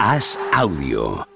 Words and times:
Haz 0.00 0.38
audio. 0.52 1.26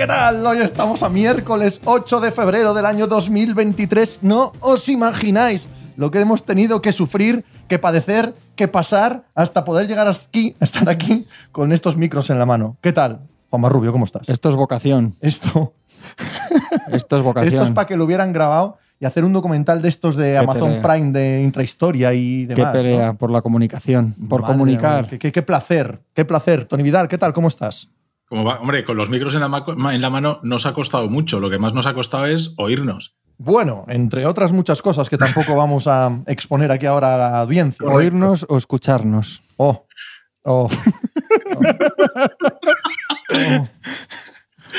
¿qué 0.00 0.06
tal? 0.06 0.46
Hoy 0.46 0.56
estamos 0.58 1.02
a 1.02 1.10
miércoles 1.10 1.78
8 1.84 2.20
de 2.20 2.32
febrero 2.32 2.72
del 2.72 2.86
año 2.86 3.06
2023. 3.06 4.20
No 4.22 4.52
os 4.60 4.88
imagináis 4.88 5.68
lo 6.00 6.10
que 6.10 6.18
hemos 6.20 6.44
tenido 6.44 6.80
que 6.80 6.92
sufrir, 6.92 7.44
que 7.68 7.78
padecer, 7.78 8.34
que 8.56 8.68
pasar 8.68 9.24
hasta 9.34 9.64
poder 9.64 9.86
llegar 9.86 10.08
hasta 10.08 10.26
aquí, 10.26 10.56
estar 10.60 10.88
aquí 10.88 11.26
con 11.52 11.72
estos 11.72 11.96
micros 11.98 12.30
en 12.30 12.38
la 12.38 12.46
mano. 12.46 12.78
¿Qué 12.80 12.92
tal? 12.92 13.20
Juan 13.50 13.70
Rubio, 13.70 13.92
¿cómo 13.92 14.04
estás? 14.06 14.28
Esto 14.28 14.48
es 14.48 14.54
vocación. 14.54 15.14
Esto, 15.20 15.74
Esto 16.92 17.16
es 17.18 17.22
vocación. 17.22 17.52
esto 17.52 17.64
es 17.64 17.70
para 17.70 17.86
que 17.86 17.96
lo 17.96 18.04
hubieran 18.04 18.32
grabado 18.32 18.78
y 18.98 19.04
hacer 19.06 19.24
un 19.24 19.32
documental 19.32 19.82
de 19.82 19.88
estos 19.88 20.16
de 20.16 20.38
Amazon 20.38 20.68
pelea. 20.68 20.82
Prime 20.82 21.12
de 21.12 21.42
intrahistoria 21.42 22.12
y 22.14 22.46
Qué 22.46 22.54
demás. 22.54 22.74
¿no? 22.74 22.80
pelea 22.80 23.12
por 23.14 23.30
la 23.30 23.42
comunicación, 23.42 24.14
por 24.28 24.42
Madre 24.42 24.54
comunicar. 24.54 25.02
mía, 25.02 25.10
qué, 25.10 25.18
qué- 25.18 25.32
qué 25.32 25.42
placer, 25.42 26.00
qué 26.14 26.24
placer. 26.24 26.64
Tony 26.66 26.82
Vidal, 26.82 27.08
¿qué 27.08 27.18
tal? 27.18 27.32
¿Cómo 27.32 27.48
estás? 27.48 27.90
Como 28.28 28.44
va- 28.44 28.60
hombre, 28.60 28.84
con 28.84 28.96
los 28.96 29.10
micros 29.10 29.34
en 29.34 29.40
la, 29.40 29.64
en 29.92 30.00
la 30.00 30.10
mano 30.10 30.38
nos 30.42 30.64
ha 30.66 30.72
costado 30.74 31.08
mucho. 31.10 31.40
Lo 31.40 31.50
que 31.50 31.58
más 31.58 31.74
nos 31.74 31.86
ha 31.86 31.94
costado 31.94 32.26
es 32.26 32.54
oírnos. 32.58 33.16
Bueno, 33.42 33.86
entre 33.88 34.26
otras 34.26 34.52
muchas 34.52 34.82
cosas 34.82 35.08
que 35.08 35.16
tampoco 35.16 35.56
vamos 35.56 35.86
a 35.86 36.12
exponer 36.26 36.70
aquí 36.70 36.84
ahora 36.84 37.14
a 37.14 37.16
la 37.16 37.40
audiencia. 37.40 37.88
Oírnos 37.88 38.44
o 38.50 38.58
escucharnos. 38.58 39.40
Oh. 39.56 39.86
Oh. 40.44 40.68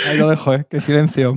Ahí 0.07 0.17
lo 0.17 0.29
dejo, 0.29 0.53
¿eh? 0.53 0.65
Qué 0.69 0.79
silencio. 0.79 1.35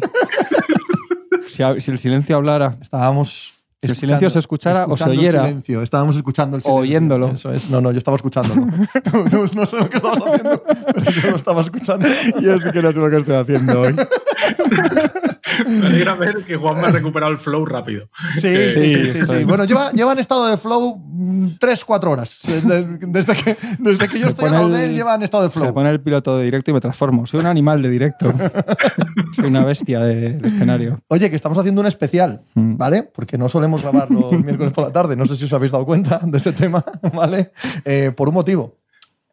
si, 1.51 1.63
el 1.63 1.99
silencio 1.99 2.37
hablara. 2.37 2.77
Estábamos. 2.83 3.53
Si 3.83 3.89
el 3.91 3.97
silencio 3.97 4.29
se 4.31 4.39
escuchara 4.39 4.87
o 4.87 4.97
se 4.97 5.05
el 5.05 5.19
oyera. 5.19 5.45
silencio. 5.45 5.83
Estábamos 5.83 6.17
escuchando 6.17 6.57
el 6.57 6.63
silencio. 6.63 6.83
Oyéndolo. 6.83 7.31
Eso 7.33 7.51
es. 7.53 7.71
No, 7.71 7.81
no, 7.81 7.91
yo 7.91 7.99
estaba 7.99 8.17
escuchándolo. 8.17 8.67
Tú- 9.03 9.25
tú 9.31 9.51
no 9.55 9.67
sé 9.67 9.77
lo 9.79 9.89
que 9.91 9.97
estabas 9.97 10.21
haciendo, 10.27 10.63
pero 10.63 11.11
yo 11.11 11.31
lo 11.31 11.37
estaba 11.37 11.61
escuchando. 11.63 12.07
Yo 12.41 12.59
sí 12.59 12.71
que 12.71 12.83
no 12.83 12.93
sé 12.93 12.99
lo 12.99 13.11
que 13.11 13.17
estoy 13.17 13.35
haciendo 13.37 13.81
hoy. 13.83 13.95
Me 15.67 15.87
alegra 15.87 16.15
ver 16.15 16.37
que 16.45 16.57
Juan 16.57 16.77
me 16.81 16.87
ha 16.87 16.91
recuperado 16.91 17.33
el 17.33 17.39
flow 17.39 17.65
rápido. 17.67 18.09
Sí, 18.35 18.55
sí, 18.71 18.71
sí. 18.71 19.05
sí, 19.13 19.27
sí, 19.27 19.45
Bueno, 19.45 19.65
lleva, 19.65 19.91
lleva 19.93 20.13
en 20.13 20.19
estado 20.19 20.47
de 20.47 20.57
flow 20.57 21.01
3-4 21.61 22.05
horas. 22.05 22.41
Desde, 22.47 22.87
desde 23.01 23.35
que, 23.37 23.57
desde 23.79 24.09
que 24.09 24.19
yo 24.19 24.25
Se 24.27 24.31
estoy 24.31 24.49
al 24.55 24.73
de 24.73 24.85
él, 24.85 24.95
lleva 24.95 25.15
en 25.15 25.23
estado 25.23 25.43
de 25.45 25.51
Se 25.51 25.59
flow. 25.61 25.73
pone 25.75 25.91
el 25.91 26.01
piloto 26.01 26.37
de 26.39 26.45
directo 26.45 26.71
y 26.71 26.75
me 26.75 26.81
transformo. 26.81 27.27
Soy 27.27 27.41
un 27.41 27.47
animal 27.47 27.83
de 27.83 27.89
directo. 27.91 28.33
Soy 29.37 29.47
una 29.47 29.65
bestia 29.65 30.01
del 30.01 30.45
escenario. 30.45 31.01
Oye, 31.09 31.31
que 31.31 31.37
estamos 31.37 31.59
haciendo 31.59 31.81
un 31.81 31.87
especial, 31.87 32.41
Mm. 32.55 32.77
¿vale? 32.77 33.03
Porque 33.03 33.37
no 33.39 33.49
solemos 33.49 33.83
grabar 33.83 34.11
los 34.11 34.31
miércoles 34.45 34.73
por 34.73 34.85
la 34.85 34.93
tarde. 34.93 35.17
No 35.17 35.27
sé 35.27 35.37
si 35.37 35.45
os 35.45 35.53
habéis 35.53 35.73
dado 35.73 35.85
cuenta 35.85 36.21
de 36.23 36.39
ese 36.39 36.53
tema, 36.53 36.85
¿vale? 37.15 37.53
Eh, 37.85 38.13
por 38.17 38.29
un 38.29 38.35
motivo. 38.35 38.79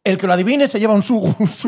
El 0.03 0.17
que 0.17 0.25
lo 0.25 0.33
adivine 0.33 0.67
se 0.67 0.79
lleva 0.79 0.93
un 0.95 1.03
sugus. 1.03 1.65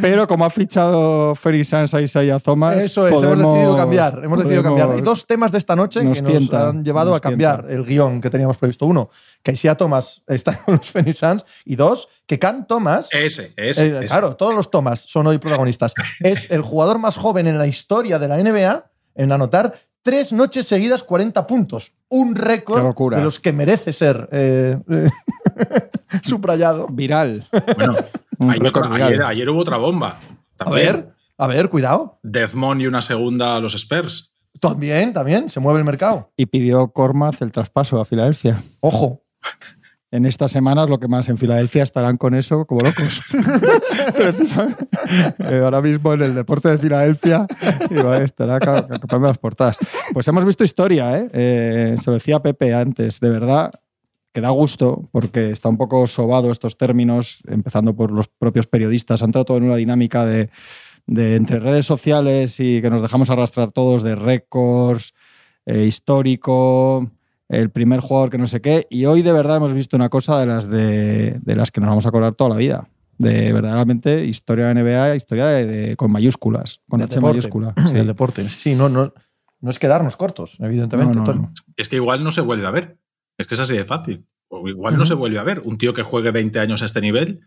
Pero 0.00 0.26
como 0.26 0.44
ha 0.44 0.50
fichado 0.50 1.34
Ferry 1.34 1.64
Sanz 1.64 1.94
a 1.94 2.00
Isaiah 2.00 2.38
Thomas. 2.38 2.76
Eso 2.76 3.06
es, 3.06 3.12
hemos 3.22 3.38
decidido 3.38 3.76
cambiar. 3.76 4.20
Hemos 4.24 4.38
decidido 4.38 4.62
podemos- 4.62 4.80
cambiar. 4.80 4.96
Hay 4.98 5.02
dos 5.02 5.26
temas 5.26 5.52
de 5.52 5.58
esta 5.58 5.76
noche 5.76 6.02
Nos 6.02 6.18
que 6.18 6.22
nos 6.22 6.32
tienta, 6.32 6.68
han 6.68 6.84
llevado 6.84 7.10
nos 7.10 7.18
a 7.18 7.20
cambiar 7.20 7.66
tienta. 7.66 7.74
el 7.74 7.84
guion 7.84 8.20
que 8.20 8.30
teníamos 8.30 8.56
previsto. 8.56 8.86
Uno, 8.86 9.10
que 9.42 9.52
Isia 9.52 9.74
Thomas 9.76 10.22
está 10.26 10.56
con 10.64 10.76
los 10.76 10.90
Phoenix 10.90 11.18
Suns. 11.18 11.44
Y 11.64 11.76
dos, 11.76 12.08
que 12.26 12.38
Can 12.38 12.66
Thomas. 12.66 13.08
Ese, 13.12 13.52
ese. 13.56 13.86
eh, 13.86 13.96
ese. 13.98 14.06
claro, 14.06 14.36
todos 14.36 14.54
los 14.54 14.70
Thomas 14.70 15.00
son 15.00 15.26
hoy 15.26 15.38
protagonistas. 15.38 15.94
es 16.20 16.50
el 16.50 16.62
jugador 16.62 16.98
más 16.98 17.16
joven 17.16 17.46
en 17.46 17.58
la 17.58 17.66
historia 17.66 18.18
de 18.18 18.28
la 18.28 18.38
NBA 18.38 18.90
en 19.14 19.32
anotar 19.32 19.74
tres 20.02 20.32
noches 20.32 20.66
seguidas 20.66 21.02
40 21.04 21.46
puntos. 21.46 21.92
Un 22.08 22.34
récord 22.34 22.94
de 23.14 23.22
los 23.22 23.38
que 23.38 23.52
merece 23.52 23.92
ser 23.92 24.28
eh, 24.32 24.76
eh, 24.90 25.08
subrayado. 26.22 26.86
Viral. 26.88 27.46
Bueno, 27.76 27.94
Ayer, 28.50 29.22
ayer 29.22 29.48
hubo 29.50 29.60
otra 29.60 29.76
bomba. 29.76 30.18
A 30.58 30.70
ver, 30.70 31.08
a 31.38 31.46
ver, 31.46 31.68
cuidado. 31.68 32.18
Desmond 32.22 32.80
y 32.82 32.86
una 32.86 33.00
segunda 33.02 33.56
a 33.56 33.60
los 33.60 33.74
Spurs. 33.74 34.34
También, 34.60 35.12
también, 35.12 35.48
se 35.48 35.60
mueve 35.60 35.78
el 35.80 35.84
mercado. 35.84 36.30
Y 36.36 36.46
pidió 36.46 36.88
Cormaz 36.92 37.40
el 37.42 37.52
traspaso 37.52 38.00
a 38.00 38.04
Filadelfia. 38.04 38.60
Ojo. 38.80 39.24
En 40.14 40.26
estas 40.26 40.52
semanas, 40.52 40.90
lo 40.90 41.00
que 41.00 41.08
más 41.08 41.30
en 41.30 41.38
Filadelfia 41.38 41.82
estarán 41.82 42.18
con 42.18 42.34
eso 42.34 42.66
como 42.66 42.82
locos. 42.82 43.22
Eh, 45.38 45.60
Ahora 45.64 45.80
mismo 45.80 46.12
en 46.12 46.20
el 46.22 46.34
deporte 46.34 46.68
de 46.68 46.76
Filadelfia 46.76 47.46
estará 48.22 48.58
ca- 48.60 48.86
ca- 48.86 48.98
capando 48.98 49.28
las 49.28 49.38
portadas. 49.38 49.78
Pues 50.12 50.28
hemos 50.28 50.44
visto 50.44 50.64
historia, 50.64 51.18
¿eh? 51.18 51.30
Eh, 51.32 51.94
Se 51.98 52.10
lo 52.10 52.14
decía 52.16 52.40
Pepe 52.42 52.74
antes, 52.74 53.20
de 53.20 53.30
verdad 53.30 53.72
que 54.32 54.40
da 54.40 54.50
gusto 54.50 55.04
porque 55.12 55.50
está 55.50 55.68
un 55.68 55.76
poco 55.76 56.06
sobado 56.06 56.50
estos 56.50 56.76
términos, 56.76 57.40
empezando 57.46 57.94
por 57.94 58.10
los 58.12 58.28
propios 58.28 58.66
periodistas. 58.66 59.22
Han 59.22 59.28
entrado 59.28 59.44
todo 59.44 59.56
en 59.58 59.64
una 59.64 59.76
dinámica 59.76 60.24
de, 60.24 60.48
de 61.06 61.36
entre 61.36 61.60
redes 61.60 61.84
sociales 61.86 62.58
y 62.60 62.80
que 62.80 62.90
nos 62.90 63.02
dejamos 63.02 63.28
arrastrar 63.30 63.72
todos 63.72 64.02
de 64.02 64.14
récords, 64.14 65.12
eh, 65.66 65.84
histórico, 65.84 67.10
el 67.48 67.70
primer 67.70 68.00
jugador 68.00 68.30
que 68.30 68.38
no 68.38 68.46
sé 68.46 68.60
qué. 68.60 68.86
Y 68.90 69.04
hoy 69.04 69.22
de 69.22 69.32
verdad 69.32 69.56
hemos 69.58 69.74
visto 69.74 69.96
una 69.96 70.08
cosa 70.08 70.38
de 70.40 70.46
las, 70.46 70.68
de, 70.68 71.38
de 71.40 71.54
las 71.54 71.70
que 71.70 71.80
nos 71.80 71.90
vamos 71.90 72.06
a 72.06 72.08
acordar 72.08 72.34
toda 72.34 72.50
la 72.50 72.56
vida. 72.56 72.88
De 73.18 73.52
verdaderamente 73.52 74.24
historia 74.24 74.66
de 74.68 74.74
NBA, 74.82 75.14
historia 75.16 75.46
de, 75.46 75.66
de- 75.66 75.96
con 75.96 76.10
mayúsculas, 76.10 76.80
con 76.88 77.02
H 77.02 77.14
deporte. 77.14 77.36
mayúscula. 77.36 77.74
Sí, 77.90 77.96
el 77.98 78.06
deporte. 78.06 78.48
Sí, 78.48 78.74
no, 78.74 78.88
no, 78.88 79.12
no 79.60 79.70
es 79.70 79.78
quedarnos 79.78 80.16
cortos, 80.16 80.56
evidentemente. 80.60 81.14
No, 81.14 81.20
no, 81.20 81.26
Tony. 81.26 81.40
no. 81.42 81.52
Es 81.76 81.88
que 81.88 81.96
igual 81.96 82.24
no 82.24 82.30
se 82.30 82.40
vuelve 82.40 82.66
a 82.66 82.70
ver. 82.70 82.96
Es 83.38 83.46
que 83.46 83.54
es 83.54 83.60
así 83.60 83.76
de 83.76 83.84
fácil. 83.84 84.26
O 84.48 84.68
igual 84.68 84.98
no 84.98 85.04
se 85.04 85.14
vuelve 85.14 85.38
a 85.38 85.44
ver. 85.44 85.60
Un 85.64 85.78
tío 85.78 85.94
que 85.94 86.02
juegue 86.02 86.30
20 86.30 86.58
años 86.60 86.82
a 86.82 86.86
este 86.86 87.00
nivel, 87.00 87.40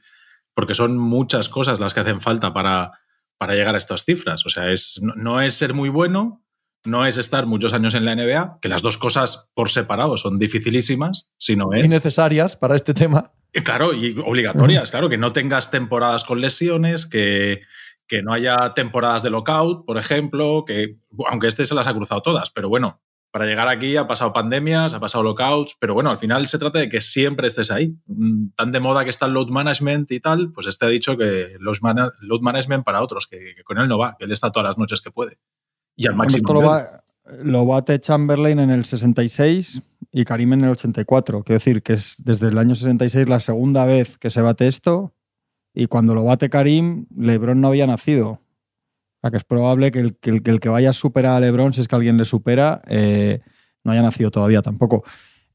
porque 0.54 0.74
son 0.74 0.98
muchas 0.98 1.50
cosas 1.50 1.80
las 1.80 1.94
que 1.94 2.00
hacen 2.00 2.22
falta 2.22 2.54
para, 2.54 2.92
para 3.38 3.54
llegar 3.54 3.76
a 3.76 3.78
estas 3.78 4.04
cifras. 4.04 4.46
O 4.46 4.50
sea, 4.50 4.72
es, 4.72 5.00
no, 5.04 5.14
no 5.16 5.42
es 5.42 5.54
ser 5.54 5.74
muy 5.74 5.90
bueno, 5.90 6.44
no 6.86 7.06
es 7.06 7.18
estar 7.18 7.46
muchos 7.46 7.74
años 7.74 7.94
en 7.96 8.06
la 8.06 8.16
NBA, 8.16 8.60
que 8.62 8.70
las 8.70 8.82
dos 8.82 8.98
cosas 8.98 9.52
por 9.54 9.70
separado 9.70 10.18
son 10.18 10.38
dificilísimas, 10.38 11.30
sino 11.38 11.74
es. 11.74 11.86
Y 11.86 11.90
necesarias 11.90 12.56
para 12.56 12.76
este 12.76 12.94
tema. 12.94 13.34
Eh, 13.54 13.64
Claro, 13.64 13.94
y 13.94 14.18
obligatorias, 14.26 14.92
claro, 14.92 15.10
que 15.10 15.18
no 15.18 15.32
tengas 15.32 15.72
temporadas 15.72 16.26
con 16.26 16.42
lesiones, 16.42 17.06
que, 17.06 17.62
que 18.08 18.22
no 18.22 18.34
haya 18.34 18.74
temporadas 18.74 19.24
de 19.24 19.30
lockout, 19.30 19.86
por 19.86 19.98
ejemplo, 19.98 20.66
que 20.66 20.98
aunque 21.30 21.48
este 21.48 21.66
se 21.66 21.74
las 21.74 21.88
ha 21.88 21.94
cruzado 21.94 22.22
todas, 22.22 22.52
pero 22.52 22.68
bueno, 22.68 23.02
para 23.36 23.48
llegar 23.48 23.68
aquí 23.68 23.98
ha 23.98 24.08
pasado 24.08 24.32
pandemias, 24.32 24.94
ha 24.94 25.00
pasado 25.02 25.22
lockouts, 25.22 25.76
pero 25.78 25.94
bueno, 25.94 26.10
al 26.10 26.18
final 26.20 26.48
se 26.48 26.58
trata 26.58 26.80
de 26.80 26.88
que 26.88 27.02
siempre 27.02 27.48
estés 27.48 27.70
ahí. 27.70 27.94
Mm, 28.08 28.52
Tan 28.56 28.72
de 28.72 28.80
moda 28.80 29.04
que 29.04 29.10
está 29.10 29.26
el 29.26 29.34
load 29.34 29.50
management 29.50 30.10
y 30.14 30.22
tal, 30.22 30.54
pues 30.54 30.68
este 30.68 30.86
ha 30.86 30.88
dicho 30.88 31.18
que 31.18 31.58
load, 31.60 31.76
mana- 31.82 32.14
load 32.22 32.40
management 32.40 32.86
para 32.86 33.02
otros, 33.02 33.28
que, 33.28 33.54
que 33.54 33.64
con 33.66 33.78
él 33.78 33.90
no 33.90 33.98
va, 33.98 34.16
que 34.18 34.24
él 34.24 34.32
está 34.32 34.54
todas 34.54 34.70
las 34.70 34.78
noches 34.78 35.02
que 35.02 35.12
puede. 35.12 35.38
Y 35.98 36.08
al 36.08 36.14
Bueno, 36.14 36.30
máximo. 36.32 36.48
esto 36.48 36.54
lo, 36.62 36.66
va- 36.66 37.04
lo 37.44 37.66
bate 37.66 38.00
Chamberlain 38.00 38.58
en 38.60 38.70
el 38.70 38.86
66 38.86 39.82
y 40.14 40.24
Karim 40.24 40.54
en 40.54 40.64
el 40.64 40.70
84. 40.70 41.44
Quiero 41.44 41.58
decir 41.58 41.84
que 41.84 41.92
es 41.92 42.16
desde 42.24 42.48
el 42.48 42.58
año 42.58 42.74
66 42.74 43.28
la 43.28 43.42
segunda 43.42 43.84
vez 43.84 44.18
que 44.18 44.30
se 44.30 44.40
bate 44.42 44.66
esto 44.68 45.14
y 45.74 45.88
cuando 45.88 46.16
lo 46.16 46.24
bate 46.24 46.50
Karim, 46.50 47.06
LeBron 47.18 47.60
no 47.60 47.68
había 47.68 47.86
nacido. 47.86 48.40
Sea 49.26 49.32
que 49.32 49.38
es 49.38 49.44
probable 49.44 49.92
que 49.92 50.00
el 50.00 50.16
que, 50.18 50.30
el, 50.30 50.44
que 50.44 50.52
el 50.52 50.60
que 50.60 50.70
vaya 50.70 50.92
a 50.92 50.94
superar 50.94 51.38
a 51.38 51.40
LeBron, 51.40 51.74
si 51.74 51.82
es 51.82 51.88
que 51.88 51.96
alguien 51.96 52.16
le 52.16 52.26
supera, 52.26 52.84
eh, 52.88 53.40
no 53.84 53.92
haya 53.92 54.04
nacido 54.04 54.30
todavía 54.30 54.62
tampoco. 54.62 55.04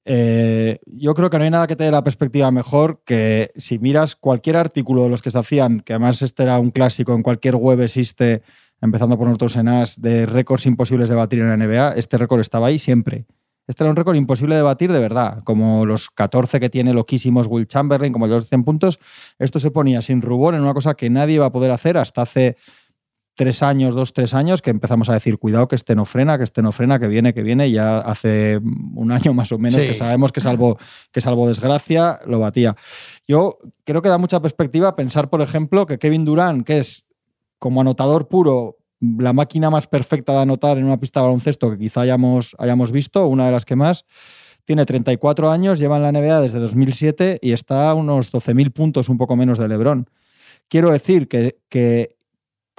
Eh, 0.04 0.80
yo 0.86 1.14
creo 1.14 1.30
que 1.30 1.38
no 1.38 1.44
hay 1.44 1.50
nada 1.50 1.68
que 1.68 1.76
te 1.76 1.84
dé 1.84 1.92
la 1.92 2.02
perspectiva 2.02 2.50
mejor 2.50 3.02
que 3.04 3.52
si 3.54 3.78
miras 3.78 4.16
cualquier 4.16 4.56
artículo 4.56 5.04
de 5.04 5.10
los 5.10 5.22
que 5.22 5.30
se 5.30 5.38
hacían, 5.38 5.80
que 5.80 5.92
además 5.92 6.20
este 6.20 6.42
era 6.42 6.58
un 6.58 6.72
clásico, 6.72 7.14
en 7.14 7.22
cualquier 7.22 7.54
web 7.54 7.80
existe, 7.80 8.42
empezando 8.80 9.16
por 9.16 9.28
nosotros 9.28 9.54
en 9.54 9.68
AS, 9.68 10.00
de 10.00 10.26
récords 10.26 10.66
imposibles 10.66 11.08
de 11.08 11.14
batir 11.14 11.38
en 11.38 11.50
la 11.50 11.56
NBA, 11.56 11.92
este 11.92 12.18
récord 12.18 12.40
estaba 12.40 12.66
ahí 12.66 12.78
siempre. 12.78 13.26
Este 13.68 13.84
era 13.84 13.90
un 13.90 13.96
récord 13.96 14.16
imposible 14.16 14.56
de 14.56 14.62
batir 14.62 14.90
de 14.90 14.98
verdad, 14.98 15.44
como 15.44 15.86
los 15.86 16.10
14 16.10 16.58
que 16.58 16.70
tiene 16.70 16.92
loquísimos 16.92 17.46
Will 17.46 17.68
Chamberlain, 17.68 18.12
como 18.12 18.26
los 18.26 18.48
100 18.48 18.64
puntos. 18.64 18.98
Esto 19.38 19.60
se 19.60 19.70
ponía 19.70 20.02
sin 20.02 20.22
rubor 20.22 20.56
en 20.56 20.62
una 20.62 20.74
cosa 20.74 20.94
que 20.94 21.08
nadie 21.08 21.36
iba 21.36 21.46
a 21.46 21.52
poder 21.52 21.70
hacer 21.70 21.96
hasta 21.96 22.22
hace 22.22 22.56
tres 23.34 23.62
años, 23.62 23.94
dos, 23.94 24.12
tres 24.12 24.34
años, 24.34 24.60
que 24.60 24.70
empezamos 24.70 25.08
a 25.08 25.14
decir, 25.14 25.38
cuidado 25.38 25.66
que 25.68 25.76
este 25.76 25.94
no 25.94 26.04
frena, 26.04 26.36
que 26.36 26.44
este 26.44 26.62
no 26.62 26.72
frena, 26.72 26.98
que 26.98 27.08
viene, 27.08 27.32
que 27.32 27.42
viene, 27.42 27.68
y 27.68 27.72
ya 27.72 27.98
hace 27.98 28.60
un 28.94 29.12
año 29.12 29.32
más 29.32 29.50
o 29.52 29.58
menos 29.58 29.80
Sí. 29.80 29.86
que 29.88 29.94
sabemos 29.94 30.32
que 30.32 30.40
salvo, 30.40 30.78
que 31.12 31.20
salvo 31.20 31.48
desgracia, 31.48 32.18
lo 32.26 32.38
batía. 32.40 32.74
Yo 33.26 33.58
creo 33.84 34.02
que 34.02 34.08
da 34.08 34.18
mucha 34.18 34.40
perspectiva 34.40 34.94
pensar, 34.94 35.30
por 35.30 35.40
ejemplo, 35.40 35.86
que 35.86 35.98
Kevin 35.98 36.24
Durant, 36.24 36.66
que 36.66 36.78
es 36.78 37.06
como 37.58 37.80
anotador 37.80 38.28
puro, 38.28 38.76
la 39.00 39.32
máquina 39.32 39.70
más 39.70 39.86
perfecta 39.86 40.32
de 40.32 40.40
anotar 40.40 40.76
en 40.76 40.84
una 40.84 40.98
pista 40.98 41.20
de 41.20 41.26
baloncesto 41.26 41.70
que 41.70 41.78
quizá 41.78 42.02
hayamos, 42.02 42.54
hayamos 42.58 42.92
visto, 42.92 43.26
una 43.28 43.46
de 43.46 43.52
las 43.52 43.64
que 43.64 43.76
más. 43.76 44.04
Tiene 44.66 44.84
34 44.84 45.50
años, 45.50 45.78
lleva 45.78 45.96
en 45.96 46.02
la 46.02 46.12
NBA 46.12 46.40
desde 46.42 46.58
2007 46.58 47.38
y 47.40 47.52
está 47.52 47.90
a 47.90 47.94
unos 47.94 48.30
12.000 48.30 48.70
puntos, 48.72 49.08
un 49.08 49.16
poco 49.16 49.34
menos 49.36 49.58
de 49.58 49.68
LeBron. 49.68 50.08
Quiero 50.68 50.90
decir 50.90 51.28
que, 51.28 51.58
que 51.70 52.16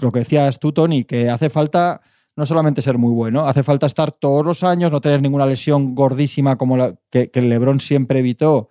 lo 0.01 0.11
que 0.11 0.19
decías 0.19 0.59
tú, 0.59 0.71
Tony, 0.71 1.03
que 1.03 1.29
hace 1.29 1.49
falta 1.49 2.01
no 2.35 2.45
solamente 2.45 2.81
ser 2.81 2.97
muy 2.97 3.13
bueno, 3.13 3.45
hace 3.45 3.63
falta 3.63 3.85
estar 3.85 4.11
todos 4.11 4.45
los 4.45 4.63
años, 4.63 4.91
no 4.91 5.01
tener 5.01 5.21
ninguna 5.21 5.45
lesión 5.45 5.93
gordísima 5.93 6.57
como 6.57 6.77
la 6.77 6.95
que, 7.09 7.29
que 7.29 7.39
el 7.39 7.49
LeBron 7.49 7.79
siempre 7.79 8.19
evitó 8.19 8.69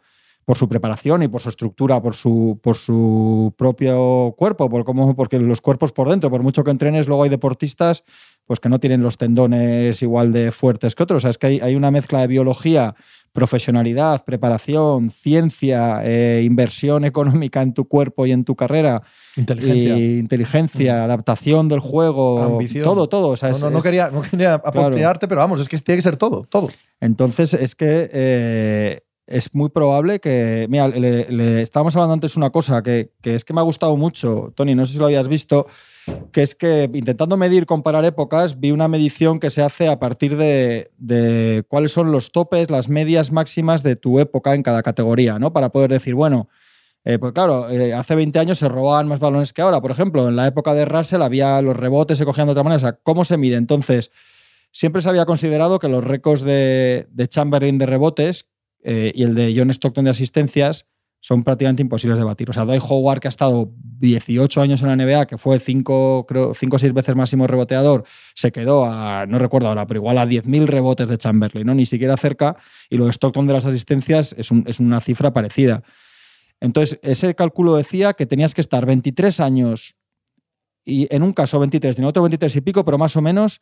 por 0.50 0.56
su 0.56 0.68
preparación 0.68 1.22
y 1.22 1.28
por 1.28 1.40
su 1.40 1.48
estructura, 1.48 2.02
por 2.02 2.14
su, 2.16 2.58
por 2.60 2.76
su 2.76 3.54
propio 3.56 4.34
cuerpo, 4.36 4.68
por 4.68 4.84
cómo, 4.84 5.14
porque 5.14 5.38
los 5.38 5.60
cuerpos 5.60 5.92
por 5.92 6.08
dentro, 6.08 6.28
por 6.28 6.42
mucho 6.42 6.64
que 6.64 6.72
entrenes, 6.72 7.06
luego 7.06 7.22
hay 7.22 7.28
deportistas 7.28 8.02
pues 8.46 8.58
que 8.58 8.68
no 8.68 8.80
tienen 8.80 9.00
los 9.00 9.16
tendones 9.16 10.02
igual 10.02 10.32
de 10.32 10.50
fuertes 10.50 10.96
que 10.96 11.04
otros. 11.04 11.18
O 11.18 11.20
sea, 11.20 11.30
es 11.30 11.38
que 11.38 11.46
hay, 11.46 11.60
hay 11.60 11.76
una 11.76 11.92
mezcla 11.92 12.20
de 12.20 12.26
biología, 12.26 12.96
profesionalidad, 13.32 14.24
preparación, 14.24 15.10
ciencia, 15.10 16.00
eh, 16.04 16.42
inversión 16.44 17.04
económica 17.04 17.62
en 17.62 17.74
tu 17.74 17.86
cuerpo 17.86 18.26
y 18.26 18.32
en 18.32 18.44
tu 18.44 18.56
carrera, 18.56 19.02
Inteligencia. 19.36 19.96
y 19.98 20.18
inteligencia, 20.18 21.04
adaptación 21.04 21.68
del 21.68 21.80
juego, 21.80 22.42
Ambición. 22.42 22.84
todo, 22.84 23.08
todo. 23.08 23.28
O 23.28 23.36
sea, 23.36 23.50
no, 23.50 23.56
es- 23.56 23.62
no, 23.62 23.70
no 23.70 23.78
es- 23.78 23.84
quería, 23.84 24.10
no 24.10 24.22
quería 24.22 24.54
aportearte, 24.54 25.28
pero 25.28 25.40
vamos, 25.40 25.60
es 25.60 25.68
que 25.68 25.78
tiene 25.78 25.98
que 25.98 26.02
ser 26.02 26.16
todo, 26.16 26.44
todo. 26.48 26.68
Entonces, 27.00 27.54
es 27.54 27.74
que 27.74 28.10
eh, 28.12 29.00
es 29.26 29.54
muy 29.54 29.68
probable 29.70 30.18
que. 30.20 30.66
Mira, 30.68 30.88
le, 30.88 31.30
le- 31.30 31.62
estábamos 31.62 31.94
hablando 31.96 32.14
antes 32.14 32.36
una 32.36 32.50
cosa 32.50 32.82
que, 32.82 33.12
que 33.22 33.34
es 33.36 33.44
que 33.44 33.54
me 33.54 33.60
ha 33.60 33.64
gustado 33.64 33.96
mucho, 33.96 34.52
Tony, 34.56 34.74
no 34.74 34.84
sé 34.86 34.94
si 34.94 34.98
lo 34.98 35.06
habías 35.06 35.28
visto, 35.28 35.66
que 36.32 36.42
es 36.42 36.54
que 36.54 36.90
intentando 36.94 37.36
medir, 37.36 37.66
comparar 37.66 38.04
épocas, 38.04 38.60
vi 38.60 38.70
una 38.70 38.88
medición 38.88 39.40
que 39.40 39.50
se 39.50 39.62
hace 39.62 39.88
a 39.88 39.98
partir 39.98 40.36
de, 40.36 41.64
cuáles 41.68 41.92
son 41.92 42.12
los 42.12 42.32
topes, 42.32 42.70
las 42.70 42.88
medias 42.88 43.32
máximas 43.32 43.82
de 43.82 43.96
tu 43.96 44.20
época 44.20 44.54
en 44.54 44.62
cada 44.62 44.82
categoría, 44.82 45.38
¿no? 45.38 45.52
Para 45.52 45.70
poder 45.70 45.90
decir, 45.90 46.14
bueno. 46.14 46.48
eh, 47.04 47.18
pues 47.18 47.32
claro, 47.32 47.70
eh, 47.70 47.94
hace 47.94 48.14
20 48.14 48.38
años 48.38 48.58
se 48.58 48.68
robaban 48.68 49.08
más 49.08 49.20
balones 49.20 49.52
que 49.52 49.62
ahora. 49.62 49.80
Por 49.80 49.90
ejemplo, 49.90 50.28
en 50.28 50.36
la 50.36 50.46
época 50.46 50.74
de 50.74 50.84
Russell 50.84 51.22
había 51.22 51.60
los 51.62 51.76
rebotes, 51.76 52.18
se 52.18 52.24
cogían 52.24 52.46
de 52.46 52.52
otra 52.52 52.62
manera. 52.62 52.76
O 52.76 52.80
sea, 52.80 52.92
¿cómo 53.02 53.24
se 53.24 53.36
mide? 53.36 53.56
Entonces, 53.56 54.10
siempre 54.70 55.02
se 55.02 55.08
había 55.08 55.24
considerado 55.24 55.78
que 55.78 55.88
los 55.88 56.04
récords 56.04 56.42
de, 56.42 57.06
de 57.10 57.28
Chamberlain 57.28 57.78
de 57.78 57.86
rebotes 57.86 58.46
eh, 58.82 59.12
y 59.14 59.24
el 59.24 59.34
de 59.34 59.54
John 59.56 59.70
Stockton 59.70 60.04
de 60.04 60.10
asistencias 60.10 60.86
son 61.20 61.44
prácticamente 61.44 61.82
imposibles 61.82 62.18
de 62.18 62.24
batir. 62.24 62.48
O 62.48 62.52
sea, 62.52 62.64
Dwight 62.64 62.82
Howard, 62.88 63.20
que 63.20 63.28
ha 63.28 63.30
estado 63.30 63.70
18 63.76 64.62
años 64.62 64.80
en 64.82 64.88
la 64.88 64.96
NBA, 64.96 65.26
que 65.26 65.36
fue 65.36 65.60
5 65.60 66.24
creo, 66.26 66.54
cinco 66.54 66.76
o 66.76 66.78
6 66.78 66.94
veces 66.94 67.14
máximo 67.14 67.46
reboteador, 67.46 68.04
se 68.34 68.50
quedó 68.50 68.86
a, 68.86 69.26
no 69.26 69.38
recuerdo 69.38 69.68
ahora, 69.68 69.86
pero 69.86 69.98
igual 70.00 70.16
a 70.16 70.26
10.000 70.26 70.66
rebotes 70.66 71.08
de 71.08 71.18
Chamberlain, 71.18 71.66
¿no? 71.66 71.74
ni 71.74 71.84
siquiera 71.84 72.16
cerca. 72.16 72.56
Y 72.88 72.96
lo 72.96 73.04
de 73.04 73.10
Stockton 73.12 73.46
de 73.46 73.52
las 73.52 73.66
asistencias 73.66 74.34
es, 74.38 74.50
un- 74.50 74.64
es 74.66 74.80
una 74.80 75.00
cifra 75.00 75.32
parecida. 75.32 75.82
Entonces, 76.58 76.98
ese 77.02 77.34
cálculo 77.34 77.76
decía 77.76 78.14
que 78.14 78.24
tenías 78.24 78.54
que 78.54 78.62
estar 78.62 78.86
23 78.86 79.40
años 79.40 79.96
y 80.84 81.06
en 81.14 81.22
un 81.22 81.34
caso 81.34 81.58
23, 81.60 81.98
en 81.98 82.06
otro 82.06 82.22
23 82.22 82.56
y 82.56 82.60
pico, 82.62 82.84
pero 82.84 82.96
más 82.96 83.14
o 83.16 83.20
menos 83.20 83.60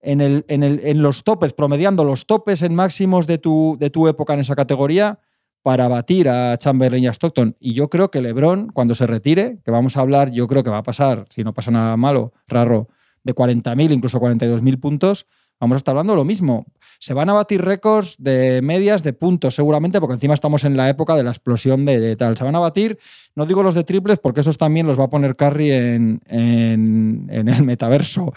en, 0.00 1.02
los 1.02 1.22
topes, 1.22 1.52
promediando 1.52 2.04
los 2.04 2.26
topes 2.26 2.62
en 2.62 2.74
máximos 2.74 3.26
de 3.26 3.38
tu 3.38 4.08
época 4.08 4.34
en 4.34 4.40
esa 4.40 4.56
categoría 4.56 5.20
para 5.64 5.88
batir 5.88 6.28
a 6.28 6.58
Chamberlain 6.58 7.04
y 7.04 7.06
a 7.06 7.10
Stockton. 7.12 7.56
Y 7.58 7.72
yo 7.72 7.88
creo 7.88 8.10
que 8.10 8.20
LeBron, 8.20 8.68
cuando 8.68 8.94
se 8.94 9.06
retire, 9.06 9.60
que 9.64 9.70
vamos 9.70 9.96
a 9.96 10.02
hablar, 10.02 10.30
yo 10.30 10.46
creo 10.46 10.62
que 10.62 10.68
va 10.68 10.76
a 10.78 10.82
pasar, 10.82 11.24
si 11.30 11.42
no 11.42 11.54
pasa 11.54 11.70
nada 11.70 11.96
malo, 11.96 12.34
raro, 12.46 12.88
de 13.22 13.34
40.000, 13.34 13.90
incluso 13.92 14.20
42.000 14.20 14.78
puntos, 14.78 15.26
vamos 15.58 15.76
a 15.76 15.78
estar 15.78 15.92
hablando 15.92 16.14
lo 16.14 16.24
mismo. 16.26 16.66
Se 17.00 17.14
van 17.14 17.30
a 17.30 17.32
batir 17.32 17.62
récords 17.64 18.16
de 18.18 18.60
medias 18.62 19.02
de 19.02 19.14
puntos, 19.14 19.54
seguramente, 19.54 20.00
porque 20.00 20.12
encima 20.14 20.34
estamos 20.34 20.64
en 20.64 20.76
la 20.76 20.90
época 20.90 21.16
de 21.16 21.24
la 21.24 21.30
explosión 21.30 21.86
de, 21.86 21.98
de 21.98 22.14
tal. 22.16 22.36
Se 22.36 22.44
van 22.44 22.56
a 22.56 22.58
batir, 22.58 22.98
no 23.34 23.46
digo 23.46 23.62
los 23.62 23.74
de 23.74 23.84
triples, 23.84 24.18
porque 24.18 24.42
esos 24.42 24.58
también 24.58 24.86
los 24.86 25.00
va 25.00 25.04
a 25.04 25.10
poner 25.10 25.34
Curry 25.34 25.70
en, 25.72 26.20
en- 26.26 27.26
en 27.30 27.48
el 27.48 27.62
metaverso. 27.64 28.34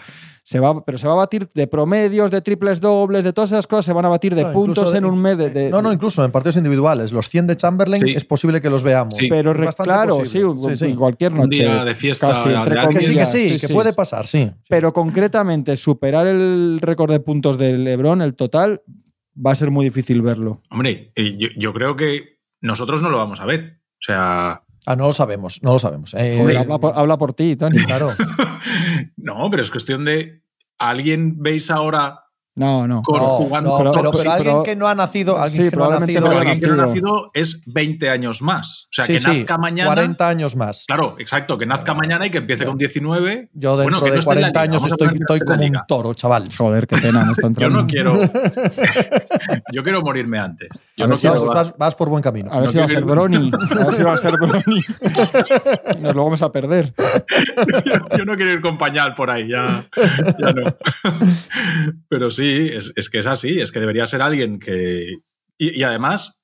Se 0.48 0.60
va, 0.60 0.82
pero 0.82 0.96
se 0.96 1.06
va 1.06 1.12
a 1.12 1.16
batir 1.16 1.46
de 1.52 1.66
promedios, 1.66 2.30
de 2.30 2.40
triples 2.40 2.80
dobles, 2.80 3.22
de 3.22 3.34
todas 3.34 3.52
esas 3.52 3.66
cosas, 3.66 3.84
se 3.84 3.92
van 3.92 4.06
a 4.06 4.08
batir 4.08 4.34
de 4.34 4.44
No, 4.44 4.52
puntos 4.54 4.94
en 4.94 5.02
de- 5.02 5.08
un 5.10 5.20
mes. 5.20 5.36
de- 5.36 5.50
de- 5.50 5.68
No, 5.68 5.82
no, 5.82 5.92
incluso 5.92 6.24
en 6.24 6.32
partidos 6.32 6.56
individuales. 6.56 7.12
Los 7.12 7.28
100 7.28 7.46
de 7.48 7.54
Chamberlain 7.54 8.02
Sí. 8.02 8.14
es 8.16 8.24
posible 8.24 8.62
que 8.62 8.70
los 8.70 8.82
veamos. 8.82 9.14
Sí. 9.14 9.28
pero 9.28 9.52
claro, 9.76 10.16
posible. 10.20 10.74
sí, 10.78 10.94
cualquier 10.94 11.32
Un 11.32 11.40
noche. 11.40 11.64
día 11.64 11.84
de 11.84 11.94
fiesta 11.94 12.28
casi, 12.28 12.48
de 12.48 12.54
entre 12.54 12.78
alguien. 12.80 12.98
Que 12.98 13.04
sí, 13.04 13.12
que 13.12 13.24
comillas, 13.24 13.60
sí, 13.60 13.66
que 13.66 13.74
puede 13.74 13.92
pasar, 13.92 14.26
sí. 14.26 14.50
Pero 14.70 14.94
concretamente, 14.94 15.76
superar 15.76 16.26
el 16.26 16.78
récord 16.80 17.10
de 17.12 17.20
puntos 17.20 17.58
del 17.58 17.84
LeBron, 17.84 18.22
el 18.22 18.34
total, 18.34 18.80
va 19.36 19.50
a 19.52 19.54
ser 19.54 19.70
muy 19.70 19.84
difícil 19.84 20.22
verlo. 20.22 20.62
Hombre, 20.70 21.12
eh, 21.14 21.36
yo, 21.38 21.48
yo 21.58 21.74
creo 21.74 21.94
que 21.94 22.38
nosotros 22.62 23.02
no 23.02 23.10
lo 23.10 23.18
vamos 23.18 23.42
a 23.42 23.44
ver. 23.44 23.82
O 24.00 24.00
sea, 24.00 24.62
Ah, 24.90 24.96
no 24.96 25.08
lo 25.08 25.12
sabemos, 25.12 25.62
no 25.62 25.72
lo 25.74 25.78
sabemos. 25.78 26.14
Eh, 26.14 26.38
Joder, 26.40 26.56
eh, 26.56 26.58
habla, 26.60 26.78
por, 26.78 26.92
habla 26.96 27.18
por 27.18 27.34
ti, 27.34 27.56
Tony. 27.56 27.76
Claro. 27.84 28.10
no, 29.16 29.48
pero 29.50 29.62
es 29.62 29.70
cuestión 29.70 30.04
de. 30.04 30.42
¿a 30.78 30.88
¿Alguien 30.90 31.34
veis 31.42 31.70
ahora 31.70 32.20
No, 32.56 32.86
no. 32.86 33.02
con- 33.02 33.20
No, 33.20 33.28
jugando? 33.36 33.70
no, 33.70 33.92
pero- 33.92 34.10
pero, 34.12 34.30
alguien 34.32 34.52
pero- 34.54 34.62
que 34.62 34.76
no 34.76 34.88
ha 34.88 34.94
nacido, 34.94 35.36
alguien 35.38 35.64
sí, 35.64 35.70
que 35.70 35.76
no 35.76 35.84
ha 35.90 36.00
nacido, 36.00 36.20
no 36.22 36.26
Pero 36.28 36.40
haya 36.40 36.50
alguien 36.52 36.60
que 36.70 36.76
no 36.76 36.82
ha 36.82 36.86
nacido. 36.86 37.06
nacido 37.12 37.30
es 37.34 37.62
20 37.66 38.08
años 38.10 38.40
más. 38.42 38.84
O 38.84 38.88
sea, 38.92 39.04
sí, 39.04 39.12
que 39.14 39.18
sí, 39.18 39.26
nazca 39.26 39.58
mañana. 39.58 39.88
40 39.90 40.28
años 40.28 40.56
más. 40.56 40.84
Claro, 40.86 41.16
exacto, 41.18 41.58
que 41.58 41.66
nazca 41.66 41.92
mañana 41.94 42.26
y 42.26 42.30
que 42.30 42.38
empiece 42.38 42.64
con 42.64 42.78
19. 42.78 43.50
Yo 43.52 43.76
dentro 43.76 44.00
Bueno, 44.00 44.04
que 44.04 44.08
no 44.08 44.12
de 44.14 44.18
esté 44.20 44.32
en 44.32 44.40
la 44.40 44.52
40 44.52 44.62
liga, 44.62 44.62
años 44.62 44.86
estoy, 44.90 45.06
no 45.08 45.12
estoy 45.14 45.40
como 45.40 45.62
un 45.62 45.78
toro, 45.86 46.14
chaval. 46.14 46.44
Joder, 46.56 46.86
qué 46.86 46.96
pena, 46.96 47.24
me 47.26 47.32
está 47.32 47.42
Yo 47.42 47.46
entrando. 47.48 47.82
no 47.82 47.86
quiero. 47.86 48.14
yo 49.72 49.82
quiero 49.82 50.02
morirme 50.02 50.38
antes. 50.38 50.68
Yo 50.98 51.04
A 51.04 51.06
no 51.06 51.10
ver 51.12 51.18
si 51.18 51.26
No, 51.28 51.32
quiero. 51.36 51.46
vas, 51.54 51.74
vas 51.78 51.94
por 51.94 52.08
buen 52.08 52.22
camino. 52.22 52.50
A 52.52 52.56
ver 52.60 52.66
No 52.66 52.72
si 52.72 52.78
va 52.78 52.84
a 52.84 52.88
ser 52.88 53.04
Brony. 53.04 53.50
A 53.80 53.84
ver 53.86 53.94
si 53.94 54.02
va 54.02 54.12
a 54.14 54.18
ser 54.18 54.32
Brony. 54.36 54.82
Nos 56.00 56.14
lo 56.14 56.24
vamos 56.24 56.42
a 56.42 56.50
perder. 56.52 56.92
yo 58.18 58.24
no 58.24 58.36
quiero 58.36 58.52
ir 58.52 58.60
con 58.60 58.76
pañal 58.78 59.14
por 59.14 59.30
ahí, 59.30 59.48
ya, 59.48 59.84
ya 60.38 60.52
no. 60.52 60.76
Pero 62.08 62.30
sí, 62.30 62.70
es, 62.72 62.92
es 62.96 63.08
que 63.08 63.18
es 63.20 63.26
así, 63.26 63.60
es 63.60 63.72
que 63.72 63.80
debería 63.80 64.06
ser 64.06 64.22
alguien 64.22 64.58
que... 64.58 65.18
Y, 65.56 65.80
y 65.80 65.82
además, 65.84 66.40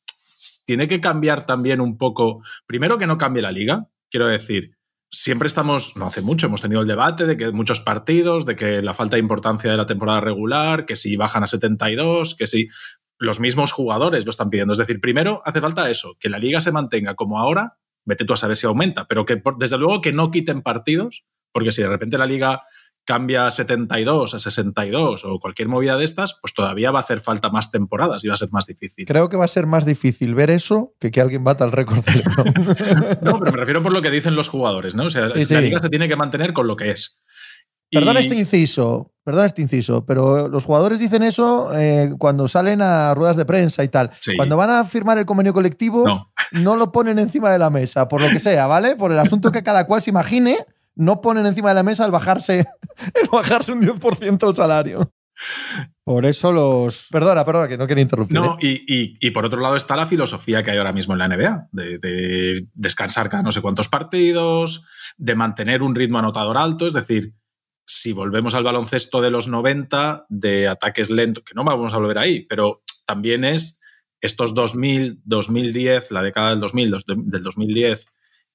tiene 0.65 0.89
que 0.89 1.01
cambiar 1.01 1.47
también 1.47 1.81
un 1.81 1.99
poco, 1.99 2.43
primero 2.67 2.99
que 2.99 3.07
no 3.07 3.19
cambie 3.19 3.43
la 3.43 3.53
liga, 3.53 3.89
quiero 4.11 4.27
decir, 4.27 4.77
siempre 5.11 5.47
estamos, 5.47 5.97
no 5.97 6.07
hace 6.07 6.21
mucho, 6.23 6.47
hemos 6.47 6.63
tenido 6.63 6.81
el 6.81 6.89
debate 6.89 7.27
de 7.27 7.37
que 7.37 7.53
muchos 7.53 7.81
partidos, 7.81 8.47
de 8.47 8.57
que 8.57 8.83
la 8.83 8.95
falta 8.95 9.17
de 9.17 9.21
importancia 9.21 9.71
de 9.71 9.77
la 9.77 9.87
temporada 9.87 10.21
regular, 10.21 10.87
que 10.87 10.97
si 10.97 11.17
bajan 11.17 11.45
a 11.45 11.47
72, 11.47 12.35
que 12.35 12.47
si 12.47 12.69
los 13.19 13.41
mismos 13.41 13.73
jugadores 13.73 14.25
lo 14.25 14.31
están 14.31 14.51
pidiendo. 14.51 14.73
Es 14.73 14.79
decir, 14.79 15.01
primero 15.01 15.43
hace 15.45 15.61
falta 15.61 15.89
eso, 15.91 16.17
que 16.19 16.29
la 16.29 16.39
liga 16.39 16.61
se 16.61 16.73
mantenga 16.73 17.15
como 17.15 17.39
ahora, 17.39 17.79
vete 18.05 18.25
tú 18.25 18.33
a 18.33 18.37
saber 18.37 18.57
si 18.57 18.67
aumenta, 18.67 19.07
pero 19.07 19.25
que 19.25 19.43
desde 19.59 19.79
luego 19.79 20.01
que 20.01 20.13
no 20.13 20.31
quiten 20.31 20.63
partidos, 20.63 21.25
porque 21.53 21.73
si 21.73 21.83
de 21.83 21.89
repente 21.89 22.19
la 22.19 22.27
liga 22.27 22.63
cambia 23.07 23.47
a 23.47 23.51
72, 23.51 24.33
a 24.35 24.39
62 24.39 25.25
o 25.27 25.39
cualquier 25.39 25.69
movida 25.69 25.99
de 25.99 26.07
estas, 26.07 26.39
pues 26.41 26.55
todavía 26.55 26.91
va 26.91 27.01
a 27.01 27.03
hacer 27.03 27.21
falta 27.21 27.51
más 27.51 27.71
temporadas 27.71 28.25
y 28.25 28.29
va 28.29 28.35
a 28.35 28.39
ser 28.39 28.49
más 28.51 28.65
difícil. 28.67 29.05
Creo 29.05 29.29
que 29.29 29.37
va 29.37 29.45
a 29.45 29.49
ser 29.49 29.67
más 29.67 29.85
difícil 29.85 30.35
ver 30.35 30.49
eso 30.51 30.95
que 30.99 31.11
que 31.11 31.21
alguien 31.21 31.45
bata 31.45 31.65
el 31.67 31.73
récord 31.73 32.03
de. 32.03 32.13
No, 33.23 33.39
pero 33.39 33.53
me 33.53 33.59
refiero 33.59 33.83
por 33.83 33.93
lo 33.93 34.01
que 34.01 34.11
dicen 34.11 34.35
los 34.37 34.49
jugadores, 34.49 34.95
¿no? 34.95 35.05
O 35.05 35.11
sea, 35.11 35.29
Sí, 35.29 35.39
la 35.41 35.45
sí. 35.45 35.55
liga 35.57 35.81
se 35.81 35.91
tiene 35.91 36.09
que 36.09 36.17
mantener 36.17 36.53
con 36.55 36.67
lo 36.67 36.77
que 36.77 36.91
es. 36.93 37.21
Y- 37.91 37.97
Perdón 37.99 38.17
este 38.17 38.35
inciso, 38.35 39.13
perdón 39.25 39.47
este 39.47 39.63
inciso, 39.63 40.05
pero 40.05 40.49
los 40.49 40.65
jugadores 40.65 40.99
dicen 40.99 41.23
eso 41.23 41.71
eh, 41.79 42.11
cuando 42.19 42.49
salen 42.49 42.83
a 42.83 43.15
ruedas 43.15 43.37
de 43.37 43.45
prensa 43.45 43.85
y 43.85 43.89
tal. 43.89 44.11
Sí. 44.21 44.37
Cuando 44.37 44.57
van 44.57 44.71
a 44.71 44.85
firmar 44.85 45.19
el 45.19 45.27
convenio 45.27 45.53
colectivo, 45.55 46.05
No. 46.07 46.33
no 46.53 46.77
lo 46.77 46.91
ponen 46.93 47.19
encima 47.19 47.53
de 47.53 47.59
la 47.59 47.71
mesa, 47.71 48.09
por 48.09 48.21
lo 48.21 48.29
que 48.31 48.41
sea, 48.41 48.67
¿vale? 48.67 48.97
Por 48.97 49.13
el 49.13 49.19
asunto 49.19 49.53
que 49.53 49.63
cada 49.63 49.87
cual 49.87 50.03
se 50.03 50.11
imagine, 50.11 50.57
no 50.97 51.21
ponen 51.21 51.47
encima 51.47 51.69
de 51.71 51.75
la 51.77 51.83
mesa 51.83 52.05
el 52.05 52.11
bajarse, 52.11 52.61
el 53.15 53.29
bajarse 53.31 53.73
un 53.73 53.83
10% 53.83 54.49
el 54.49 54.55
salario. 54.55 55.13
Por 56.05 56.27
eso 56.27 56.53
los. 56.53 57.09
Perdona, 57.11 57.45
perdona, 57.45 57.67
que 57.67 57.79
no 57.79 57.87
quería 57.87 58.03
interrumpir. 58.03 58.39
No, 58.39 58.55
¿eh? 58.55 58.85
y, 58.87 58.95
y- 59.03 59.17
y 59.21 59.31
por 59.31 59.45
otro 59.45 59.61
lado 59.61 59.75
está 59.75 59.97
la 59.97 60.07
filosofía 60.07 60.63
que 60.63 60.71
hay 60.71 60.79
ahora 60.79 60.93
mismo 60.93 61.15
en 61.15 61.19
la 61.19 61.29
NBA, 61.29 61.69
de, 61.73 61.99
de 61.99 62.67
descansar 62.75 63.29
cada 63.29 63.43
no 63.43 63.51
sé 63.53 63.61
cuántos 63.63 63.89
partidos, 63.89 64.85
de 65.17 65.35
mantener 65.35 65.83
un 65.83 65.95
ritmo 65.95 66.19
anotador 66.19 66.57
alto, 66.59 66.87
es 66.87 66.93
decir, 66.95 67.35
si 67.87 68.13
volvemos 68.13 68.55
al 68.55 68.65
baloncesto 68.65 69.21
de 69.21 69.31
los 69.31 69.49
90, 69.49 70.27
de 70.29 70.69
ataques 70.69 71.11
lentos, 71.11 71.45
que 71.45 71.55
no 71.55 71.65
vamos 71.65 71.93
a 71.93 71.99
volver 71.99 72.19
ahí, 72.19 72.41
pero 72.47 72.83
también 73.07 73.45
es 73.45 73.81
estos 74.21 74.55
2000, 74.55 75.21
2010, 75.25 76.11
la 76.11 76.23
década 76.23 76.51
del 76.51 76.61
2000, 76.61 76.91
dos- 76.91 77.05
del 77.07 77.43
2010 77.43 78.07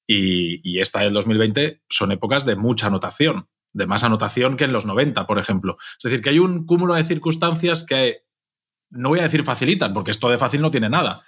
y, 0.06 0.60
y 0.68 0.80
esta 0.80 1.00
del 1.00 1.12
2020 1.12 1.82
son 1.88 2.10
épocas 2.10 2.44
de 2.44 2.56
mucha 2.56 2.88
anotación, 2.88 3.48
de 3.72 3.86
más 3.86 4.02
anotación 4.02 4.56
que 4.56 4.64
en 4.64 4.72
los 4.72 4.84
90, 4.86 5.26
por 5.28 5.38
ejemplo. 5.38 5.76
Es 5.98 6.02
decir, 6.02 6.22
que 6.22 6.30
hay 6.30 6.38
un 6.40 6.66
cúmulo 6.66 6.94
de 6.94 7.04
circunstancias 7.04 7.84
que 7.84 8.24
no 8.90 9.10
voy 9.10 9.20
a 9.20 9.24
decir 9.24 9.44
facilitan, 9.44 9.94
porque 9.94 10.10
esto 10.10 10.28
de 10.28 10.38
fácil 10.38 10.60
no 10.60 10.72
tiene 10.72 10.88
nada, 10.88 11.22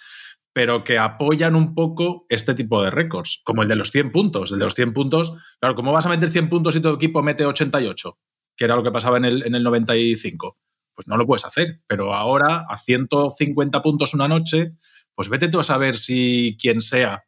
pero 0.53 0.85
que 0.85 0.99
apoyan 0.99 1.57
un 1.57 1.75
poco 1.75 2.27
este 2.29 2.55
tipo 2.55 2.83
de 2.83 2.91
récords, 2.91 3.41
como 3.45 3.63
el 3.63 3.69
de 3.69 3.77
los 3.77 3.91
100 3.91 4.13
puntos. 4.13 4.53
El 4.53 4.59
de 4.59 4.65
los 4.65 4.75
100 4.75 4.93
puntos, 4.93 5.33
claro, 5.61 5.75
¿cómo 5.75 5.93
vas 5.93 6.07
a 6.07 6.11
meter 6.11 6.31
100 6.31 6.49
puntos 6.49 6.75
si 6.75 6.81
tu 6.81 6.91
equipo 6.91 7.23
mete 7.23 7.47
88? 7.47 8.19
que 8.57 8.65
era 8.65 8.77
lo 8.77 8.83
que 8.83 8.93
pasaba 8.93 9.17
en 9.17 9.25
el, 9.25 9.47
en 9.47 9.55
el 9.55 9.63
95. 9.63 10.59
Pues 10.95 11.09
no 11.09 11.17
lo 11.17 11.27
puedes 11.27 11.45
hacer. 11.45 11.81
Pero 11.87 12.15
ahora, 12.15 12.67
a 12.69 12.77
150 12.77 13.83
puntos 13.83 14.15
una 14.15 14.29
noche, 14.29 14.73
pues 15.15 15.29
vete 15.29 15.49
tú 15.49 15.61
a 15.61 15.65
saber 15.65 15.97
si 15.97 16.57
quien 16.61 16.81
sea 16.81 17.25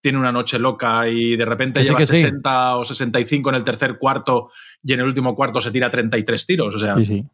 tiene 0.00 0.18
una 0.18 0.32
noche 0.32 0.58
loca 0.58 1.08
y 1.08 1.36
de 1.36 1.44
repente 1.44 1.80
Que 1.80 1.86
lleva 1.86 1.98
que 1.98 2.06
sí. 2.06 2.18
60 2.18 2.76
o 2.76 2.84
65 2.84 3.50
en 3.50 3.54
el 3.54 3.62
tercer 3.62 3.98
cuarto 3.98 4.50
y 4.82 4.92
en 4.92 5.00
el 5.00 5.06
último 5.06 5.36
cuarto 5.36 5.60
se 5.60 5.70
tira 5.70 5.90
33 5.90 6.46
tiros. 6.46 6.74
O 6.74 6.78
sea, 6.78 6.96
Sí, 6.96 7.06
sí. 7.06 7.24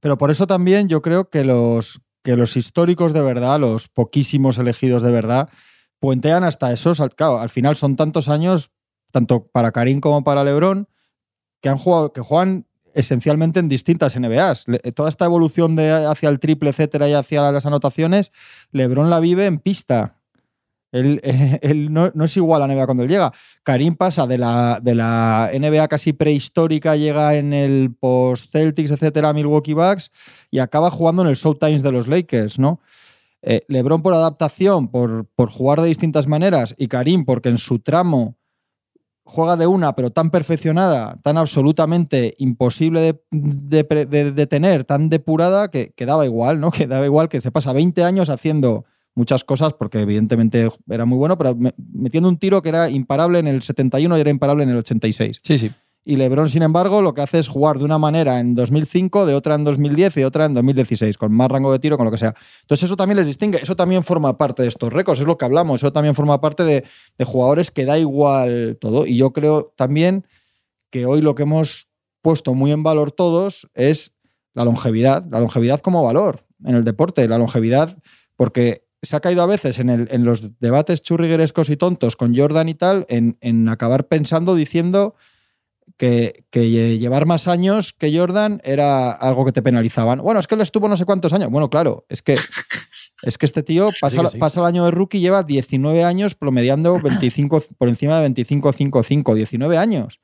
Pero 0.00 0.18
por 0.18 0.32
eso 0.32 0.48
también 0.48 0.88
yo 0.88 1.00
creo 1.00 1.30
que 1.30 1.44
los, 1.44 2.00
que 2.22 2.36
los 2.36 2.56
históricos 2.56 3.12
de 3.12 3.20
verdad, 3.22 3.58
los 3.60 3.88
poquísimos 3.88 4.58
elegidos 4.58 5.02
de 5.02 5.10
verdad, 5.12 5.48
puentean 5.98 6.44
hasta 6.44 6.72
esos. 6.72 7.00
al- 7.00 7.14
Claro, 7.14 7.38
al 7.40 7.48
final 7.50 7.76
son 7.76 7.96
tantos 7.96 8.28
años, 8.28 8.70
tanto 9.10 9.46
para 9.48 9.72
Karim 9.72 10.00
como 10.00 10.24
para 10.24 10.44
Lebron, 10.44 10.88
que 11.60 11.68
han 11.68 11.78
jugado, 11.78 12.12
que 12.12 12.20
juegan 12.20 12.66
esencialmente 12.94 13.60
en 13.60 13.68
distintas 13.68 14.16
NBAs. 14.16 14.68
Le- 14.68 14.78
Toda 14.92 15.08
esta 15.08 15.24
evolución 15.24 15.76
de 15.76 15.90
hacia 15.92 16.28
el 16.28 16.40
triple, 16.40 16.70
etcétera, 16.70 17.08
y 17.08 17.12
hacia 17.14 17.50
las 17.52 17.66
anotaciones, 17.66 18.32
Lebron 18.70 19.10
la 19.10 19.20
vive 19.20 19.46
en 19.46 19.58
pista. 19.58 20.18
Él, 20.92 21.20
no, 21.90 22.24
es 22.24 22.36
igual 22.36 22.62
a 22.62 22.66
la 22.66 22.74
NBA 22.74 22.84
cuando 22.86 23.02
él 23.02 23.08
llega. 23.08 23.32
Karim 23.62 23.96
pasa 23.96 24.26
de 24.26 24.38
la, 24.38 24.78
de 24.82 24.94
la 24.94 25.50
NBA 25.52 25.88
casi 25.88 26.12
prehistórica, 26.12 26.94
llega 26.96 27.34
en 27.34 27.52
el 27.52 27.94
post-Celtics, 27.98 28.90
etcétera, 28.90 29.32
Milwaukee 29.32 29.72
Bucks, 29.74 30.10
y 30.50 30.58
acaba 30.58 30.90
jugando 30.90 31.22
en 31.22 31.28
el 31.28 31.34
Showtimes 31.36 31.82
de 31.82 31.92
los 31.92 32.06
Lakers, 32.08 32.58
¿no? 32.58 32.80
Eh, 33.40 33.62
LeBron 33.68 34.02
por 34.02 34.14
adaptación, 34.14 34.88
por, 34.88 35.26
por 35.34 35.50
jugar 35.50 35.80
de 35.80 35.88
distintas 35.88 36.28
maneras, 36.28 36.74
y 36.78 36.86
Karim 36.86 37.24
porque 37.24 37.48
en 37.48 37.58
su 37.58 37.80
tramo 37.80 38.36
juega 39.24 39.56
de 39.56 39.66
una, 39.66 39.94
pero 39.94 40.10
tan 40.10 40.30
perfeccionada, 40.30 41.18
tan 41.22 41.38
absolutamente 41.38 42.34
imposible 42.38 43.00
de- 43.30 44.32
de 44.32 44.46
tener, 44.46 44.84
tan 44.84 45.08
depurada, 45.08 45.68
que, 45.70 45.92
que 45.96 46.06
daba 46.06 46.24
igual, 46.26 46.60
¿no? 46.60 46.70
Que 46.72 46.86
daba 46.86 47.06
igual 47.06 47.28
que 47.28 47.40
se 47.40 47.50
pasa 47.50 47.72
20 47.72 48.04
años 48.04 48.28
haciendo 48.30 48.84
muchas 49.14 49.44
cosas, 49.44 49.74
porque 49.74 50.00
evidentemente 50.00 50.68
era 50.88 51.04
muy 51.04 51.18
bueno, 51.18 51.36
pero 51.38 51.54
me- 51.54 51.74
metiendo 51.92 52.28
un 52.28 52.38
tiro 52.38 52.62
que 52.62 52.70
era 52.70 52.88
imparable 52.90 53.38
en 53.38 53.46
el 53.46 53.62
71 53.62 54.16
y 54.16 54.20
era 54.20 54.30
imparable 54.30 54.64
en 54.64 54.70
el 54.70 54.76
86. 54.78 55.38
Sí, 55.42 55.58
sí. 55.58 55.70
Y 56.04 56.16
LeBron, 56.16 56.48
sin 56.48 56.62
embargo, 56.64 57.00
lo 57.00 57.14
que 57.14 57.20
hace 57.20 57.38
es 57.38 57.46
jugar 57.46 57.78
de 57.78 57.84
una 57.84 57.96
manera 57.96 58.40
en 58.40 58.56
2005, 58.56 59.24
de 59.24 59.34
otra 59.34 59.54
en 59.54 59.62
2010 59.62 60.16
y 60.16 60.20
de 60.20 60.26
otra 60.26 60.46
en 60.46 60.54
2016, 60.54 61.16
con 61.16 61.32
más 61.32 61.48
rango 61.48 61.70
de 61.70 61.78
tiro, 61.78 61.96
con 61.96 62.06
lo 62.06 62.10
que 62.10 62.18
sea. 62.18 62.34
Entonces, 62.62 62.84
eso 62.86 62.96
también 62.96 63.18
les 63.18 63.28
distingue. 63.28 63.58
Eso 63.62 63.76
también 63.76 64.02
forma 64.02 64.36
parte 64.36 64.62
de 64.62 64.68
estos 64.68 64.92
récords, 64.92 65.20
es 65.20 65.26
lo 65.26 65.38
que 65.38 65.44
hablamos. 65.44 65.80
Eso 65.80 65.92
también 65.92 66.16
forma 66.16 66.40
parte 66.40 66.64
de, 66.64 66.82
de 67.18 67.24
jugadores 67.24 67.70
que 67.70 67.84
da 67.84 68.00
igual 68.00 68.78
todo. 68.80 69.06
Y 69.06 69.16
yo 69.16 69.32
creo 69.32 69.72
también 69.76 70.26
que 70.90 71.06
hoy 71.06 71.20
lo 71.20 71.36
que 71.36 71.44
hemos 71.44 71.88
puesto 72.20 72.52
muy 72.54 72.72
en 72.72 72.82
valor 72.82 73.12
todos 73.12 73.68
es 73.74 74.12
la 74.54 74.64
longevidad. 74.64 75.24
La 75.30 75.38
longevidad 75.38 75.78
como 75.80 76.02
valor 76.02 76.44
en 76.64 76.74
el 76.74 76.82
deporte. 76.82 77.28
La 77.28 77.38
longevidad, 77.38 77.96
porque 78.34 78.81
se 79.02 79.16
ha 79.16 79.20
caído 79.20 79.42
a 79.42 79.46
veces 79.46 79.78
en, 79.80 79.90
el- 79.90 80.08
en 80.10 80.24
los 80.24 80.58
debates 80.60 81.02
churriguerescos 81.02 81.68
y 81.70 81.76
tontos 81.76 82.16
con 82.16 82.36
Jordan 82.36 82.68
y 82.68 82.74
tal, 82.74 83.04
en, 83.08 83.36
en 83.40 83.68
acabar 83.68 84.06
pensando, 84.06 84.54
diciendo 84.54 85.14
que, 85.96 86.44
que 86.50 86.62
lle- 86.70 86.98
llevar 86.98 87.26
más 87.26 87.48
años 87.48 87.92
que 87.92 88.16
Jordan 88.16 88.60
era 88.64 89.10
algo 89.10 89.44
que 89.44 89.52
te 89.52 89.62
penalizaban. 89.62 90.20
Bueno, 90.20 90.38
es 90.40 90.46
que 90.46 90.54
él 90.54 90.60
estuvo 90.60 90.88
no 90.88 90.96
sé 90.96 91.04
cuántos 91.04 91.32
años. 91.32 91.50
Bueno, 91.50 91.68
claro, 91.68 92.06
es 92.08 92.22
que, 92.22 92.34
es 93.22 93.38
que 93.38 93.46
este 93.46 93.62
tío 93.62 93.90
pasa, 94.00 94.22
que 94.22 94.28
sí. 94.28 94.38
pasa 94.38 94.60
el 94.60 94.66
año 94.66 94.84
de 94.84 94.92
rookie 94.92 95.18
y 95.18 95.20
lleva 95.22 95.42
19 95.42 96.04
años 96.04 96.34
promediando 96.36 96.98
25, 97.00 97.62
por 97.78 97.88
encima 97.88 98.20
de 98.20 98.28
25-5-5. 98.30 99.34
19 99.34 99.76
años. 99.78 100.20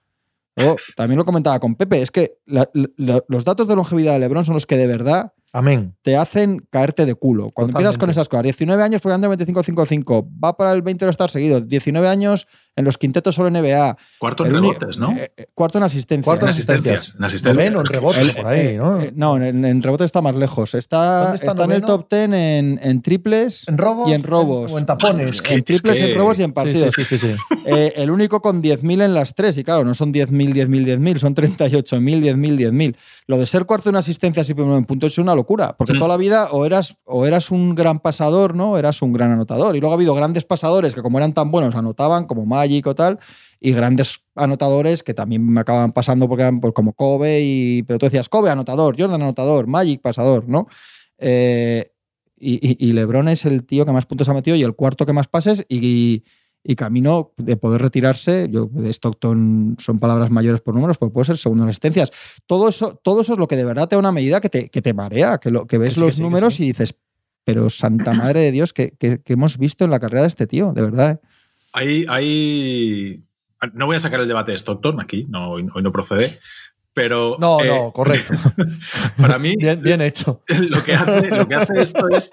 Luego, 0.56 0.76
también 0.97 1.18
lo 1.18 1.25
comentaba 1.25 1.58
con 1.61 1.75
Pepe, 1.76 2.02
es 2.02 2.11
que 2.11 2.38
la- 2.47 2.68
la- 2.97 3.23
los 3.28 3.44
datos 3.44 3.68
de 3.68 3.76
longevidad 3.76 4.12
de 4.14 4.18
LeBron 4.20 4.44
son 4.44 4.54
los 4.54 4.66
que 4.66 4.76
de 4.76 4.87
verdad 4.88 5.32
Amén. 5.52 5.94
te 6.02 6.16
hacen 6.16 6.66
caerte 6.70 7.06
de 7.06 7.14
culo. 7.14 7.48
Cuando 7.54 7.70
empiezas 7.70 7.96
con 7.96 8.08
Totalmente. 8.10 8.20
esas 8.20 8.28
cosas, 8.28 8.42
19 8.42 8.82
años 8.82 9.00
promediando 9.00 9.34
25-5-5, 9.62 10.28
va 10.44 10.56
para 10.56 10.72
el 10.72 10.82
20 10.82 11.04
de 11.06 11.10
estar 11.10 11.30
seguido, 11.30 11.60
19 11.60 12.06
años 12.08 12.46
en 12.76 12.84
los 12.84 12.96
quintetos 12.98 13.34
solo 13.34 13.50
NBA, 13.50 13.96
cuarto 14.18 14.44
en 14.46 14.54
el 14.54 14.60
rebotes, 14.62 14.98
¿no? 14.98 15.10
eh, 15.12 15.32
eh, 15.36 15.46
cuarto 15.54 15.78
en 15.78 15.84
asistencia. 15.84 16.24
Cuarto 16.24 16.44
En 16.44 16.48
en 16.48 16.52
asistencias. 16.52 17.14
En 17.18 17.24
asistencias. 17.24 17.54
Noveno 17.56 17.80
en 17.80 17.86
rebotes, 17.86 18.18
El- 18.28 18.34
por 18.36 18.46
ahí, 18.46 18.60
eh, 18.60 18.76
¿no? 18.76 19.00
eh, 19.00 19.12
no, 19.16 19.36
en, 19.42 19.64
en 19.64 19.82
rebote 19.82 20.04
está 20.04 20.20
más 20.22 20.34
lejos. 20.34 20.74
Está, 20.74 21.22
¿Dónde 21.22 21.36
está 21.36 21.50
está, 21.52 21.64
en 21.64 21.72
el 21.72 21.82
top 21.82 22.06
10 22.10 22.22
en, 22.32 22.80
en 22.82 23.02
triples 23.02 23.66
¿En 23.68 23.78
robos? 23.78 24.08
y 24.08 24.12
en 24.12 24.22
robos. 24.22 24.70
¿O 24.72 24.78
en 24.78 24.86
tapones? 24.86 25.30
Es 25.30 25.42
que- 25.42 25.54
en 25.54 25.64
triples, 25.64 25.96
es 25.98 26.04
que- 26.04 26.12
en 26.12 26.18
robos 26.18 26.38
y 26.38 26.42
en 26.42 26.50
Sí, 26.50 26.52
partidos. 26.54 26.94
sí, 26.94 27.04
sí, 27.04 27.18
sí, 27.18 27.28
sí. 27.32 27.56
Eh, 27.64 27.94
el 27.96 28.10
único 28.10 28.40
con 28.40 28.62
10.000 28.62 29.00
en 29.02 29.12
las 29.14 29.34
tres. 29.34 29.58
Y 29.58 29.64
claro, 29.64 29.84
no 29.84 29.94
son 29.94 30.12
10.000, 30.12 30.52
10.000, 30.52 30.84
10.000, 30.84 31.18
son 31.18 31.34
38.000, 31.34 32.20
10.000, 32.22 32.56
10.000. 32.56 32.96
Lo 33.26 33.38
de 33.38 33.46
ser 33.46 33.64
cuarto 33.66 33.90
en 33.90 33.96
asistencias 33.96 34.48
y 34.50 34.54
primero 34.54 34.76
en 34.78 34.84
puntos 34.84 35.12
es 35.12 35.18
una 35.18 35.34
locura. 35.38 35.75
Porque 35.76 35.95
Mm. 35.95 35.99
toda 35.99 36.09
la 36.09 36.16
vida 36.18 36.49
o 36.52 36.66
eras, 36.66 36.97
o 37.04 37.25
eras 37.26 37.50
un 37.50 37.75
gran 37.75 38.00
pasador, 38.00 38.54
¿no? 38.54 38.73
O 38.73 38.78
eras 38.78 39.00
un 39.02 39.12
gran 39.12 39.30
anotador. 39.33 39.75
Y 39.76 39.80
luego 39.80 39.92
ha 39.95 39.97
habido 39.97 40.14
grandes 40.14 40.45
pasadores 40.45 40.95
que, 40.95 41.02
como 41.02 41.18
eran 41.18 41.33
tan 41.33 41.50
buenos, 41.50 41.75
anotaban, 41.75 42.26
como 42.26 42.45
Magic 42.45 42.87
o 42.87 42.95
tal. 42.95 43.18
Y 43.61 43.73
grandes 43.73 44.21
anotadores 44.37 45.02
que 45.02 45.14
también 45.14 45.45
me 45.49 45.61
acaban 45.61 45.92
pasando 45.92 46.28
porque 46.28 46.42
eran 46.42 46.59
pues, 46.61 46.73
como 46.75 46.92
Kobe. 46.92 47.40
Y, 47.42 47.83
pero 47.85 47.99
tú 47.99 48.07
decías, 48.07 48.28
Kobe 48.28 48.50
anotador, 48.50 48.95
Jordan 48.99 49.23
anotador, 49.23 49.66
Magic 49.66 50.00
pasador, 50.02 50.49
¿no? 50.49 50.66
Eh, 51.18 51.90
y, 52.40 52.54
y- 52.54 52.88
y 52.88 52.92
LeBron 52.92 53.28
es 53.28 53.45
el 53.47 53.64
tío 53.66 53.85
que 53.85 53.90
más 53.92 54.07
puntos 54.07 54.28
ha 54.28 54.35
metido 54.35 54.57
y 54.57 54.62
el 54.62 54.75
cuarto 54.76 55.04
que 55.07 55.12
más 55.12 55.26
pases 55.26 55.66
y, 55.68 56.23
y 56.68 56.76
camino 56.76 57.32
de 57.38 57.56
poder 57.56 57.80
retirarse. 57.80 58.46
Yo, 58.50 58.68
de 58.70 58.90
Stockton 58.90 59.76
son 59.78 59.98
palabras 59.98 60.30
mayores 60.30 60.60
por 60.60 60.75
números, 60.75 60.98
pero 60.98 61.10
puede 61.10 61.25
ser 61.25 61.38
segundo 61.38 61.64
en 61.64 61.70
asistencias. 61.70 62.10
Todo 62.46 62.68
eso, 62.68 63.00
todo 63.02 63.22
eso 63.22 63.32
es 63.32 63.38
lo 63.38 63.48
que 63.48 63.56
de 63.56 63.64
verdad 63.64 63.88
te 63.88 63.96
da 63.96 64.00
una 64.00 64.12
medida 64.12 64.42
que 64.42 64.50
te, 64.50 64.68
que 64.68 64.82
te 64.82 64.92
marea, 64.92 65.38
que, 65.38 65.50
lo, 65.50 65.66
que 65.66 65.78
ves 65.78 65.94
Que 65.94 65.94
sí, 65.94 66.00
que 66.00 66.04
los 66.04 66.14
sí, 66.16 66.22
números 66.22 66.54
sí. 66.56 66.64
y 66.64 66.66
dices, 66.66 66.94
pero 67.42 67.70
santa 67.70 68.12
madre 68.12 68.40
de 68.42 68.52
Dios, 68.52 68.75
que, 68.75 68.92
hemos 69.00 69.56
visto 69.56 69.87
en 69.87 69.90
la 69.90 69.98
carrera 69.98 70.20
de 70.20 70.28
este 70.28 70.46
tío, 70.46 70.75
de 70.75 70.82
verdad. 70.82 71.12
¿eh? 71.12 71.26
Hay, 71.72 72.04
hay- 72.06 73.25
No 73.72 73.87
voy 73.87 73.96
a 73.96 74.00
sacar 74.00 74.20
el 74.20 74.28
debate 74.28 74.52
de 74.52 74.58
Stockton 74.58 75.00
aquí, 75.00 75.25
no, 75.30 75.52
hoy, 75.52 75.66
hoy 75.75 75.82
no 75.82 75.90
procede, 75.90 76.38
pero 76.92 77.38
No, 77.40 77.62
eh, 77.64 77.66
no, 77.66 77.92
correcto. 77.94 78.34
para 79.16 79.38
mí 79.38 79.54
Bien, 79.56 79.80
bien 79.80 80.02
hecho. 80.02 80.42
lo, 80.48 80.84
que 80.84 80.92
hace, 80.94 81.30
lo 81.30 81.48
que 81.48 81.54
hace 81.54 81.80
esto 81.80 82.06
es 82.10 82.30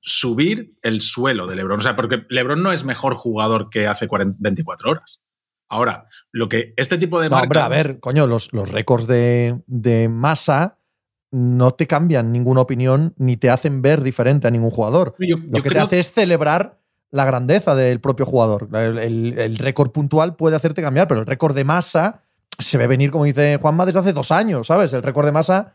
subir 0.00 0.74
el 0.82 1.00
suelo 1.00 1.46
de 1.46 1.56
LeBron. 1.56 1.78
O 1.78 1.82
sea, 1.82 1.96
porque 1.96 2.24
LeBron 2.28 2.62
no 2.62 2.72
es 2.72 2.84
mejor 2.84 3.14
jugador 3.14 3.68
que 3.70 3.86
hace 3.86 4.08
40 4.08 4.36
24 4.40 4.90
horas. 4.90 5.20
Ahora, 5.68 6.06
lo 6.32 6.48
que 6.48 6.72
este 6.76 6.96
tipo 6.98 7.20
de 7.20 7.28
No, 7.28 7.36
hombre, 7.42 7.60
a 7.60 7.68
ver, 7.68 8.00
coño, 8.00 8.26
los, 8.26 8.52
los 8.52 8.70
récords 8.70 9.06
de, 9.06 9.60
de 9.66 10.08
masa 10.08 10.78
no 11.30 11.72
te 11.72 11.86
cambian 11.86 12.32
ninguna 12.32 12.62
opinión 12.62 13.12
ni 13.18 13.36
te 13.36 13.50
hacen 13.50 13.82
ver 13.82 14.02
diferente 14.02 14.48
a 14.48 14.50
ningún 14.50 14.70
jugador. 14.70 15.14
Yo- 15.18 15.36
Lo 15.36 15.62
que 15.62 15.68
te 15.68 15.78
hace 15.78 15.98
es 15.98 16.10
celebrar 16.12 16.78
la 17.10 17.26
grandeza 17.26 17.74
del 17.74 18.00
propio 18.00 18.24
jugador. 18.24 18.68
El, 18.72 18.98
el- 18.98 19.38
el 19.38 19.58
récord 19.58 19.90
puntual 19.90 20.36
puede 20.36 20.56
hacerte 20.56 20.80
cambiar, 20.80 21.06
pero 21.06 21.20
el 21.20 21.26
récord 21.26 21.54
de 21.54 21.64
masa 21.64 22.22
se 22.58 22.78
ve 22.78 22.86
venir, 22.86 23.10
como 23.10 23.24
dice 23.24 23.58
Juanma, 23.60 23.84
desde 23.86 23.98
hace 24.00 24.12
dos 24.14 24.32
años, 24.32 24.66
¿sabes? 24.68 24.92
El 24.94 25.02
récord 25.02 25.26
de 25.26 25.32
masa, 25.32 25.74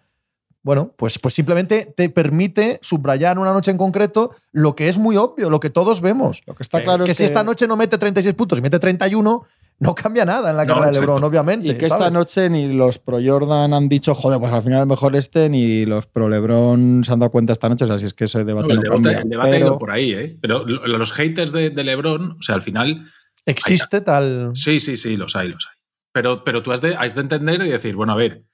bueno, 0.64 0.94
pues, 0.98 1.20
pues 1.20 1.34
simplemente 1.34 1.94
te 1.96 2.10
permite 2.10 2.80
subrayar 2.82 3.38
una 3.38 3.54
noche 3.54 3.70
en 3.72 3.78
concreto 3.78 4.32
lo 4.52 4.76
que 4.76 4.88
es 4.90 4.98
muy 4.98 5.18
obvio, 5.18 5.50
lo 5.50 5.60
que 5.60 5.70
todos 5.70 6.00
vemos. 6.02 6.42
Lo 6.48 6.56
que 6.56 6.64
está 6.64 6.80
Eh, 6.80 6.84
claro 6.84 7.06
que 7.06 7.12
es 7.12 7.18
si 7.18 7.26
esta 7.26 7.44
noche 7.44 7.68
no 7.68 7.76
mete 7.78 7.98
36 7.98 8.34
puntos 8.34 8.60
y 8.60 8.62
mete 8.62 8.80
31, 8.80 9.44
no 9.80 9.96
cambia 9.96 10.24
nada 10.24 10.52
en 10.52 10.56
la 10.58 10.64
No, 10.64 10.74
carrera 10.76 10.92
de. 10.92 11.00
LeBron, 11.02 11.24
obviamente. 11.24 11.68
Y 11.68 11.78
que 11.78 11.86
esta 11.88 12.10
noche 12.10 12.50
ni 12.50 12.72
los 12.72 12.98
pro 13.00 13.18
Jordan 13.22 13.74
han 13.74 13.90
dicho, 13.90 14.16
joder, 14.16 14.40
pues 14.40 14.54
al 14.54 14.62
final 14.64 14.82
el 14.82 14.88
mejor 14.88 15.16
este, 15.18 15.50
ni 15.50 15.86
los 15.86 16.06
pro 16.08 16.30
Lebron 16.30 17.04
se 17.04 17.12
han 17.12 17.20
dado 17.20 17.32
cuenta 17.32 17.52
esta 17.52 17.68
noche. 17.68 17.84
O 17.84 17.88
sea, 17.88 17.98
si 18.00 18.06
es 18.06 18.14
que 18.14 18.26
ese 18.26 18.40
no, 18.40 18.46
debate 18.46 18.72
el 18.72 18.78
no, 18.78 18.82
debate, 18.84 19.02
cambia. 19.02 19.20
el 19.22 19.30
debate 19.30 19.50
ha 19.50 19.52
Pero- 19.54 19.66
ido 19.68 19.78
por 19.80 19.92
ahí, 19.92 20.14
¿eh? 20.14 20.38
Pero 20.42 20.64
lo- 20.66 20.88
los 20.88 21.12
haters 21.12 21.52
de, 21.52 21.72
de 21.72 21.84
LeBron, 21.84 22.38
o 22.40 22.42
sea, 22.42 22.56
al 22.56 22.62
final 22.62 23.06
Existe 23.46 24.00
tal. 24.00 24.52
Sí, 24.54 24.80
sí, 24.80 24.96
sí, 24.96 25.18
los 25.18 25.36
hay, 25.36 25.50
los 25.50 25.68
hay. 25.70 25.76
Pero, 26.14 26.46
pero 26.46 26.64
tú 26.64 26.72
has 26.72 26.80
de, 26.80 26.96
has 26.96 27.14
de 27.16 27.22
entender 27.22 27.62
y 27.66 27.70
decir, 27.70 27.96
bueno, 27.96 28.14
a 28.14 28.16
ver, 28.16 28.46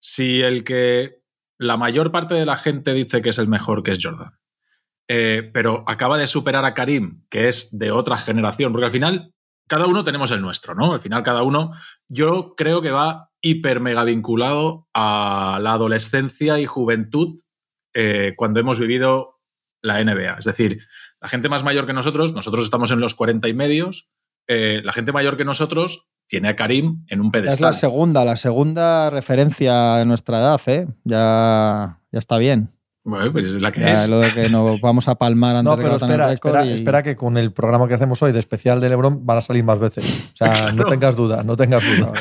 si 0.00 0.42
el 0.42 0.64
que 0.64 1.20
la 1.58 1.76
mayor 1.76 2.12
parte 2.12 2.34
de 2.34 2.46
la 2.46 2.56
gente 2.56 2.94
dice 2.94 3.22
que 3.22 3.30
es 3.30 3.38
el 3.38 3.48
mejor, 3.48 3.82
que 3.82 3.92
es 3.92 3.98
Jordan, 4.02 4.38
eh, 5.08 5.50
pero 5.52 5.84
acaba 5.86 6.18
de 6.18 6.26
superar 6.26 6.64
a 6.64 6.74
Karim, 6.74 7.24
que 7.30 7.48
es 7.48 7.76
de 7.78 7.90
otra 7.90 8.18
generación, 8.18 8.72
porque 8.72 8.86
al 8.86 8.92
final 8.92 9.34
cada 9.68 9.86
uno 9.86 10.04
tenemos 10.04 10.30
el 10.30 10.40
nuestro, 10.40 10.74
¿no? 10.74 10.92
Al 10.92 11.00
final 11.00 11.22
cada 11.22 11.42
uno, 11.42 11.72
yo 12.08 12.54
creo 12.56 12.82
que 12.82 12.90
va 12.90 13.30
hiper 13.40 13.80
mega 13.80 14.04
vinculado 14.04 14.88
a 14.94 15.58
la 15.60 15.72
adolescencia 15.72 16.58
y 16.60 16.66
juventud 16.66 17.40
eh, 17.94 18.34
cuando 18.36 18.60
hemos 18.60 18.78
vivido 18.78 19.40
la 19.82 20.02
NBA. 20.02 20.38
Es 20.38 20.44
decir, 20.44 20.86
la 21.20 21.28
gente 21.28 21.48
más 21.48 21.64
mayor 21.64 21.86
que 21.86 21.92
nosotros, 21.92 22.32
nosotros 22.32 22.64
estamos 22.64 22.90
en 22.90 23.00
los 23.00 23.14
40 23.14 23.48
y 23.48 23.54
medios, 23.54 24.10
eh, 24.48 24.80
la 24.84 24.92
gente 24.92 25.12
mayor 25.12 25.36
que 25.36 25.44
nosotros 25.44 26.08
tiene 26.28 26.48
a 26.48 26.56
Karim 26.56 27.04
en 27.08 27.20
un 27.20 27.30
Ya 27.32 27.38
es 27.38 27.44
pedestal. 27.44 27.66
la 27.66 27.72
segunda, 27.72 28.24
la 28.24 28.36
segunda 28.36 29.10
referencia 29.10 29.96
de 29.96 30.04
nuestra 30.06 30.38
edad, 30.38 30.60
¿eh? 30.66 30.86
Ya, 31.04 32.00
ya 32.10 32.18
está 32.18 32.38
bien. 32.38 32.72
Bueno, 33.04 33.30
pues 33.32 33.50
es 33.54 33.62
la 33.62 33.70
que 33.70 33.80
Ya 33.82 34.02
es. 34.04 34.08
lo 34.10 34.18
de 34.18 34.32
que 34.32 34.48
nos 34.48 34.80
vamos 34.80 35.06
a 35.06 35.14
palmar 35.14 35.54
antes 35.54 35.64
No, 35.64 35.76
de 35.76 35.82
que 35.84 35.88
pero 36.08 36.28
espera, 36.30 36.64
y- 36.66 36.72
espera 36.72 37.02
que 37.04 37.14
con 37.14 37.36
el 37.36 37.52
programa 37.52 37.86
que 37.86 37.94
hacemos 37.94 38.20
hoy 38.22 38.32
de 38.32 38.40
especial 38.40 38.80
de 38.80 38.88
LeBron 38.88 39.24
van 39.24 39.38
a 39.38 39.40
salir 39.40 39.62
más 39.62 39.78
veces. 39.78 40.32
O 40.34 40.36
sea, 40.36 40.72
no 40.72 40.84
tengas 40.86 41.14
duda, 41.14 41.44
no 41.44 41.56
tengas 41.56 41.84
duda. 41.84 42.12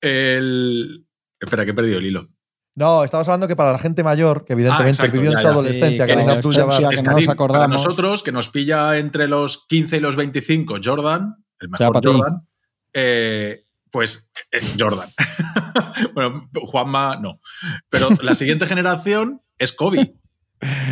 El- 0.00 1.04
Espera, 1.40 1.64
que 1.64 1.70
he 1.70 1.74
perdido 1.74 1.98
el 1.98 2.06
hilo. 2.06 2.28
No, 2.74 3.02
estamos 3.04 3.26
hablando 3.28 3.48
que 3.48 3.56
para 3.56 3.72
la 3.72 3.78
gente 3.78 4.02
mayor, 4.04 4.44
que 4.44 4.52
evidentemente 4.54 4.90
exacto, 5.02 5.12
vivió 5.12 5.30
en 5.32 5.38
su 5.38 5.42
ya. 5.44 5.50
adolescencia, 5.50 6.04
Sí, 6.06 6.12
que 6.12 6.42
tuya 6.42 6.64
va- 6.64 6.70
experiencia 6.74 7.02
que 7.02 7.08
no 7.10 7.16
nos 7.16 7.28
acordamos. 7.28 7.66
Para 7.66 7.72
nosotros, 7.90 8.22
que 8.22 8.30
nos 8.32 8.48
pilla 8.48 8.98
entre 8.98 9.26
los 9.26 9.66
15 9.68 9.96
y 9.96 10.00
los 10.00 10.14
25, 10.16 10.76
Jordan, 10.82 11.44
el 11.60 11.68
mejor. 11.70 12.00
Jordan, 12.04 12.47
eh, 12.92 13.64
pues 13.90 14.30
eh, 14.52 14.60
Jordan. 14.78 15.08
bueno, 16.14 16.48
Juanma 16.66 17.16
no. 17.16 17.40
Pero 17.88 18.08
la 18.22 18.34
siguiente 18.34 18.66
generación 18.66 19.40
es 19.58 19.72
Kobe. 19.72 20.14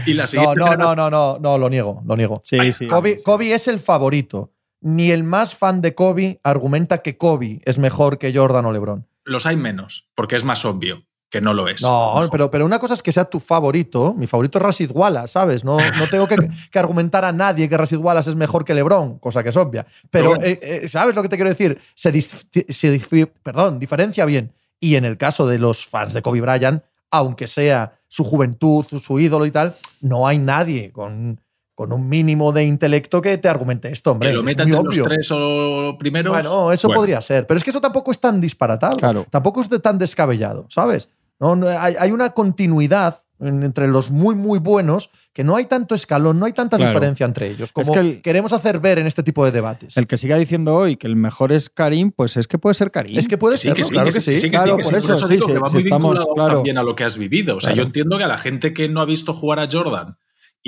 Y 0.07 0.15
la 0.15 0.25
No, 0.25 0.26
siguiente 0.29 0.57
no, 0.61 0.67
generación- 0.67 0.97
no, 0.97 1.11
no, 1.11 1.11
no, 1.11 1.38
no, 1.41 1.59
lo 1.59 1.69
niego, 1.69 2.03
lo 2.07 2.17
niego. 2.17 2.41
Sí, 2.45 2.73
sí. 2.73 2.87
Kobe, 2.88 3.19
sí. 3.19 3.25
Kobe 3.25 3.53
es 3.55 3.69
el 3.69 3.81
favorito. 3.81 4.53
Ni 4.81 5.11
el 5.11 5.25
más 5.25 5.57
fan 5.57 5.81
de 5.81 5.95
Kobe 5.95 6.38
argumenta 6.45 6.99
que 6.99 7.17
Kobe 7.17 7.61
es 7.65 7.79
mejor 7.79 8.19
que 8.19 8.33
Jordan 8.33 8.67
o 8.67 8.73
LeBron. 8.73 9.07
Los 9.25 9.47
hay 9.47 9.57
menos, 9.57 10.09
porque 10.15 10.37
es 10.37 10.45
más 10.45 10.65
obvio 10.65 11.03
que 11.28 11.40
no 11.40 11.52
lo 11.52 11.68
es. 11.68 11.83
No, 11.83 12.28
pero, 12.30 12.50
pero 12.50 12.64
una 12.64 12.78
cosa 12.78 12.95
es 12.95 13.02
que 13.02 13.11
sea 13.12 13.25
tu 13.25 13.40
favorito. 13.40 14.14
Mi 14.16 14.26
favorito 14.26 14.59
es 14.59 14.62
Rashid 14.64 14.90
Wallace, 14.92 15.28
¿sabes? 15.28 15.64
No, 15.64 15.76
no 15.76 16.06
tengo 16.11 16.26
que, 16.28 16.37
que 16.71 16.78
argumentar 16.78 17.25
a 17.25 17.33
nadie 17.33 17.68
que 17.68 17.76
Rashid 17.76 17.99
Wallace 17.99 18.30
es 18.30 18.37
mejor 18.37 18.64
que 18.64 18.75
LeBron, 18.75 19.18
cosa 19.18 19.42
que 19.42 19.49
es 19.49 19.56
obvia. 19.56 19.85
Pero, 20.11 20.11
Pero 20.11 20.28
bueno. 20.30 20.45
eh, 20.45 20.59
eh, 20.62 20.88
¿sabes 20.88 21.14
lo 21.14 21.23
que 21.23 21.28
te 21.28 21.37
quiero 21.37 21.50
decir? 21.50 21.78
Se, 21.95 22.12
dis- 22.12 22.47
se 22.73 23.26
perdón, 23.42 23.78
diferencia 23.80 24.25
bien. 24.25 24.52
Y 24.78 24.95
en 24.97 25.04
el 25.04 25.16
caso 25.16 25.47
de 25.47 25.59
los 25.59 25.87
fans 25.87 26.14
de 26.14 26.23
Kobe 26.23 26.40
Bryant, 26.40 26.83
aunque 27.11 27.47
sea 27.47 27.99
su 28.09 28.25
juventud, 28.25 28.85
su, 28.88 28.99
su 29.00 29.18
ídolo 29.18 29.47
y 29.47 29.50
tal, 29.50 29.75
no 30.00 30.26
hay 30.28 30.38
nadie 30.38 30.92
con, 30.92 31.40
con 31.76 31.92
un 31.92 32.09
mínimo 32.09 32.50
de 32.52 32.64
intelecto 32.64 33.23
que 33.23 33.38
te 33.38 33.49
argumente 33.49 33.92
esto, 33.92 34.11
hombre. 34.11 34.30
que 34.30 34.35
lo 34.35 34.40
es 34.40 34.47
meta 34.47 34.64
muy 34.64 34.73
entre 34.75 34.88
obvio. 34.88 35.04
los 35.04 35.09
tres 35.14 35.28
o 35.30 35.97
primeros. 35.99 36.33
Bueno, 36.35 36.73
eso 36.73 36.88
bueno. 36.88 37.00
podría 37.00 37.21
ser. 37.21 37.47
Pero 37.47 37.59
es 37.59 37.62
que 37.64 37.71
eso 37.71 37.80
tampoco 37.80 38.11
es 38.11 38.18
tan 38.18 38.40
disparatado. 38.40 38.97
Claro. 38.97 39.25
Tampoco 39.30 39.61
es 39.61 39.71
de 39.71 39.78
tan 39.78 39.99
descabellado, 39.99 40.66
¿sabes? 40.71 41.09
No, 41.38 41.54
no, 41.54 41.68
hay, 41.68 41.95
hay 42.00 42.11
una 42.12 42.30
continuidad 42.30 43.18
en- 43.38 43.62
entre 43.62 43.87
los 43.88 44.11
muy, 44.11 44.35
muy 44.35 44.59
buenos 44.59 45.11
que 45.35 45.45
no 45.45 45.54
hay 45.54 45.66
tanto 45.66 45.95
escalón, 45.95 46.40
no 46.40 46.47
hay 46.47 46.54
tanta 46.54 46.78
Claro. 46.78 46.92
diferencia 46.92 47.26
entre 47.26 47.50
ellos 47.50 47.71
como 47.73 47.92
que 47.92 47.99
el- 47.99 48.23
queremos 48.23 48.54
hacer 48.54 48.78
ver 48.80 48.99
en 48.99 49.06
este 49.06 49.23
tipo 49.23 49.45
de 49.45 49.50
debates. 49.50 49.99
El 49.99 50.06
que 50.06 50.16
siga 50.16 50.38
diciendo 50.38 50.75
hoy 50.75 50.97
que 50.97 51.06
el 51.06 51.14
mejor 51.16 51.52
es 51.52 51.68
Karim, 51.68 52.11
pues 52.11 52.38
es 52.38 52.49
que 52.49 52.56
puede 52.56 52.73
ser 52.73 52.90
Karim. 52.90 53.18
es 53.18 53.28
que 53.28 53.37
puede 53.37 53.59
Sí, 53.59 53.68
ser, 53.68 53.76
que 53.76 53.85
sí, 53.85 53.90
claro 53.90 54.11
que, 54.11 54.21
sí. 54.23 54.40
que 54.40 54.49
claro, 54.49 54.78
que 54.78 54.85
por 54.85 54.95
eso, 54.95 55.18
sí, 55.18 55.38
sí, 55.38 55.47
que 55.47 55.59
va 55.59 55.68
sí, 55.68 55.75
muy 55.75 55.83
estamos, 55.85 56.26
claro. 56.35 56.54
también 56.54 56.78
a 56.78 56.83
lo 56.83 56.97
que 56.97 57.04
has 57.04 57.18
vivido. 57.18 57.59
O 57.59 57.61
sea, 57.61 57.73
Claro. 57.73 57.83
yo 57.83 57.87
entiendo 57.88 58.16
que 58.16 58.25
a 58.25 58.28
la 58.28 58.38
gente 58.38 58.73
que 58.73 58.88
no 58.88 59.02
ha 59.02 59.04
visto 59.04 59.35
jugar 59.35 59.59
a 59.59 59.68
Jordan 59.71 60.16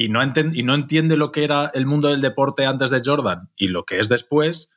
y 0.04 0.08
no, 0.08 0.22
entiende 0.22 1.16
lo 1.16 1.32
que 1.32 1.42
era 1.42 1.70
el 1.74 1.84
mundo 1.86 2.08
del 2.08 2.20
deporte 2.20 2.66
antes 2.66 2.90
de 2.90 3.02
Jordan 3.04 3.50
y 3.56 3.68
lo 3.68 3.84
que 3.84 3.98
es 3.98 4.08
después, 4.08 4.70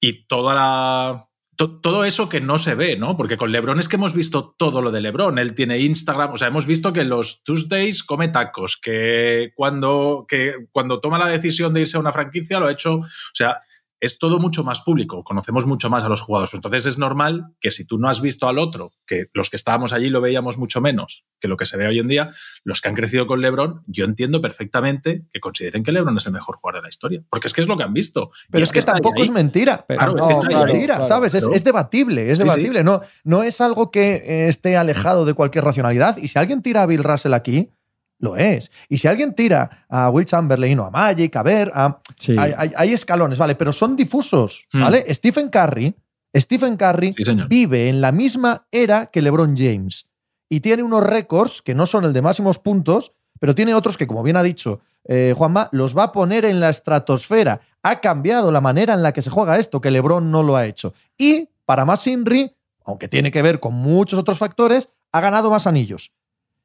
y 0.00 0.26
toda 0.26 0.54
la. 0.54 1.28
to- 1.56 1.80
todo 1.80 2.04
eso 2.04 2.28
que 2.28 2.42
no 2.42 2.58
se 2.58 2.74
ve, 2.74 2.96
¿no? 2.98 3.16
Porque 3.16 3.38
con 3.38 3.50
LeBron 3.52 3.78
es 3.78 3.88
que 3.88 3.96
hemos 3.96 4.12
visto 4.12 4.54
todo 4.58 4.82
lo 4.82 4.90
de 4.90 5.00
LeBron. 5.00 5.38
Él 5.38 5.54
tiene 5.54 5.78
Instagram, 5.78 6.32
o 6.32 6.36
sea, 6.36 6.48
hemos 6.48 6.66
visto 6.66 6.92
que 6.92 7.04
los 7.04 7.42
Tuesdays 7.42 8.02
come 8.04 8.28
tacos, 8.28 8.76
que 8.76 9.52
cuando, 9.54 10.26
que 10.28 10.66
cuando 10.72 11.00
toma 11.00 11.18
la 11.18 11.28
decisión 11.28 11.72
de 11.72 11.80
irse 11.80 11.96
a 11.96 12.00
una 12.00 12.12
franquicia 12.12 12.60
lo 12.60 12.66
ha 12.66 12.72
hecho. 12.72 12.96
O 12.96 13.06
sea, 13.32 13.62
es 14.06 14.18
todo 14.18 14.38
mucho 14.38 14.64
más 14.64 14.80
público, 14.80 15.22
conocemos 15.24 15.66
mucho 15.66 15.90
más 15.90 16.04
a 16.04 16.08
los 16.08 16.20
jugadores. 16.20 16.54
Entonces 16.54 16.86
es 16.86 16.98
normal 16.98 17.48
que 17.60 17.70
si 17.70 17.84
tú 17.86 17.98
no 17.98 18.08
has 18.08 18.20
visto 18.20 18.48
al 18.48 18.58
otro, 18.58 18.92
que 19.06 19.26
los 19.34 19.50
que 19.50 19.56
estábamos 19.56 19.92
allí 19.92 20.08
lo 20.08 20.20
veíamos 20.20 20.56
mucho 20.58 20.80
menos 20.80 21.24
que 21.40 21.48
lo 21.48 21.56
que 21.56 21.66
se 21.66 21.76
ve 21.76 21.86
hoy 21.86 21.98
en 21.98 22.08
día, 22.08 22.30
los 22.64 22.80
que 22.80 22.88
han 22.88 22.94
crecido 22.94 23.26
con 23.26 23.40
LeBron, 23.42 23.82
yo 23.86 24.04
entiendo 24.06 24.40
perfectamente 24.40 25.26
que 25.30 25.40
consideren 25.40 25.82
que 25.84 25.92
LeBron 25.92 26.16
es 26.16 26.26
el 26.26 26.32
mejor 26.32 26.56
jugador 26.56 26.80
de 26.80 26.84
la 26.86 26.88
historia, 26.88 27.22
porque 27.28 27.48
es 27.48 27.52
que 27.52 27.60
es 27.60 27.68
lo 27.68 27.76
que 27.76 27.82
han 27.82 27.92
visto. 27.92 28.30
Pero 28.50 28.64
es 28.64 28.72
que 28.72 28.80
tampoco 28.82 29.22
es 29.22 29.30
mentira. 29.30 29.84
Pero- 29.86 29.98
Claro, 29.98 30.12
es 30.16 30.20
no, 30.22 30.26
que 30.28 30.32
es 30.32 30.38
está 30.38 30.58
ahí, 30.60 30.64
mentira, 30.72 30.94
claro, 30.94 31.06
¿sabes? 31.06 31.34
Es, 31.34 31.46
es 31.52 31.64
debatible, 31.64 32.30
es 32.30 32.38
Sí, 32.38 32.42
sí. 32.44 32.48
debatible. 32.48 32.84
No, 32.84 33.00
no 33.24 33.42
es 33.42 33.60
algo 33.60 33.90
que 33.90 34.14
eh, 34.16 34.48
esté 34.48 34.76
alejado 34.76 35.24
de 35.24 35.34
cualquier 35.34 35.64
racionalidad. 35.64 36.16
Y 36.16 36.28
si 36.28 36.38
alguien 36.38 36.62
tira 36.62 36.82
a 36.82 36.86
Bill 36.86 37.02
Russell 37.04 37.34
aquí, 37.34 37.70
lo 38.18 38.36
es. 38.36 38.70
Y 38.88 38.98
si 38.98 39.08
alguien 39.08 39.34
tira 39.34 39.86
a 39.88 40.10
Will 40.10 40.24
Chamberlain 40.26 40.78
o 40.80 40.84
a 40.86 40.90
Magic, 40.90 41.34
a 41.36 41.42
ver, 41.42 41.70
a, 41.74 42.00
Sí. 42.18 42.34
hay, 42.38 42.52
hay- 42.56 42.72
hay 42.76 42.92
escalones, 42.92 43.38
¿vale? 43.38 43.54
Pero 43.54 43.72
son 43.72 43.94
difusos, 43.96 44.66
Hmm. 44.72 44.80
¿vale? 44.82 45.14
Stephen 45.14 45.48
Curry, 45.50 45.94
Stephen 46.34 46.76
Curry 46.76 47.12
Sí, 47.12 47.22
vive 47.48 47.88
en 47.88 48.00
la 48.00 48.12
misma 48.12 48.66
era 48.70 49.06
que 49.06 49.22
LeBron 49.22 49.56
James 49.56 50.06
y 50.48 50.60
tiene 50.60 50.82
unos 50.82 51.02
récords 51.04 51.62
que 51.62 51.74
no 51.74 51.86
son 51.86 52.04
el 52.04 52.12
de 52.12 52.22
máximos 52.22 52.58
puntos, 52.58 53.12
pero 53.40 53.54
tiene 53.54 53.74
otros 53.74 53.96
que, 53.96 54.06
como 54.06 54.22
bien 54.22 54.36
ha 54.36 54.42
dicho 54.42 54.80
eh, 55.08 55.34
Juanma, 55.36 55.68
los 55.72 55.96
va 55.96 56.04
a 56.04 56.12
poner 56.12 56.44
en 56.44 56.58
la 56.58 56.68
estratosfera. 56.68 57.60
Ha 57.84 58.00
cambiado 58.00 58.50
la 58.50 58.60
manera 58.60 58.92
en 58.94 59.02
la 59.04 59.12
que 59.12 59.22
se 59.22 59.30
juega 59.30 59.56
esto, 59.58 59.80
que 59.80 59.92
LeBron 59.92 60.32
no 60.32 60.42
lo 60.42 60.56
ha 60.56 60.66
hecho. 60.66 60.94
Y, 61.16 61.48
para 61.64 61.84
más 61.84 62.04
Inri, 62.08 62.52
aunque 62.84 63.06
tiene 63.06 63.30
que 63.30 63.40
ver 63.42 63.60
con 63.60 63.74
muchos 63.74 64.18
otros 64.18 64.38
factores, 64.38 64.88
ha 65.12 65.20
ganado 65.20 65.48
más 65.50 65.66
anillos. 65.68 66.12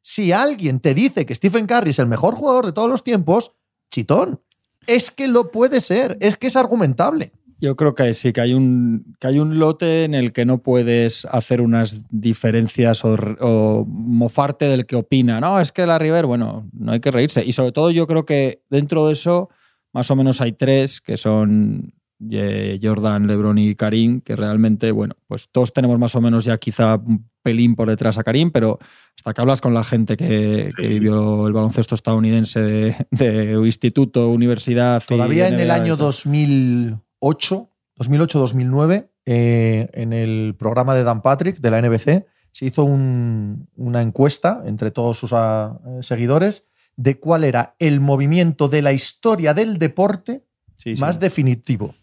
Si 0.02 0.32
alguien 0.32 0.80
te 0.80 0.94
dice 0.94 1.26
que 1.26 1.36
Stephen 1.36 1.68
Curry 1.68 1.92
es 1.92 2.00
el 2.00 2.08
mejor 2.08 2.36
jugador 2.36 2.66
de 2.66 2.74
todos 2.74 2.90
los 2.90 3.04
tiempos, 3.04 3.52
chitón. 3.92 4.42
Es 4.88 5.12
que 5.12 5.28
lo 5.28 5.52
puede 5.52 5.82
ser, 5.82 6.18
es 6.22 6.38
que 6.38 6.48
es 6.48 6.56
argumentable. 6.56 7.32
Yo 7.60 7.76
creo 7.76 7.94
que 7.94 8.16
sí, 8.16 8.34
que 8.34 8.42
hay 8.42 8.56
un, 8.56 9.16
que 9.20 9.28
hay 9.28 9.38
un 9.38 9.60
lote 9.60 10.06
en 10.06 10.16
el 10.16 10.34
que 10.34 10.46
no 10.46 10.64
puedes 10.64 11.26
hacer 11.26 11.62
unas 11.62 12.02
diferencias 12.10 13.06
o, 13.06 13.86
mofarte 13.88 14.66
del 14.66 14.88
que 14.88 14.96
opina. 14.96 15.40
No, 15.40 15.60
es 15.60 15.72
que 15.72 15.86
la 15.86 16.00
River, 16.00 16.26
bueno, 16.26 16.68
no 16.74 16.94
hay 16.94 17.00
que 17.00 17.12
reírse. 17.12 17.46
Y 17.46 17.52
sobre 17.52 17.72
todo 17.72 17.92
yo 17.92 18.08
creo 18.08 18.26
que 18.26 18.64
dentro 18.72 19.06
de 19.06 19.14
eso, 19.14 19.50
más 19.94 20.10
o 20.10 20.16
menos 20.16 20.42
hay 20.42 20.54
tres, 20.54 21.02
que 21.02 21.18
son 21.18 21.94
eh, 22.32 22.80
Jordan, 22.82 23.28
Lebron 23.28 23.60
y 23.60 23.76
Karim, 23.76 24.22
que 24.22 24.36
realmente, 24.36 24.92
bueno, 24.92 25.14
pues 25.28 25.48
todos 25.52 25.72
tenemos 25.72 26.00
más 26.00 26.16
o 26.16 26.22
menos 26.22 26.46
ya 26.46 26.58
quizá 26.58 26.96
un 26.96 27.30
pelín 27.44 27.76
por 27.76 27.90
detrás 27.90 28.18
a 28.18 28.24
Karim, 28.24 28.50
pero 28.50 28.80
hasta 29.18 29.34
que 29.34 29.42
hablas 29.42 29.62
con 29.62 29.74
la 29.74 29.84
gente 29.84 30.18
que, 30.18 30.72
vivió 30.78 31.46
el 31.48 31.54
baloncesto 31.54 31.94
estadounidense 31.96 32.62
de, 32.62 32.96
de 33.12 33.54
instituto, 33.66 34.30
universidad. 34.30 35.04
Todavía 35.08 35.48
en 35.48 35.60
el 35.60 35.70
año 35.72 35.96
tal. 35.98 36.08
2008, 36.08 37.70
2008-2009, 38.00 39.10
eh, 39.26 39.90
en 39.94 40.14
el 40.14 40.56
programa 40.58 40.96
de 40.96 41.04
Dan 41.04 41.22
Patrick 41.22 41.60
de 41.60 41.72
la 41.72 41.78
NBC, 41.82 42.26
se 42.52 42.66
hizo 42.66 42.84
un- 42.84 43.70
una 43.76 44.02
encuesta 44.02 44.64
entre 44.66 44.92
todos 44.92 45.18
sus 45.20 45.32
ah, 45.34 45.80
eh, 45.88 46.00
seguidores 46.02 46.66
de 46.98 47.20
cuál 47.20 47.44
era 47.44 47.76
el 47.80 48.00
movimiento 48.02 48.68
de 48.68 48.82
la 48.82 48.92
historia 48.92 49.54
del 49.54 49.78
deporte 49.78 50.44
Sí, 50.78 50.96
sí. 50.96 51.02
más 51.02 51.20
definitivo. 51.20 51.94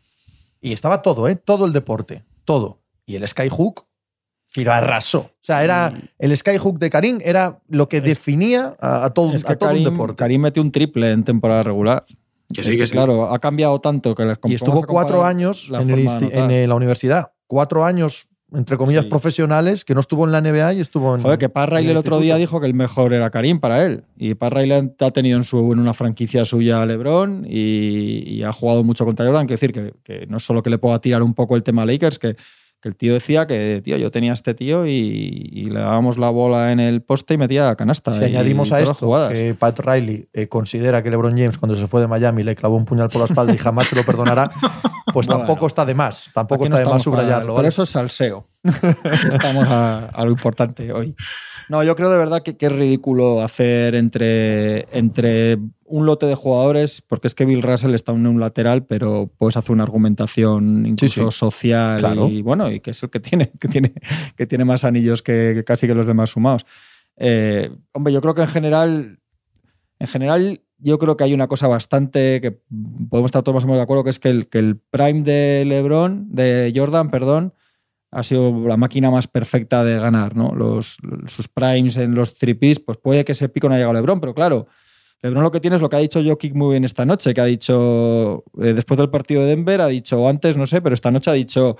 Y 0.60 0.72
estaba 0.72 1.02
todo, 1.02 1.28
¿eh? 1.28 1.34
Todo 1.36 1.66
el 1.66 1.72
deporte, 1.72 2.24
todo. 2.44 2.80
Y 3.06 3.16
el 3.16 3.26
Skyhook 3.26 3.86
y 4.54 4.64
lo 4.64 4.72
arrasó. 4.72 5.18
O 5.20 5.30
sea, 5.42 5.62
era 5.62 5.92
el 6.18 6.36
Skyhook 6.36 6.78
de 6.78 6.90
Karim 6.90 7.18
era 7.22 7.60
lo 7.68 7.88
que 7.88 8.00
definía 8.00 8.76
a, 8.80 9.04
a 9.04 9.10
todo, 9.10 9.32
Es 9.34 9.44
que 9.44 9.52
a 9.52 9.56
todo 9.56 9.68
Karim, 9.70 9.86
un 9.86 9.92
deporte. 9.92 10.16
Karim 10.16 10.42
metió 10.42 10.62
un 10.62 10.72
triple 10.72 11.10
en 11.12 11.24
temporada 11.24 11.62
regular. 11.62 12.04
Que 12.52 12.62
Es 12.62 12.66
sí, 12.66 12.72
que, 12.72 12.78
que 12.78 12.86
sí. 12.86 12.92
claro, 12.92 13.30
ha 13.32 13.38
cambiado 13.38 13.78
tanto 13.80 14.14
que 14.14 14.24
les 14.24 14.38
y 14.46 14.54
estuvo 14.54 14.82
cuatro 14.84 15.24
años 15.24 15.70
en, 15.78 15.90
el 15.90 16.08
en 16.32 16.68
la 16.68 16.74
universidad. 16.74 17.32
Cuatro 17.46 17.84
años, 17.84 18.28
entre 18.54 18.78
comillas, 18.78 19.04
Sí. 19.04 19.10
profesionales, 19.10 19.84
que 19.84 19.94
no 19.94 20.00
estuvo 20.00 20.24
en 20.24 20.32
la 20.32 20.40
NBA 20.40 20.72
y 20.74 20.80
estuvo 20.80 21.14
en. 21.14 21.20
Joder, 21.20 21.38
que 21.38 21.50
Pat 21.50 21.68
Riley 21.68 21.90
el 21.90 21.96
otro 21.98 22.18
día 22.18 22.36
dijo 22.36 22.58
que 22.60 22.66
el 22.66 22.72
mejor 22.72 23.12
era 23.12 23.28
Karim 23.28 23.60
para 23.60 23.84
él. 23.84 24.04
Y 24.16 24.34
Pat 24.34 24.54
Riley 24.54 24.92
ha 24.98 25.10
tenido 25.10 25.36
en, 25.36 25.44
su, 25.44 25.58
en 25.74 25.78
una 25.78 25.92
franquicia 25.92 26.46
suya 26.46 26.80
a 26.80 26.86
LeBron 26.86 27.44
y, 27.46 28.22
y 28.26 28.42
ha 28.44 28.52
jugado 28.54 28.82
mucho 28.82 29.04
contra 29.04 29.26
Jordan. 29.26 29.46
Quiero 29.46 29.60
decir 29.60 29.72
que, 29.72 29.92
que 30.02 30.26
no 30.26 30.38
es 30.38 30.42
solo 30.42 30.62
que 30.62 30.70
le 30.70 30.78
pueda 30.78 30.98
tirar 31.00 31.22
un 31.22 31.34
poco 31.34 31.54
el 31.54 31.62
tema 31.62 31.82
a 31.82 31.86
Lakers, 31.86 32.18
que, 32.18 32.34
que 32.80 32.88
el 32.88 32.94
tío 32.96 33.12
decía 33.14 33.46
que, 33.48 33.80
tío, 33.84 33.96
yo 33.96 34.10
tenía 34.12 34.30
a 34.30 34.34
este 34.34 34.54
tío 34.54 34.86
y, 34.86 34.90
y 35.52 35.64
le 35.70 35.80
dábamos 35.80 36.16
la 36.16 36.30
bola 36.30 36.70
en 36.70 36.78
el 36.78 37.02
poste 37.02 37.34
y 37.34 37.38
metía 37.38 37.74
canasta. 37.74 38.12
Si 38.12 38.20
y- 38.22 38.24
añadimos 38.26 38.70
a 38.70 38.80
esto 38.80 38.94
jugadas. 38.94 39.32
que 39.32 39.54
Pat 39.54 39.80
Riley 39.80 40.28
eh, 40.32 40.46
considera 40.48 41.02
que 41.02 41.10
LeBron 41.10 41.32
James, 41.36 41.58
cuando 41.58 41.74
se 41.76 41.86
fue 41.88 42.00
de 42.00 42.06
Miami, 42.06 42.44
le 42.44 42.54
clavó 42.54 42.76
un 42.76 42.84
puñal 42.84 43.08
por 43.08 43.20
la 43.20 43.24
espalda 43.26 43.52
y 43.52 43.58
jamás 43.58 43.88
se 43.88 43.96
lo 43.96 44.04
perdonará, 44.04 44.50
pues 45.12 45.26
Bueno. 45.26 45.38
tampoco 45.44 45.66
está 45.66 45.84
de 45.84 45.94
más. 45.94 46.30
Tampoco 46.32 46.60
no 46.68 46.76
está 46.76 46.78
de 46.78 46.84
más 46.84 46.90
para- 46.92 47.00
subrayarlo. 47.02 47.48
Por 47.54 47.56
¿vale? 47.56 47.68
eso 47.68 47.82
es 47.82 47.88
salseo. 47.90 48.46
estamos 48.62 49.64
a, 49.68 50.06
a 50.10 50.24
lo 50.24 50.30
importante 50.30 50.92
hoy. 50.92 51.14
No, 51.68 51.84
yo 51.84 51.94
creo 51.96 52.10
de 52.10 52.18
verdad 52.18 52.42
que, 52.42 52.56
que 52.56 52.66
es 52.66 52.72
ridículo 52.72 53.42
hacer 53.42 53.94
entre, 53.94 54.86
entre 54.96 55.58
un 55.84 56.06
lote 56.06 56.26
de 56.26 56.34
jugadores, 56.34 57.02
porque 57.02 57.26
es 57.26 57.34
que 57.34 57.44
Bill 57.44 57.62
Russell 57.62 57.94
está 57.94 58.12
en 58.12 58.26
un 58.26 58.40
lateral, 58.40 58.86
pero 58.86 59.30
puedes 59.38 59.56
hacer 59.56 59.72
una 59.72 59.82
argumentación 59.82 60.86
incluso 60.86 61.30
sí. 61.30 61.38
social 61.38 61.98
Claro. 61.98 62.28
y 62.28 62.42
bueno, 62.42 62.70
y 62.70 62.80
que 62.80 62.92
es 62.92 63.02
el 63.02 63.10
que 63.10 63.20
tiene, 63.20 63.50
que 63.60 63.68
tiene, 63.68 63.92
que 64.36 64.46
tiene 64.46 64.64
más 64.64 64.84
anillos 64.84 65.22
que, 65.22 65.52
que 65.54 65.64
casi 65.64 65.86
que 65.86 65.94
los 65.94 66.06
demás 66.06 66.30
sumados. 66.30 66.64
Eh, 67.16 67.70
hombre, 67.92 68.12
yo 68.12 68.20
creo 68.20 68.34
que 68.34 68.42
en 68.42 68.48
general, 68.48 69.18
en 69.98 70.06
general, 70.06 70.60
yo 70.78 70.98
creo 70.98 71.16
que 71.16 71.24
hay 71.24 71.34
una 71.34 71.48
cosa 71.48 71.66
bastante 71.66 72.40
que 72.40 72.52
podemos 73.10 73.28
estar 73.28 73.42
todos 73.42 73.56
más 73.56 73.64
o 73.64 73.66
menos 73.66 73.78
de 73.78 73.82
acuerdo, 73.82 74.04
que 74.04 74.10
es 74.10 74.18
que 74.18 74.30
el, 74.30 74.48
que 74.48 74.58
el 74.58 74.76
prime 74.76 75.22
de 75.22 75.64
LeBron, 75.66 76.28
de 76.30 76.72
Jordan, 76.74 77.10
perdón, 77.10 77.52
ha 78.10 78.22
sido 78.22 78.66
la 78.66 78.76
máquina 78.76 79.10
más 79.10 79.26
perfecta 79.26 79.84
de 79.84 79.98
ganar, 79.98 80.36
¿no? 80.36 80.54
Los, 80.54 80.98
sus 81.26 81.48
primes 81.48 81.96
en 81.96 82.14
los 82.14 82.34
tripis, 82.34 82.80
pues 82.80 82.98
puede 82.98 83.24
que 83.24 83.32
ese 83.32 83.48
pico 83.48 83.68
no 83.68 83.74
haya 83.74 83.84
llegado 83.84 83.98
a 83.98 84.00
LeBron, 84.00 84.20
pero 84.20 84.34
claro, 84.34 84.66
LeBron 85.22 85.42
lo 85.42 85.50
que 85.50 85.60
tiene 85.60 85.76
es 85.76 85.82
lo 85.82 85.88
que 85.88 85.96
ha 85.96 86.00
dicho 86.00 86.22
Jokic 86.24 86.54
muy 86.54 86.70
bien 86.70 86.84
esta 86.84 87.04
noche, 87.04 87.34
que 87.34 87.40
ha 87.40 87.44
dicho, 87.44 88.44
eh, 88.60 88.72
después 88.72 88.98
del 88.98 89.10
partido 89.10 89.42
de 89.42 89.48
Denver, 89.48 89.80
ha 89.80 89.88
dicho, 89.88 90.20
o 90.22 90.28
antes, 90.28 90.56
no 90.56 90.66
sé, 90.66 90.80
pero 90.80 90.94
esta 90.94 91.10
noche 91.10 91.30
ha 91.30 91.34
dicho, 91.34 91.76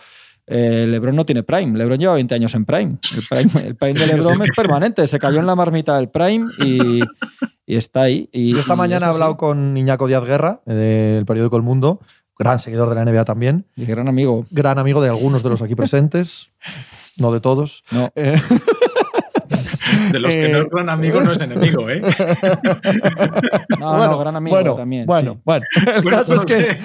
eh, 0.51 0.87
LeBron 0.89 1.15
no 1.15 1.27
tiene 1.27 1.43
Prime. 1.43 1.77
LeBron 1.79 1.99
lleva 1.99 2.15
20 2.15 2.35
años 2.35 2.55
en 2.55 2.65
Prime. 2.65 2.99
El 3.15 3.23
Prime, 3.29 3.67
el 3.67 3.77
prime 3.77 4.01
de 4.01 4.07
LeBron 4.15 4.43
es 4.43 4.51
permanente. 4.57 5.07
Se 5.07 5.19
cayó 5.19 5.41
en 5.41 5.47
la 5.47 5.55
marmita 5.55 5.97
del 5.97 6.09
Prime 6.09 6.51
y, 6.59 7.01
y 7.67 7.77
está 7.77 8.03
ahí. 8.03 8.29
Y, 8.33 8.53
Yo 8.53 8.61
esta 8.61 8.75
y 8.75 8.77
mañana 8.77 9.07
he 9.07 9.09
hablado 9.11 9.37
con 9.37 9.77
Iñaco 9.77 10.07
Díaz 10.07 10.25
Guerra, 10.25 10.63
eh, 10.67 10.73
del 11.17 11.27
periódico 11.27 11.57
El 11.57 11.63
Mundo, 11.63 12.01
gran 12.39 12.59
seguidor 12.59 12.89
de 12.89 12.95
la 12.95 13.05
NBA 13.05 13.25
también, 13.25 13.67
Y 13.77 13.85
gran 13.85 14.09
amigo. 14.09 14.45
gran 14.51 14.79
amigo 14.79 15.01
de 15.01 15.09
algunos 15.09 15.43
de 15.43 15.51
los 15.51 15.63
aquí 15.63 15.75
presentes, 15.75 16.51
no 17.17 17.33
de 17.33 17.41
todos. 17.41 17.85
No. 17.91 18.11
Eh, 18.15 18.41
De 20.13 20.19
los 20.19 20.35
que 20.35 20.49
no 20.51 20.59
es 20.59 20.69
gran 20.71 20.89
amigo, 20.91 21.21
no 21.21 21.33
es 21.33 21.41
enemigo, 21.41 21.89
¿eh? 21.89 22.03
No, 23.79 23.97
bueno, 23.97 24.13
no, 24.13 24.19
gran 24.19 24.37
amigo 24.37 24.57
bueno, 24.57 24.75
también. 24.75 25.07
Bueno, 25.07 25.33
sí. 25.35 25.41
bueno. 25.45 25.67
El, 25.75 26.03
Bueno, 26.03 26.19
caso 26.19 26.35
no 26.35 26.41
es 26.41 26.47
que, 26.47 26.79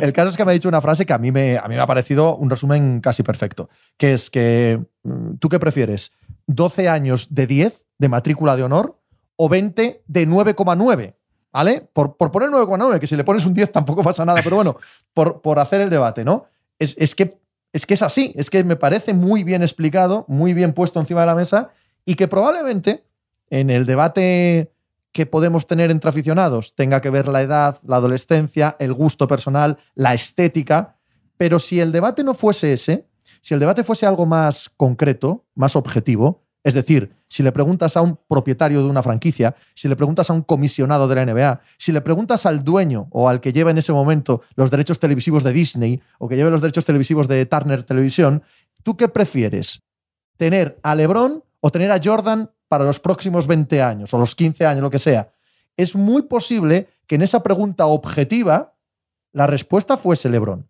el 0.00 0.12
caso 0.12 0.28
es 0.30 0.36
que 0.36 0.44
me 0.44 0.50
ha 0.50 0.54
dicho 0.54 0.68
una 0.68 0.80
frase 0.80 1.06
que 1.06 1.12
a 1.12 1.18
mí, 1.18 1.32
me, 1.32 1.56
a 1.56 1.66
mí 1.68 1.74
me 1.74 1.80
ha 1.80 1.86
parecido 1.86 2.36
un 2.36 2.50
resumen 2.50 3.00
casi 3.00 3.22
perfecto, 3.22 3.68
que 3.96 4.14
es 4.14 4.30
que 4.30 4.80
mm, 5.02 5.36
tú 5.38 5.48
qué 5.48 5.58
prefieres, 5.58 6.12
12 6.46 6.88
años 6.88 7.34
de 7.34 7.46
10 7.46 7.86
de 7.98 8.08
matrícula 8.08 8.56
de 8.56 8.62
honor 8.62 9.00
o 9.36 9.48
20 9.48 10.02
de 10.06 10.28
9,9. 10.28 11.14
¿Vale? 11.52 11.88
Por, 11.92 12.16
por 12.16 12.30
poner 12.30 12.50
9,9, 12.50 12.98
que 12.98 13.06
si 13.06 13.16
le 13.16 13.24
pones 13.24 13.46
un 13.46 13.54
10 13.54 13.72
tampoco 13.72 14.02
pasa 14.02 14.24
nada, 14.24 14.40
pero 14.42 14.56
bueno, 14.56 14.76
por, 15.14 15.40
por 15.40 15.58
hacer 15.58 15.80
el 15.80 15.90
debate, 15.90 16.24
¿no? 16.24 16.46
Es, 16.78 16.94
es 16.98 17.14
que, 17.14 17.38
es 17.72 17.86
que 17.86 17.94
es 17.94 18.02
así, 18.02 18.32
es 18.36 18.50
que 18.50 18.62
me 18.64 18.76
parece 18.76 19.14
muy 19.14 19.44
bien 19.44 19.62
explicado, 19.62 20.24
muy 20.28 20.54
bien 20.54 20.72
puesto 20.72 21.00
encima 21.00 21.20
de 21.20 21.26
la 21.26 21.34
mesa 21.34 21.70
y 22.04 22.14
que 22.14 22.28
probablemente 22.28 23.04
en 23.50 23.70
el 23.70 23.86
debate 23.86 24.72
que 25.12 25.26
podemos 25.26 25.66
tener 25.66 25.90
entre 25.90 26.10
aficionados 26.10 26.74
tenga 26.74 27.00
que 27.00 27.10
ver 27.10 27.28
la 27.28 27.42
edad, 27.42 27.78
la 27.84 27.96
adolescencia, 27.96 28.76
el 28.78 28.92
gusto 28.92 29.26
personal, 29.26 29.78
la 29.94 30.14
estética, 30.14 30.96
pero 31.36 31.58
si 31.58 31.80
el 31.80 31.92
debate 31.92 32.22
no 32.22 32.34
fuese 32.34 32.72
ese, 32.72 33.06
si 33.40 33.54
el 33.54 33.60
debate 33.60 33.84
fuese 33.84 34.06
algo 34.06 34.26
más 34.26 34.70
concreto, 34.76 35.44
más 35.54 35.76
objetivo, 35.76 36.44
es 36.68 36.74
decir, 36.74 37.16
si 37.28 37.42
le 37.42 37.50
preguntas 37.50 37.96
a 37.96 38.02
un 38.02 38.18
propietario 38.28 38.82
de 38.82 38.90
una 38.90 39.02
franquicia, 39.02 39.56
si 39.74 39.88
le 39.88 39.96
preguntas 39.96 40.28
a 40.28 40.34
un 40.34 40.42
comisionado 40.42 41.08
de 41.08 41.14
la 41.14 41.24
NBA, 41.24 41.62
si 41.78 41.92
le 41.92 42.02
preguntas 42.02 42.44
al 42.44 42.62
dueño 42.62 43.08
o 43.10 43.30
al 43.30 43.40
que 43.40 43.54
lleva 43.54 43.70
en 43.70 43.78
ese 43.78 43.90
momento 43.94 44.42
los 44.54 44.70
derechos 44.70 44.98
televisivos 44.98 45.44
de 45.44 45.54
Disney 45.54 46.02
o 46.18 46.28
que 46.28 46.36
lleve 46.36 46.50
los 46.50 46.60
derechos 46.60 46.84
televisivos 46.84 47.26
de 47.26 47.46
Turner 47.46 47.84
Televisión, 47.84 48.42
¿tú 48.82 48.98
qué 48.98 49.08
prefieres? 49.08 49.82
¿Tener 50.36 50.78
a 50.82 50.94
LeBron 50.94 51.42
o 51.60 51.70
tener 51.70 51.90
a 51.90 52.00
Jordan 52.04 52.50
para 52.68 52.84
los 52.84 53.00
próximos 53.00 53.46
20 53.46 53.80
años 53.80 54.12
o 54.12 54.18
los 54.18 54.34
15 54.34 54.66
años, 54.66 54.82
lo 54.82 54.90
que 54.90 54.98
sea? 54.98 55.32
Es 55.74 55.96
muy 55.96 56.22
posible 56.22 56.88
que 57.06 57.14
en 57.14 57.22
esa 57.22 57.42
pregunta 57.42 57.86
objetiva 57.86 58.74
la 59.32 59.46
respuesta 59.46 59.96
fuese 59.96 60.28
LeBron. 60.28 60.68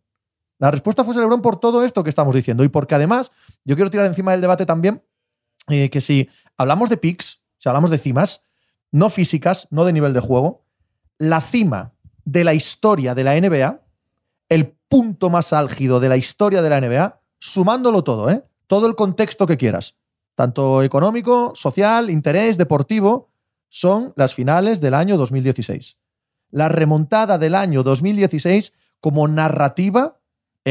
La 0.60 0.70
respuesta 0.70 1.02
fuese 1.02 1.18
LeBron 1.18 1.42
por 1.42 1.58
todo 1.58 1.82
esto 1.82 2.04
que 2.04 2.10
estamos 2.10 2.36
diciendo 2.36 2.62
y 2.62 2.68
porque 2.68 2.94
además 2.94 3.32
yo 3.64 3.74
quiero 3.74 3.90
tirar 3.90 4.06
encima 4.06 4.30
del 4.30 4.40
debate 4.40 4.64
también 4.64 5.02
eh, 5.68 5.90
que 5.90 6.00
si 6.00 6.28
hablamos 6.56 6.88
de 6.88 6.96
picks, 6.96 7.42
si 7.58 7.68
hablamos 7.68 7.90
de 7.90 7.98
cimas, 7.98 8.42
no 8.90 9.10
físicas, 9.10 9.68
no 9.70 9.84
de 9.84 9.92
nivel 9.92 10.12
de 10.12 10.20
juego, 10.20 10.64
la 11.18 11.40
cima 11.40 11.92
de 12.24 12.44
la 12.44 12.54
historia 12.54 13.14
de 13.14 13.24
la 13.24 13.38
NBA, 13.40 13.80
el 14.48 14.76
punto 14.88 15.30
más 15.30 15.52
álgido 15.52 16.00
de 16.00 16.08
la 16.08 16.16
historia 16.16 16.62
de 16.62 16.70
la 16.70 16.80
NBA, 16.80 17.20
sumándolo 17.38 18.04
todo, 18.04 18.30
¿eh? 18.30 18.42
todo 18.66 18.86
el 18.86 18.94
contexto 18.94 19.46
que 19.46 19.56
quieras, 19.56 19.96
tanto 20.34 20.82
económico, 20.82 21.52
social, 21.54 22.10
interés, 22.10 22.58
deportivo, 22.58 23.28
son 23.68 24.12
las 24.16 24.34
finales 24.34 24.80
del 24.80 24.94
año 24.94 25.16
2016. 25.16 25.98
La 26.50 26.68
remontada 26.68 27.38
del 27.38 27.54
año 27.54 27.82
2016 27.82 28.72
como 29.00 29.28
narrativa 29.28 30.17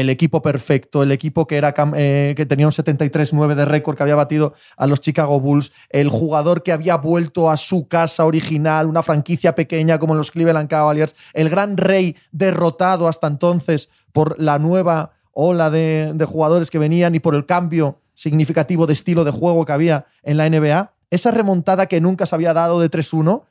el 0.00 0.10
equipo 0.10 0.42
perfecto, 0.42 1.02
el 1.02 1.12
equipo 1.12 1.46
que, 1.46 1.56
era, 1.56 1.74
eh, 1.96 2.34
que 2.36 2.46
tenía 2.46 2.66
un 2.66 2.72
73-9 2.72 3.54
de 3.54 3.64
récord, 3.64 3.96
que 3.96 4.02
había 4.02 4.14
batido 4.14 4.54
a 4.76 4.86
los 4.86 5.00
Chicago 5.00 5.40
Bulls, 5.40 5.72
el 5.90 6.08
jugador 6.08 6.62
que 6.62 6.72
había 6.72 6.96
vuelto 6.96 7.50
a 7.50 7.56
su 7.56 7.88
casa 7.88 8.24
original, 8.24 8.86
una 8.86 9.02
franquicia 9.02 9.54
pequeña 9.54 9.98
como 9.98 10.14
los 10.14 10.30
Cleveland 10.30 10.68
Cavaliers, 10.68 11.16
el 11.32 11.50
gran 11.50 11.76
rey 11.76 12.16
derrotado 12.30 13.08
hasta 13.08 13.26
entonces 13.26 13.88
por 14.12 14.40
la 14.40 14.58
nueva 14.58 15.12
ola 15.32 15.70
de, 15.70 16.12
de 16.14 16.24
jugadores 16.24 16.70
que 16.70 16.78
venían 16.78 17.14
y 17.14 17.20
por 17.20 17.34
el 17.34 17.46
cambio 17.46 18.00
significativo 18.14 18.86
de 18.86 18.92
estilo 18.92 19.24
de 19.24 19.30
juego 19.30 19.64
que 19.64 19.72
había 19.72 20.06
en 20.22 20.36
la 20.36 20.48
NBA, 20.48 20.92
esa 21.10 21.30
remontada 21.30 21.86
que 21.86 22.00
nunca 22.00 22.26
se 22.26 22.34
había 22.34 22.52
dado 22.52 22.80
de 22.80 22.90
3-1, 22.90 23.44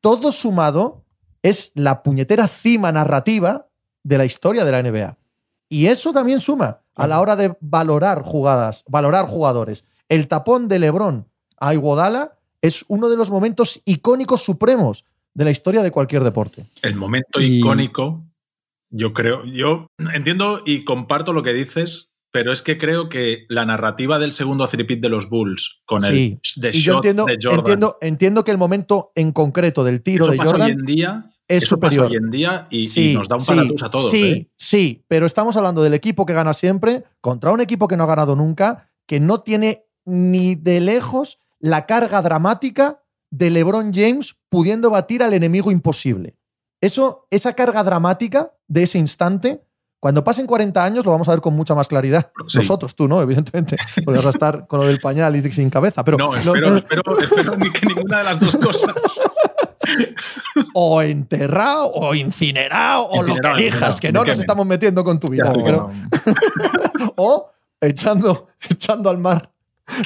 todo 0.00 0.32
sumado 0.32 1.04
es 1.42 1.72
la 1.74 2.02
puñetera 2.02 2.48
cima 2.48 2.90
narrativa 2.90 3.68
de 4.02 4.18
la 4.18 4.24
historia 4.24 4.64
de 4.64 4.72
la 4.72 4.82
NBA. 4.82 5.18
Y 5.68 5.86
eso 5.86 6.12
también 6.12 6.40
suma 6.40 6.80
a 6.94 7.06
la 7.06 7.20
hora 7.20 7.36
de 7.36 7.56
valorar 7.60 8.22
jugadas, 8.22 8.84
valorar 8.88 9.26
jugadores. 9.26 9.84
El 10.08 10.28
tapón 10.28 10.68
de 10.68 10.78
LeBron 10.78 11.26
a 11.58 11.74
Iguodala 11.74 12.38
es 12.62 12.84
uno 12.88 13.08
de 13.08 13.16
los 13.16 13.30
momentos 13.30 13.82
icónicos 13.84 14.42
supremos 14.42 15.04
de 15.34 15.44
la 15.44 15.50
historia 15.50 15.82
de 15.82 15.90
cualquier 15.90 16.22
deporte. 16.22 16.66
El 16.82 16.94
momento 16.94 17.40
Y- 17.40 17.58
icónico, 17.58 18.24
yo 18.90 19.12
creo, 19.12 19.44
yo 19.44 19.88
entiendo 20.12 20.62
y 20.64 20.84
comparto 20.84 21.32
lo 21.32 21.42
que 21.42 21.52
dices, 21.52 22.14
pero 22.30 22.52
es 22.52 22.62
que 22.62 22.78
creo 22.78 23.08
que 23.08 23.44
la 23.48 23.64
narrativa 23.64 24.18
del 24.18 24.32
segundo 24.32 24.66
tripit 24.68 25.00
de 25.00 25.08
los 25.08 25.28
Bulls 25.28 25.82
con 25.84 26.04
el 26.04 26.40
de 26.56 26.72
yo 26.72 26.96
entiendo, 26.96 27.24
de 27.26 27.38
Jordan, 27.40 27.58
entiendo, 27.60 27.98
entiendo 28.00 28.44
que 28.44 28.50
el 28.50 28.58
momento 28.58 29.12
en 29.14 29.32
concreto 29.32 29.84
del 29.84 30.02
tiro 30.02 30.24
eso 30.24 30.32
de 30.32 30.38
pasa 30.38 30.50
Jordan 30.52 30.66
hoy 30.68 30.72
en 30.72 30.86
día, 30.86 31.30
es 31.48 31.64
eso 31.64 31.78
pasa 31.78 31.96
superior. 31.96 32.10
hoy 32.10 32.16
en 32.24 32.30
día 32.30 32.66
y, 32.70 32.82
y 32.82 32.86
Sí, 32.86 33.14
nos 33.14 33.28
da 33.28 33.36
un 33.36 33.40
sí, 33.40 33.48
paratús 33.48 33.82
a 33.82 33.90
todos. 33.90 34.10
Sí, 34.10 34.24
¿eh? 34.24 34.50
sí, 34.56 35.04
pero 35.08 35.26
estamos 35.26 35.56
hablando 35.56 35.82
del 35.82 35.94
equipo 35.94 36.24
que 36.26 36.32
gana 36.32 36.54
siempre 36.54 37.04
contra 37.20 37.52
un 37.52 37.60
equipo 37.60 37.88
que 37.88 37.96
no 37.96 38.04
ha 38.04 38.08
ganado 38.08 38.36
nunca, 38.36 38.90
que 39.06 39.20
no 39.20 39.42
tiene 39.42 39.86
ni 40.04 40.54
de 40.54 40.80
lejos 40.80 41.38
la 41.58 41.86
carga 41.86 42.20
dramática 42.22 43.02
de 43.30 43.50
LeBron 43.50 43.92
James 43.92 44.36
pudiendo 44.48 44.90
batir 44.90 45.22
al 45.22 45.32
enemigo 45.34 45.70
imposible. 45.70 46.36
Eso, 46.80 47.26
esa 47.30 47.54
carga 47.54 47.82
dramática 47.82 48.52
de 48.68 48.82
ese 48.84 48.98
instante, 48.98 49.64
cuando 50.04 50.22
pasen 50.22 50.46
40 50.46 50.84
años 50.84 51.06
lo 51.06 51.12
vamos 51.12 51.26
a 51.28 51.30
ver 51.30 51.40
con 51.40 51.54
mucha 51.56 51.74
más 51.74 51.88
claridad. 51.88 52.30
Sí. 52.46 52.58
Nosotros, 52.58 52.94
tú, 52.94 53.08
¿no? 53.08 53.22
Evidentemente, 53.22 53.78
porque 54.04 54.18
vas 54.18 54.26
a 54.26 54.30
estar 54.36 54.66
con 54.66 54.80
lo 54.80 54.86
del 54.86 55.00
pañal 55.00 55.34
y 55.34 55.40
sin 55.50 55.70
cabeza. 55.70 56.04
Pero 56.04 56.18
no, 56.18 56.34
lo- 56.34 56.76
espero, 56.76 57.02
que 57.72 57.86
ninguna 57.86 58.18
de 58.18 58.24
las 58.24 58.38
dos 58.38 58.54
cosas. 58.54 58.94
o 60.74 61.00
enterrado, 61.00 61.90
o 61.94 62.14
incinerado, 62.14 63.06
o 63.08 63.22
lo 63.22 63.34
que 63.36 63.48
elijas, 63.52 63.98
que 63.98 64.12
no 64.12 64.26
nos 64.26 64.38
estamos 64.38 64.66
metiendo 64.66 65.04
con 65.04 65.18
tu 65.18 65.30
vida. 65.30 65.50
Pero- 65.54 65.88
o 67.16 67.50
echando, 67.80 68.48
echando 68.68 69.08
al 69.08 69.16
mar 69.16 69.52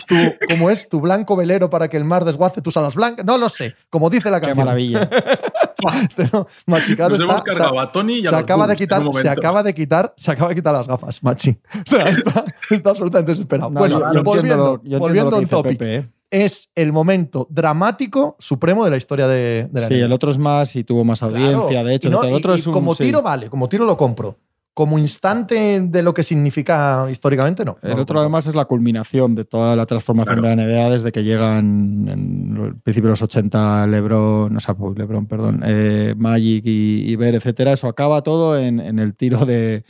tu, 0.06 0.14
como 0.48 0.70
es 0.70 0.88
tu 0.88 1.00
blanco 1.00 1.34
velero 1.34 1.70
para 1.70 1.88
que 1.88 1.96
el 1.96 2.04
mar 2.04 2.24
desguace 2.24 2.62
tus 2.62 2.76
alas 2.76 2.94
blancas. 2.94 3.26
No 3.26 3.36
lo 3.36 3.48
sé, 3.48 3.74
como 3.90 4.10
dice 4.10 4.30
la 4.30 4.38
Qué 4.38 4.46
canción. 4.46 4.64
maravilla. 4.64 5.10
Pero 6.16 6.46
Machicado 6.66 7.10
Nos 7.10 7.20
hemos 7.20 7.36
está, 7.36 7.44
cargado 7.44 7.74
se, 7.74 7.80
a 7.80 7.92
Tony 7.92 8.14
y 8.14 8.18
a 8.20 8.30
se 8.30 8.30
los 8.32 8.40
acaba 8.40 8.66
de 8.66 8.76
quitar, 8.76 9.02
se 9.12 9.28
acaba 9.28 9.62
de 9.62 9.74
quitar, 9.74 10.14
se 10.16 10.30
acaba 10.32 10.48
de 10.50 10.54
quitar 10.54 10.74
las 10.74 10.86
gafas, 10.88 11.22
Machi. 11.22 11.50
O 11.50 11.82
sea, 11.84 12.04
está, 12.08 12.44
está 12.70 12.90
absolutamente 12.90 13.32
desesperado. 13.32 13.70
No, 13.70 13.80
bueno, 13.80 13.96
yo- 13.98 14.00
yo 14.00 14.06
entiendo 14.06 14.24
volviendo, 14.30 14.80
lo- 14.84 14.98
volviendo 14.98 15.36
a 15.36 15.38
un 15.40 15.46
topic. 15.46 15.78
Pepe, 15.78 15.96
¿eh? 15.96 16.08
Es 16.30 16.70
el 16.74 16.92
momento 16.92 17.46
dramático 17.50 18.36
supremo 18.38 18.84
de 18.84 18.90
la 18.90 18.98
historia 18.98 19.26
de, 19.26 19.66
de 19.70 19.80
la 19.80 19.86
Sí, 19.88 19.94
NBA. 19.94 20.04
el 20.06 20.12
otro 20.12 20.30
es 20.30 20.36
más 20.38 20.76
y 20.76 20.84
tuvo 20.84 21.02
más 21.04 21.22
audiencia, 21.22 21.68
Claro. 21.68 21.88
de 21.88 21.94
hecho. 21.94 22.08
Y 22.08 22.10
no- 22.10 22.22
el 22.24 22.34
otro 22.34 22.54
y 22.54 22.58
es 22.58 22.66
un, 22.66 22.72
como 22.74 22.94
sí. 22.94 23.04
tiro 23.04 23.22
vale, 23.22 23.48
como 23.48 23.66
tiro 23.68 23.84
lo 23.86 23.96
compro. 23.96 24.36
Como 24.78 24.96
instante 24.96 25.80
de 25.80 26.02
lo 26.04 26.14
que 26.14 26.22
significa 26.22 27.08
históricamente, 27.10 27.64
no. 27.64 27.78
El 27.82 27.98
otro 27.98 28.20
además 28.20 28.46
es 28.46 28.54
la 28.54 28.64
culminación 28.66 29.34
de 29.34 29.44
toda 29.44 29.74
la 29.74 29.86
transformación 29.86 30.38
Claro. 30.38 30.56
de 30.56 30.66
la 30.68 30.84
NBA 30.84 30.90
desde 30.90 31.10
que 31.10 31.24
llegan 31.24 32.06
en 32.08 32.56
el 32.64 32.76
principio 32.76 33.08
de 33.08 33.14
los 33.14 33.22
80 33.22 33.88
LeBron, 33.88 34.56
o 34.56 34.60
sea, 34.60 34.74
pues, 34.76 34.96
LeBron, 34.96 35.26
perdón, 35.26 35.64
eh, 35.66 36.14
Magic 36.16 36.62
y, 36.64 37.10
y 37.10 37.16
Ver, 37.16 37.34
etcétera. 37.34 37.72
Eso 37.72 37.88
acaba 37.88 38.22
todo 38.22 38.56
en, 38.56 38.78
en 38.78 39.00
el 39.00 39.16
tiro 39.16 39.44
de, 39.44 39.82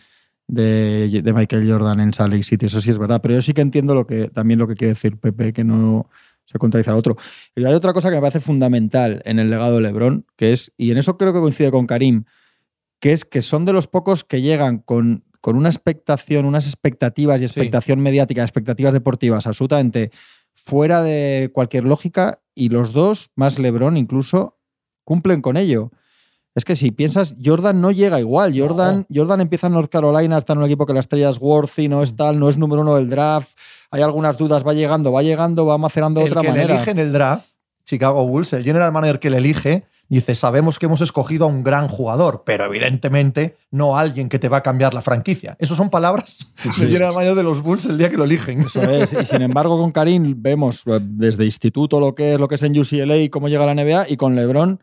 de, 0.46 1.20
de 1.22 1.32
Michael 1.34 1.70
Jordan 1.70 2.00
en 2.00 2.14
Salt 2.14 2.32
Lake 2.32 2.44
City. 2.44 2.64
Eso 2.64 2.80
sí 2.80 2.88
es 2.88 2.96
verdad. 2.96 3.20
Pero 3.20 3.34
yo 3.34 3.42
sí 3.42 3.52
que 3.52 3.60
entiendo 3.60 3.94
lo 3.94 4.06
que, 4.06 4.28
también 4.28 4.58
lo 4.58 4.66
que 4.66 4.74
quiere 4.74 4.94
decir 4.94 5.18
Pepe, 5.18 5.52
que 5.52 5.64
no 5.64 6.08
se 6.46 6.58
contradice 6.58 6.88
al 6.88 6.96
otro. 6.96 7.14
Y 7.54 7.62
hay 7.62 7.74
otra 7.74 7.92
cosa 7.92 8.08
que 8.08 8.14
me 8.14 8.22
parece 8.22 8.40
fundamental 8.40 9.20
en 9.26 9.38
el 9.38 9.50
legado 9.50 9.74
de 9.74 9.82
LeBron, 9.82 10.24
que 10.34 10.52
es, 10.52 10.72
y 10.78 10.92
en 10.92 10.96
eso 10.96 11.18
creo 11.18 11.34
que 11.34 11.40
coincide 11.40 11.70
con 11.70 11.86
Karim, 11.86 12.24
que 13.00 13.12
es 13.12 13.24
que 13.24 13.42
son 13.42 13.64
de 13.64 13.72
los 13.72 13.86
pocos 13.86 14.24
que 14.24 14.40
llegan 14.42 14.78
con, 14.78 15.24
con 15.40 15.56
una 15.56 15.68
expectación, 15.68 16.44
unas 16.46 16.66
expectativas 16.66 17.36
y 17.36 17.40
Sí. 17.40 17.44
expectación 17.46 18.00
mediática, 18.00 18.42
expectativas 18.42 18.92
deportivas 18.92 19.46
absolutamente 19.46 20.10
fuera 20.54 21.02
de 21.02 21.50
cualquier 21.52 21.84
lógica 21.84 22.40
y 22.54 22.68
los 22.70 22.92
dos, 22.92 23.30
más 23.36 23.58
LeBron 23.58 23.96
incluso, 23.96 24.58
cumplen 25.04 25.40
con 25.40 25.56
ello. 25.56 25.90
Es 26.54 26.64
que 26.64 26.74
si 26.74 26.90
piensas, 26.90 27.36
Jordan 27.42 27.80
no 27.80 27.92
llega 27.92 28.18
igual. 28.18 28.52
Jordan, 28.58 29.06
Jordan 29.14 29.40
empieza 29.40 29.68
en 29.68 29.74
North 29.74 29.90
Carolina, 29.92 30.36
está 30.38 30.54
en 30.54 30.58
un 30.58 30.64
equipo 30.64 30.86
que 30.86 30.92
la 30.92 30.98
estrella 31.00 31.30
es 31.30 31.38
worthy, 31.40 31.86
no 31.86 32.02
es 32.02 32.16
tal, 32.16 32.40
no 32.40 32.48
es 32.48 32.58
número 32.58 32.82
uno 32.82 32.96
del 32.96 33.08
draft. 33.08 33.56
Hay 33.92 34.02
algunas 34.02 34.36
dudas, 34.36 34.66
va 34.66 34.74
llegando, 34.74 35.12
va 35.12 35.22
llegando, 35.22 35.64
va 35.66 35.78
macerando 35.78 36.20
de 36.20 36.26
el 36.26 36.32
otra 36.32 36.42
que 36.42 36.48
le 36.48 36.52
manera. 36.54 36.74
elige 36.74 36.90
en 36.90 36.98
el 36.98 37.12
draft, 37.12 37.48
Chicago 37.84 38.26
Bulls, 38.26 38.52
el 38.54 38.64
general 38.64 38.90
manager 38.90 39.20
que 39.20 39.30
le 39.30 39.36
elige, 39.38 39.84
Dice, 40.08 40.34
sabemos 40.34 40.78
que 40.78 40.86
hemos 40.86 41.02
escogido 41.02 41.44
a 41.44 41.48
un 41.48 41.62
gran 41.62 41.88
jugador, 41.88 42.42
pero 42.46 42.64
evidentemente 42.64 43.56
no 43.70 43.96
a 43.96 44.00
alguien 44.00 44.30
que 44.30 44.38
te 44.38 44.48
va 44.48 44.58
a 44.58 44.62
cambiar 44.62 44.94
la 44.94 45.02
franquicia. 45.02 45.56
Esas 45.58 45.76
son 45.76 45.90
palabras 45.90 46.46
que 46.78 46.86
vienen 46.86 47.08
al 47.08 47.14
baño 47.14 47.34
de 47.34 47.42
los 47.42 47.62
Bulls 47.62 47.84
el 47.84 47.98
día 47.98 48.08
que 48.08 48.16
lo 48.16 48.24
eligen. 48.24 48.62
Eso 48.62 48.82
es. 48.82 49.12
Y 49.12 49.24
sin 49.26 49.42
embargo, 49.42 49.78
con 49.78 49.92
Karim 49.92 50.34
vemos 50.38 50.82
eh, 50.86 50.98
desde 51.02 51.44
instituto 51.44 52.00
lo 52.00 52.14
que 52.14 52.34
es 52.34 52.40
lo 52.40 52.48
que 52.48 52.54
es 52.54 52.62
en 52.62 52.78
UCLA 52.78 53.18
y 53.18 53.28
cómo 53.28 53.48
llega 53.48 53.64
a 53.64 53.74
la 53.74 53.82
NBA, 53.82 54.06
y 54.08 54.16
con 54.16 54.34
LeBron 54.34 54.80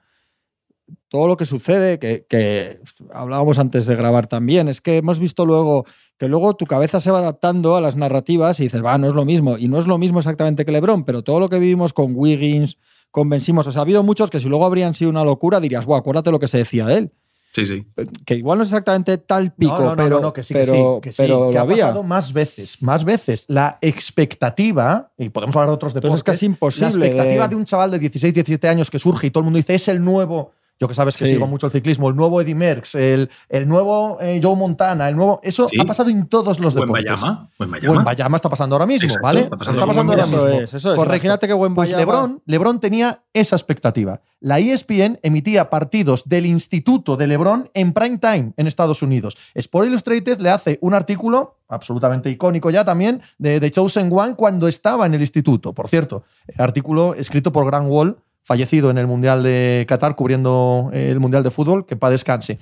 todo 1.09 1.27
lo 1.27 1.37
que 1.37 1.45
sucede, 1.45 1.97
que, 1.97 2.25
que 2.29 2.79
hablábamos 3.11 3.57
antes 3.57 3.85
de 3.85 3.95
grabar 3.95 4.27
también, 4.27 4.67
es 4.67 4.81
que 4.81 4.97
hemos 4.97 5.19
visto 5.19 5.45
luego 5.45 5.85
que 6.17 6.27
luego 6.27 6.55
tu 6.55 6.65
cabeza 6.65 7.01
se 7.01 7.11
va 7.11 7.19
adaptando 7.19 7.75
a 7.75 7.81
las 7.81 7.95
narrativas 7.95 8.59
y 8.59 8.63
dices, 8.63 8.83
va, 8.83 8.97
no 8.97 9.07
es 9.07 9.13
lo 9.13 9.25
mismo. 9.25 9.57
Y 9.57 9.67
no 9.67 9.79
es 9.79 9.87
lo 9.87 9.97
mismo 9.97 10.19
exactamente 10.19 10.65
que 10.65 10.71
LeBron, 10.71 11.03
pero 11.03 11.23
todo 11.23 11.39
lo 11.39 11.49
que 11.49 11.59
vivimos 11.59 11.93
con 11.93 12.13
Wiggins, 12.15 12.77
con 13.15 13.29
Ben 13.29 13.39
Simmons, 13.39 13.65
o 13.67 13.71
sea, 13.71 13.79
ha 13.79 13.83
habido 13.83 14.03
muchos 14.03 14.29
que 14.29 14.41
si 14.41 14.49
luego 14.49 14.65
habrían 14.65 14.93
sido 14.93 15.09
una 15.09 15.23
locura 15.23 15.61
dirías, 15.61 15.85
wow, 15.85 15.95
acuérdate 15.95 16.31
lo 16.31 16.39
que 16.39 16.49
se 16.49 16.57
decía 16.57 16.85
de 16.85 16.97
él. 16.97 17.11
Sí, 17.51 17.65
sí. 17.65 17.87
Que 18.25 18.35
igual 18.35 18.57
no 18.57 18.65
es 18.65 18.69
exactamente 18.69 19.17
tal 19.17 19.53
pico, 19.53 19.71
No, 19.79 19.79
no, 19.79 19.89
no, 19.91 19.95
pero, 19.95 20.19
no, 20.19 20.33
que 20.33 20.43
sí, 20.43 20.53
pero, 20.53 20.73
que 20.73 20.73
sí, 20.75 21.01
que 21.01 21.11
sí, 21.13 21.17
pero 21.23 21.47
que 21.47 21.53
lo 21.53 21.59
ha 21.59 21.61
había. 21.63 21.77
pasado 21.85 22.03
más 22.03 22.33
veces, 22.33 22.81
más 22.81 23.05
veces. 23.05 23.45
La 23.47 23.77
expectativa, 23.81 25.11
y 25.17 25.29
podemos 25.29 25.55
hablar 25.55 25.69
de 25.69 25.75
otros 25.75 25.91
Entonces 25.95 26.17
deportes, 26.17 26.19
es 26.19 26.23
casi 26.23 26.45
imposible 26.47 26.89
La 26.99 27.05
expectativa 27.05 27.43
de- 27.43 27.49
de... 27.49 27.55
un 27.55 27.63
chaval 27.65 27.91
de 27.91 27.99
16, 27.99 28.33
17 28.33 28.67
años 28.67 28.91
que 28.91 28.99
surge 28.99 29.27
y 29.27 29.31
todo 29.31 29.39
el 29.41 29.45
mundo 29.45 29.57
dice, 29.57 29.73
es 29.75 29.87
el 29.87 30.03
nuevo, 30.03 30.51
yo 30.79 30.87
que 30.87 30.93
sabes 30.93 31.15
que 31.17 31.25
Sí. 31.25 31.31
sigo 31.31 31.47
mucho 31.47 31.65
el 31.67 31.71
ciclismo, 31.71 32.09
el 32.09 32.15
nuevo 32.15 32.41
Eddie 32.41 32.55
Merckx, 32.55 32.95
el, 32.95 33.29
el 33.49 33.67
nuevo 33.67 34.17
eh, 34.21 34.39
Joe 34.43 34.55
Montana, 34.55 35.07
el 35.09 35.15
nuevo... 35.15 35.39
Eso 35.43 35.67
Sí. 35.67 35.79
ha 35.79 35.85
pasado 35.85 36.09
en 36.09 36.27
todos 36.27 36.59
los 36.59 36.73
Buen 36.75 36.87
deportes. 36.87 37.05
Bayama. 37.21 37.49
Buen 37.57 37.71
Bayama. 37.71 37.95
en 37.99 38.03
Bayama 38.03 38.35
está 38.35 38.49
pasando 38.49 38.75
ahora 38.75 38.85
mismo, 38.85 39.05
Exacto, 39.07 39.23
¿vale? 39.23 39.41
está 39.41 39.57
pasando 39.57 39.79
está 39.81 39.87
pasando 39.87 40.11
con 40.13 40.19
ahora 40.19 40.31
mismo. 40.31 40.59
es, 40.63 40.73
eso 40.73 40.89
es. 40.91 40.95
Correcto. 40.97 41.15
Imagínate 41.15 41.47
qué 41.47 41.53
buen 41.53 41.75
Pues 41.75 41.91
Bayama. 41.93 42.11
LeBron, 42.11 42.41
LeBron 42.45 42.79
tenía 42.79 43.23
esa 43.33 43.55
expectativa. 43.55 44.21
La 44.41 44.59
ESPN 44.59 45.19
emitía 45.23 45.69
partidos 45.69 46.23
del 46.27 46.45
instituto 46.45 47.15
de 47.17 47.27
LeBron 47.27 47.69
en 47.73 47.93
prime 47.93 48.17
time 48.19 48.53
en 48.57 48.67
Estados 48.67 49.01
Unidos. 49.01 49.35
Sport 49.55 49.87
Illustrated 49.87 50.39
le 50.39 50.49
hace 50.49 50.77
un 50.81 50.93
artículo 50.93 51.57
absolutamente 51.67 52.29
icónico 52.29 52.69
ya 52.69 52.85
también 52.85 53.21
de, 53.39 53.59
de 53.59 53.71
Chosen 53.71 54.09
One 54.13 54.35
cuando 54.35 54.67
estaba 54.67 55.05
en 55.07 55.15
el 55.15 55.21
instituto. 55.21 55.73
Por 55.73 55.87
cierto, 55.87 56.23
artículo 56.59 57.15
escrito 57.15 57.51
por 57.51 57.65
Grant 57.65 57.87
Wall, 57.89 58.17
fallecido 58.45 58.89
en 58.91 58.97
el 58.97 59.07
Mundial 59.07 59.41
de 59.43 59.85
Qatar 59.89 60.15
cubriendo 60.15 60.91
eh, 60.93 61.09
el 61.09 61.19
Mundial 61.19 61.43
de 61.43 61.49
Fútbol, 61.51 61.85
que 61.85 61.95
para 61.97 62.11
descanse. 62.11 62.59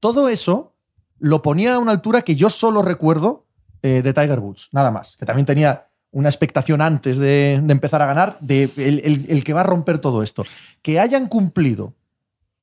Todo 0.00 0.28
eso 0.28 0.72
lo 1.18 1.42
ponía 1.42 1.74
a 1.74 1.78
una 1.78 1.90
altura 1.92 2.22
que 2.22 2.36
yo 2.36 2.48
solo 2.48 2.80
recuerdo 2.82 3.44
eh, 3.82 4.02
de 4.02 4.12
Tiger 4.14 4.38
Woods, 4.38 4.68
nada 4.72 4.90
más. 4.92 5.16
Que 5.16 5.26
también 5.26 5.46
tenía 5.46 5.88
una 6.12 6.28
expectación 6.28 6.80
antes 6.80 7.18
de, 7.18 7.60
de 7.62 7.72
empezar 7.72 8.00
a 8.02 8.06
ganar, 8.06 8.38
de 8.40 8.70
el, 8.76 9.00
el- 9.04 9.26
el 9.28 9.44
que 9.44 9.52
va 9.52 9.60
a 9.60 9.64
romper 9.64 9.98
todo 9.98 10.22
esto. 10.22 10.44
Que 10.80 11.00
hayan 11.00 11.26
cumplido 11.26 11.94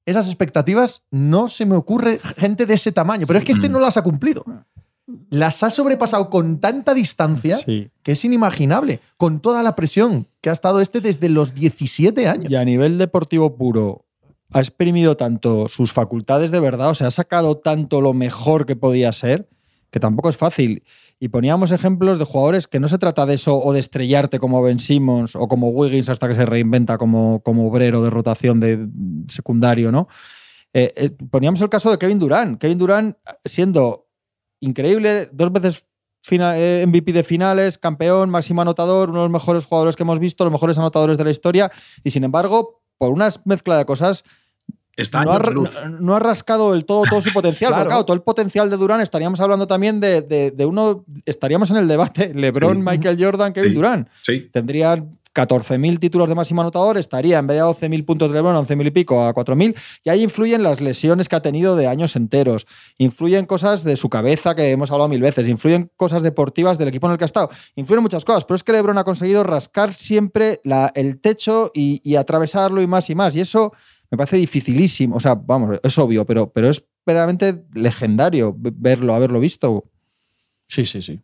esas 0.06 0.28
expectativas, 0.28 1.01
no 1.12 1.47
se 1.49 1.65
me 1.65 1.75
ocurre 1.75 2.19
gente 2.38 2.65
de 2.65 2.75
ese 2.75 2.91
tamaño. 2.91 3.25
Pero 3.28 3.39
es 3.39 3.45
que 3.45 3.51
este 3.51 3.67
Mm. 3.69 3.71
no 3.73 3.80
las 3.82 3.97
ha 3.97 4.04
cumplido. 4.04 4.45
Las 5.30 5.62
ha 5.62 5.70
sobrepasado 5.70 6.30
con 6.30 6.60
tanta 6.60 6.94
distancia 6.94 7.58
Sí. 7.58 7.89
que 8.02 8.13
es 8.13 8.26
inimaginable, 8.26 9.02
con 9.18 9.39
toda 9.39 9.62
la 9.62 9.76
presión 9.76 10.28
que 10.41 10.50
ha 10.50 10.54
estado 10.54 10.82
este 10.82 11.00
desde 11.00 11.30
los 11.30 11.54
17 11.54 12.28
años. 12.28 12.50
Y 12.52 12.56
a 12.56 12.65
nivel 12.65 12.98
deportivo 12.98 13.56
puro, 13.56 14.06
ha 14.52 14.60
exprimido 14.60 15.15
tanto 15.15 15.68
sus 15.68 15.91
facultades 15.91 16.50
de 16.52 16.60
verdad, 16.60 16.89
o 16.89 16.96
sea, 16.96 17.08
ha 17.08 17.12
sacado 17.12 17.58
tanto 17.58 18.02
lo 18.02 18.13
mejor 18.13 18.65
que 18.65 18.76
podía 18.76 19.12
ser, 19.13 19.48
que 19.91 20.00
tampoco 20.00 20.30
es 20.30 20.38
fácil. 20.38 20.84
Y 21.20 21.30
poníamos 21.30 21.72
ejemplos 21.72 22.20
de 22.20 22.26
jugadores 22.26 22.68
que 22.68 22.80
no 22.80 22.88
se 22.88 22.98
trata 22.98 23.26
de 23.26 23.36
eso 23.36 23.58
o 23.58 23.74
de 23.74 23.80
estrellarte 23.80 24.39
como 24.39 24.62
Ben 24.62 24.80
Simmons 24.80 25.36
o 25.36 25.48
como 25.48 25.70
Wiggins 25.70 26.10
hasta 26.10 26.28
que 26.28 26.36
se 26.36 26.46
reinventa 26.46 26.98
como, 26.98 27.41
como 27.41 27.68
obrero 27.68 28.02
de 28.02 28.10
rotación 28.10 28.60
de 28.60 28.88
secundario, 29.30 29.91
¿no? 29.91 30.08
Eh, 30.74 30.91
eh, 30.98 31.10
poníamos 31.30 31.62
el 31.62 31.70
caso 31.70 31.89
de 31.89 31.98
Kevin 31.98 32.20
Durant. 32.20 32.60
Kevin 32.60 32.78
Durant 32.78 33.15
siendo 33.46 34.05
increíble, 34.65 35.30
dos 35.32 35.51
veces 35.51 35.86
fina- 36.21 36.58
eh, 36.58 36.84
MVP 36.88 37.13
de 37.13 37.23
finales, 37.23 37.78
campeón, 37.78 38.30
máximo 38.30 38.62
anotador, 38.62 39.10
uno 39.10 39.19
de 39.19 39.25
los 39.25 39.32
mejores 39.32 39.65
jugadores 39.65 39.95
que 39.95 40.04
hemos 40.04 40.19
visto, 40.19 40.43
los 40.43 40.51
mejores 40.54 40.78
anotadores 40.78 41.17
de 41.17 41.23
la 41.23 41.32
historia, 41.32 41.71
y 42.04 42.12
sin 42.12 42.23
embargo, 42.23 42.82
por 42.97 43.12
una 43.12 43.30
mezcla 43.45 43.78
de 43.78 43.86
cosas, 43.86 44.23
Está 44.97 45.25
no 45.25 45.34
ha, 45.34 45.39
no- 45.39 45.67
no 45.99 46.19
rascado 46.19 46.71
del 46.71 46.86
todo 46.86 47.04
todo 47.10 47.19
su 47.21 47.34
potencial. 47.34 47.69
Claro. 47.71 47.84
Porque, 47.84 47.89
claro, 47.91 48.06
todo 48.06 48.15
el 48.15 48.21
potencial 48.21 48.69
de 48.69 48.78
Durán 48.78 49.01
estaríamos 49.01 49.41
hablando 49.41 49.67
también 49.67 49.99
de, 49.99 50.21
de- 50.21 50.51
de 50.51 50.65
uno, 50.65 51.04
estaríamos 51.25 51.69
en 51.71 51.75
el 51.78 51.88
debate, 51.89 52.32
LeBron, 52.34 52.78
Sí. 52.78 52.82
Michael 52.84 53.17
Jordan, 53.21 53.51
Kevin 53.51 53.71
Sí. 53.71 53.75
Durán. 53.75 54.10
Sí. 54.23 54.49
Tendrían 54.54 55.12
14.000 55.36 56.00
títulos 56.00 56.30
de 56.30 56.36
máximo 56.36 56.62
anotador, 56.62 56.98
estaría 56.98 57.38
en 57.38 57.48
vez 57.48 57.56
de 57.58 57.62
a 57.62 57.65
12.000 57.65 58.06
puntos 58.06 58.30
de 58.30 58.36
LeBron, 58.36 58.56
11.000 58.65 58.88
y 58.88 58.91
pico 58.91 59.21
a 59.21 59.34
4.000. 59.36 59.76
Y 60.06 60.10
ahí 60.10 60.24
influyen 60.24 60.63
las 60.63 60.80
lesiones 60.80 61.28
que 61.28 61.36
ha 61.36 61.41
tenido 61.41 61.76
de 61.76 61.88
años 61.88 62.15
enteros. 62.15 62.65
Influyen 62.98 63.45
cosas 63.45 63.84
de 63.84 63.98
su 63.98 64.10
cabeza 64.10 64.56
que 64.56 64.71
hemos 64.71 64.91
hablado 64.91 65.10
mil 65.10 65.21
veces. 65.21 65.48
Influyen 65.48 65.91
cosas 65.98 66.24
deportivas 66.24 66.78
del 66.78 66.88
equipo 66.88 67.08
en 67.08 67.12
el 67.12 67.17
que 67.17 67.26
ha 67.26 67.28
estado. 67.28 67.50
Influyen 67.76 68.02
muchas 68.04 68.24
cosas. 68.24 68.45
Pero 68.45 68.56
es 68.56 68.63
que 68.63 68.71
LeBron 68.71 68.98
ha 68.98 69.04
conseguido 69.04 69.43
rascar 69.43 69.93
siempre 69.93 70.62
la- 70.63 70.91
el 70.95 71.19
techo 71.19 71.69
y, 71.74 72.00
y 72.04 72.15
atravesarlo 72.15 72.82
y 72.82 72.88
más 72.88 73.10
y 73.10 73.15
más. 73.15 73.36
Y 73.36 73.41
eso 73.41 73.74
me 74.10 74.17
parece 74.17 74.38
dificilísimo. 74.38 75.17
O 75.17 75.19
sea, 75.19 75.36
vamos, 75.36 75.78
es 75.84 75.98
obvio, 75.98 76.26
pero, 76.26 76.50
pero 76.52 76.69
es 76.69 76.82
verdaderamente 77.06 77.65
legendario 77.74 78.56
verlo, 78.58 79.13
haberlo 79.13 79.39
visto. 79.41 79.84
Sí, 80.67 80.86
sí, 80.86 81.02
sí. 81.02 81.19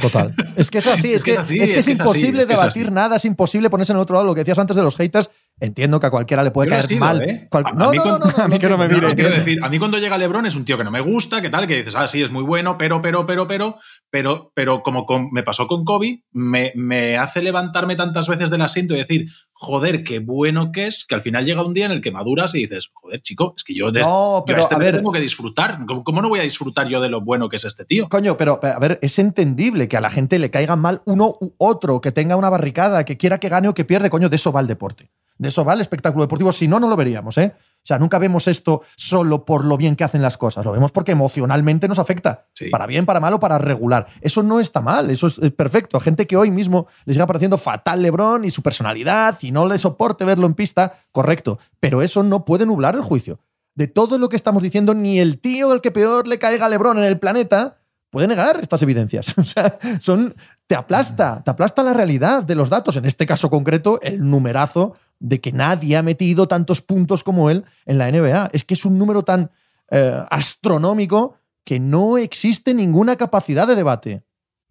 Total. 0.00 0.34
Es 0.56 0.70
que 0.70 0.78
es 0.78 0.86
así, 0.86 1.12
es, 1.14 1.22
que 1.22 1.32
es 1.32 1.38
así, 1.38 1.58
es, 1.60 1.70
que 1.72 1.78
es 1.78 1.78
es 1.80 1.86
que 1.86 1.92
es 1.92 2.00
así, 2.00 2.10
imposible 2.10 2.42
es 2.42 2.48
debatir 2.48 2.90
nada, 2.92 3.16
es 3.16 3.24
imposible 3.24 3.70
ponerse 3.70 3.92
en 3.92 3.96
el 3.98 4.02
otro 4.02 4.14
lado. 4.14 4.26
Lo 4.26 4.34
que 4.34 4.40
decías 4.40 4.58
antes 4.58 4.76
de 4.76 4.82
los 4.82 4.96
haters, 4.96 5.30
entiendo 5.60 6.00
que 6.00 6.06
a 6.06 6.10
cualquiera 6.10 6.42
le 6.42 6.50
puede 6.50 6.68
Yo 6.68 6.72
caer 6.72 6.86
sido, 6.86 7.00
mal. 7.00 7.22
¿eh? 7.22 7.46
Cual- 7.50 7.64
A- 7.66 7.70
a 7.70 7.72
no, 7.74 7.90
mí 7.90 7.96
no, 7.96 8.04
no, 8.04 8.10
cuando- 8.10 8.26
no, 8.26 8.36
no, 8.38 8.42
a 8.44 8.48
mí 8.48 8.58
que 8.58 8.68
no 8.68 8.78
me 8.78 8.88
quiero 8.88 9.14
decir, 9.30 9.58
a 9.62 9.68
mí 9.68 9.78
cuando 9.78 9.98
llega 9.98 10.18
LeBron 10.18 10.46
es 10.46 10.54
un 10.56 10.64
tío 10.64 10.76
que 10.76 10.84
no 10.84 10.90
me 10.90 11.00
gusta, 11.00 11.40
que 11.40 11.50
tal, 11.50 11.66
que 11.66 11.76
dices, 11.76 11.94
ah, 11.96 12.08
sí, 12.08 12.22
es 12.22 12.30
muy 12.30 12.42
bueno, 12.42 12.76
pero, 12.78 13.00
pero, 13.00 13.26
pero, 13.26 13.46
pero, 13.46 13.78
pero, 14.10 14.52
pero 14.54 14.82
como 14.82 15.06
con- 15.06 15.28
me 15.32 15.42
pasó 15.44 15.66
con 15.68 15.84
Kobe, 15.84 16.22
me, 16.32 16.72
me 16.74 17.16
hace 17.16 17.40
levantarme 17.42 17.94
tantas 17.96 18.26
veces 18.28 18.50
del 18.50 18.62
asiento 18.62 18.94
y 18.94 18.98
decir, 18.98 19.26
joder, 19.60 20.04
qué 20.04 20.20
bueno 20.20 20.70
que 20.70 20.86
es, 20.86 21.04
que 21.04 21.16
al 21.16 21.20
final 21.20 21.44
llega 21.44 21.64
un 21.64 21.74
día 21.74 21.86
en 21.86 21.90
el 21.90 22.00
que 22.00 22.12
maduras 22.12 22.54
y 22.54 22.58
dices, 22.60 22.90
joder, 22.94 23.20
chico, 23.22 23.54
es 23.56 23.64
que 23.64 23.74
yo 23.74 23.90
de 23.90 24.02
No, 24.02 24.38
yo 24.38 24.44
pero, 24.46 24.60
este 24.60 24.74
a 24.76 24.78
ver- 24.78 24.96
tengo 24.96 25.10
que 25.10 25.20
disfrutar. 25.20 25.80
¿Cómo, 25.84 26.04
cómo 26.04 26.22
no 26.22 26.28
voy 26.28 26.38
a 26.38 26.44
disfrutar 26.44 26.86
yo 26.88 27.00
de 27.00 27.08
lo 27.08 27.20
bueno 27.20 27.48
que 27.48 27.56
es 27.56 27.64
este 27.64 27.84
tío? 27.84 28.08
Coño, 28.08 28.36
pero 28.36 28.60
a 28.62 28.78
ver, 28.78 29.00
es 29.02 29.18
entendible 29.18 29.88
que 29.88 29.96
a 29.96 30.00
la 30.00 30.10
gente 30.10 30.38
le 30.38 30.50
caiga 30.52 30.76
mal 30.76 31.02
uno 31.06 31.36
u 31.40 31.52
otro, 31.58 32.00
que 32.00 32.12
tenga 32.12 32.36
una 32.36 32.50
barricada, 32.50 33.04
que 33.04 33.16
quiera 33.16 33.38
que 33.38 33.48
gane 33.48 33.68
o 33.68 33.74
que 33.74 33.84
pierde. 33.84 34.10
Coño, 34.10 34.28
de 34.28 34.36
eso 34.36 34.52
va 34.52 34.60
el 34.60 34.68
deporte. 34.68 35.10
De 35.38 35.48
eso 35.48 35.64
va 35.64 35.74
el 35.74 35.80
espectáculo 35.80 36.24
deportivo. 36.24 36.52
Si 36.52 36.68
no, 36.68 36.78
no 36.78 36.88
lo 36.88 36.96
veríamos, 36.96 37.36
¿eh? 37.38 37.52
O 37.78 37.86
sea, 37.88 37.98
nunca 37.98 38.18
vemos 38.18 38.48
esto 38.48 38.82
solo 38.96 39.44
por 39.44 39.64
lo 39.64 39.76
bien 39.76 39.96
que 39.96 40.04
hacen 40.04 40.20
las 40.20 40.36
cosas. 40.36 40.64
Lo 40.64 40.72
vemos 40.72 40.92
porque 40.92 41.12
emocionalmente 41.12 41.88
nos 41.88 41.98
afecta. 41.98 42.46
Sí. 42.54 42.68
Para 42.68 42.86
bien, 42.86 43.06
para 43.06 43.20
mal 43.20 43.32
o 43.34 43.40
para 43.40 43.56
regular. 43.56 44.06
Eso 44.20 44.42
no 44.42 44.60
está 44.60 44.80
mal, 44.80 45.10
eso 45.10 45.26
es 45.26 45.38
perfecto. 45.52 45.96
A 45.96 46.00
gente 46.00 46.26
que 46.26 46.36
hoy 46.36 46.50
mismo 46.50 46.86
les 47.06 47.14
siga 47.14 47.26
pareciendo 47.26 47.56
fatal 47.56 48.02
LeBron 48.02 48.44
y 48.44 48.50
su 48.50 48.62
personalidad 48.62 49.38
y 49.40 49.52
no 49.52 49.66
le 49.66 49.78
soporte 49.78 50.24
verlo 50.24 50.46
en 50.46 50.54
pista, 50.54 50.94
correcto. 51.12 51.58
Pero 51.80 52.02
eso 52.02 52.22
no 52.22 52.44
puede 52.44 52.66
nublar 52.66 52.94
el 52.94 53.02
juicio. 53.02 53.40
De 53.74 53.86
todo 53.86 54.18
lo 54.18 54.28
que 54.28 54.36
estamos 54.36 54.62
diciendo, 54.62 54.92
ni 54.92 55.20
el 55.20 55.40
tío 55.40 55.72
el 55.72 55.80
que 55.80 55.90
peor 55.90 56.26
le 56.26 56.38
caiga 56.38 56.66
a 56.66 56.68
LeBron 56.68 56.98
en 56.98 57.04
el 57.04 57.18
planeta 57.18 57.78
puede 58.10 58.26
negar 58.26 58.58
estas 58.60 58.82
evidencias. 58.82 59.34
O 59.38 59.44
sea, 59.44 59.78
son. 60.00 60.34
Te 60.66 60.74
aplasta, 60.74 61.42
te 61.42 61.50
aplasta 61.50 61.82
la 61.82 61.94
realidad 61.94 62.42
de 62.42 62.54
los 62.54 62.68
datos. 62.68 62.96
En 62.96 63.06
este 63.06 63.24
caso 63.24 63.48
concreto, 63.48 64.00
el 64.02 64.28
numerazo 64.28 64.94
de 65.20 65.40
que 65.40 65.52
nadie 65.52 65.96
ha 65.96 66.02
metido 66.02 66.48
tantos 66.48 66.80
puntos 66.80 67.24
como 67.24 67.50
él 67.50 67.64
en 67.86 67.98
la 67.98 68.10
NBA. 68.10 68.50
Es 68.52 68.64
que 68.64 68.74
es 68.74 68.84
un 68.84 68.98
número 68.98 69.24
tan 69.24 69.50
eh, 69.90 70.22
astronómico 70.30 71.36
que 71.64 71.80
no 71.80 72.18
existe 72.18 72.74
ninguna 72.74 73.16
capacidad 73.16 73.66
de 73.66 73.74
debate. 73.74 74.22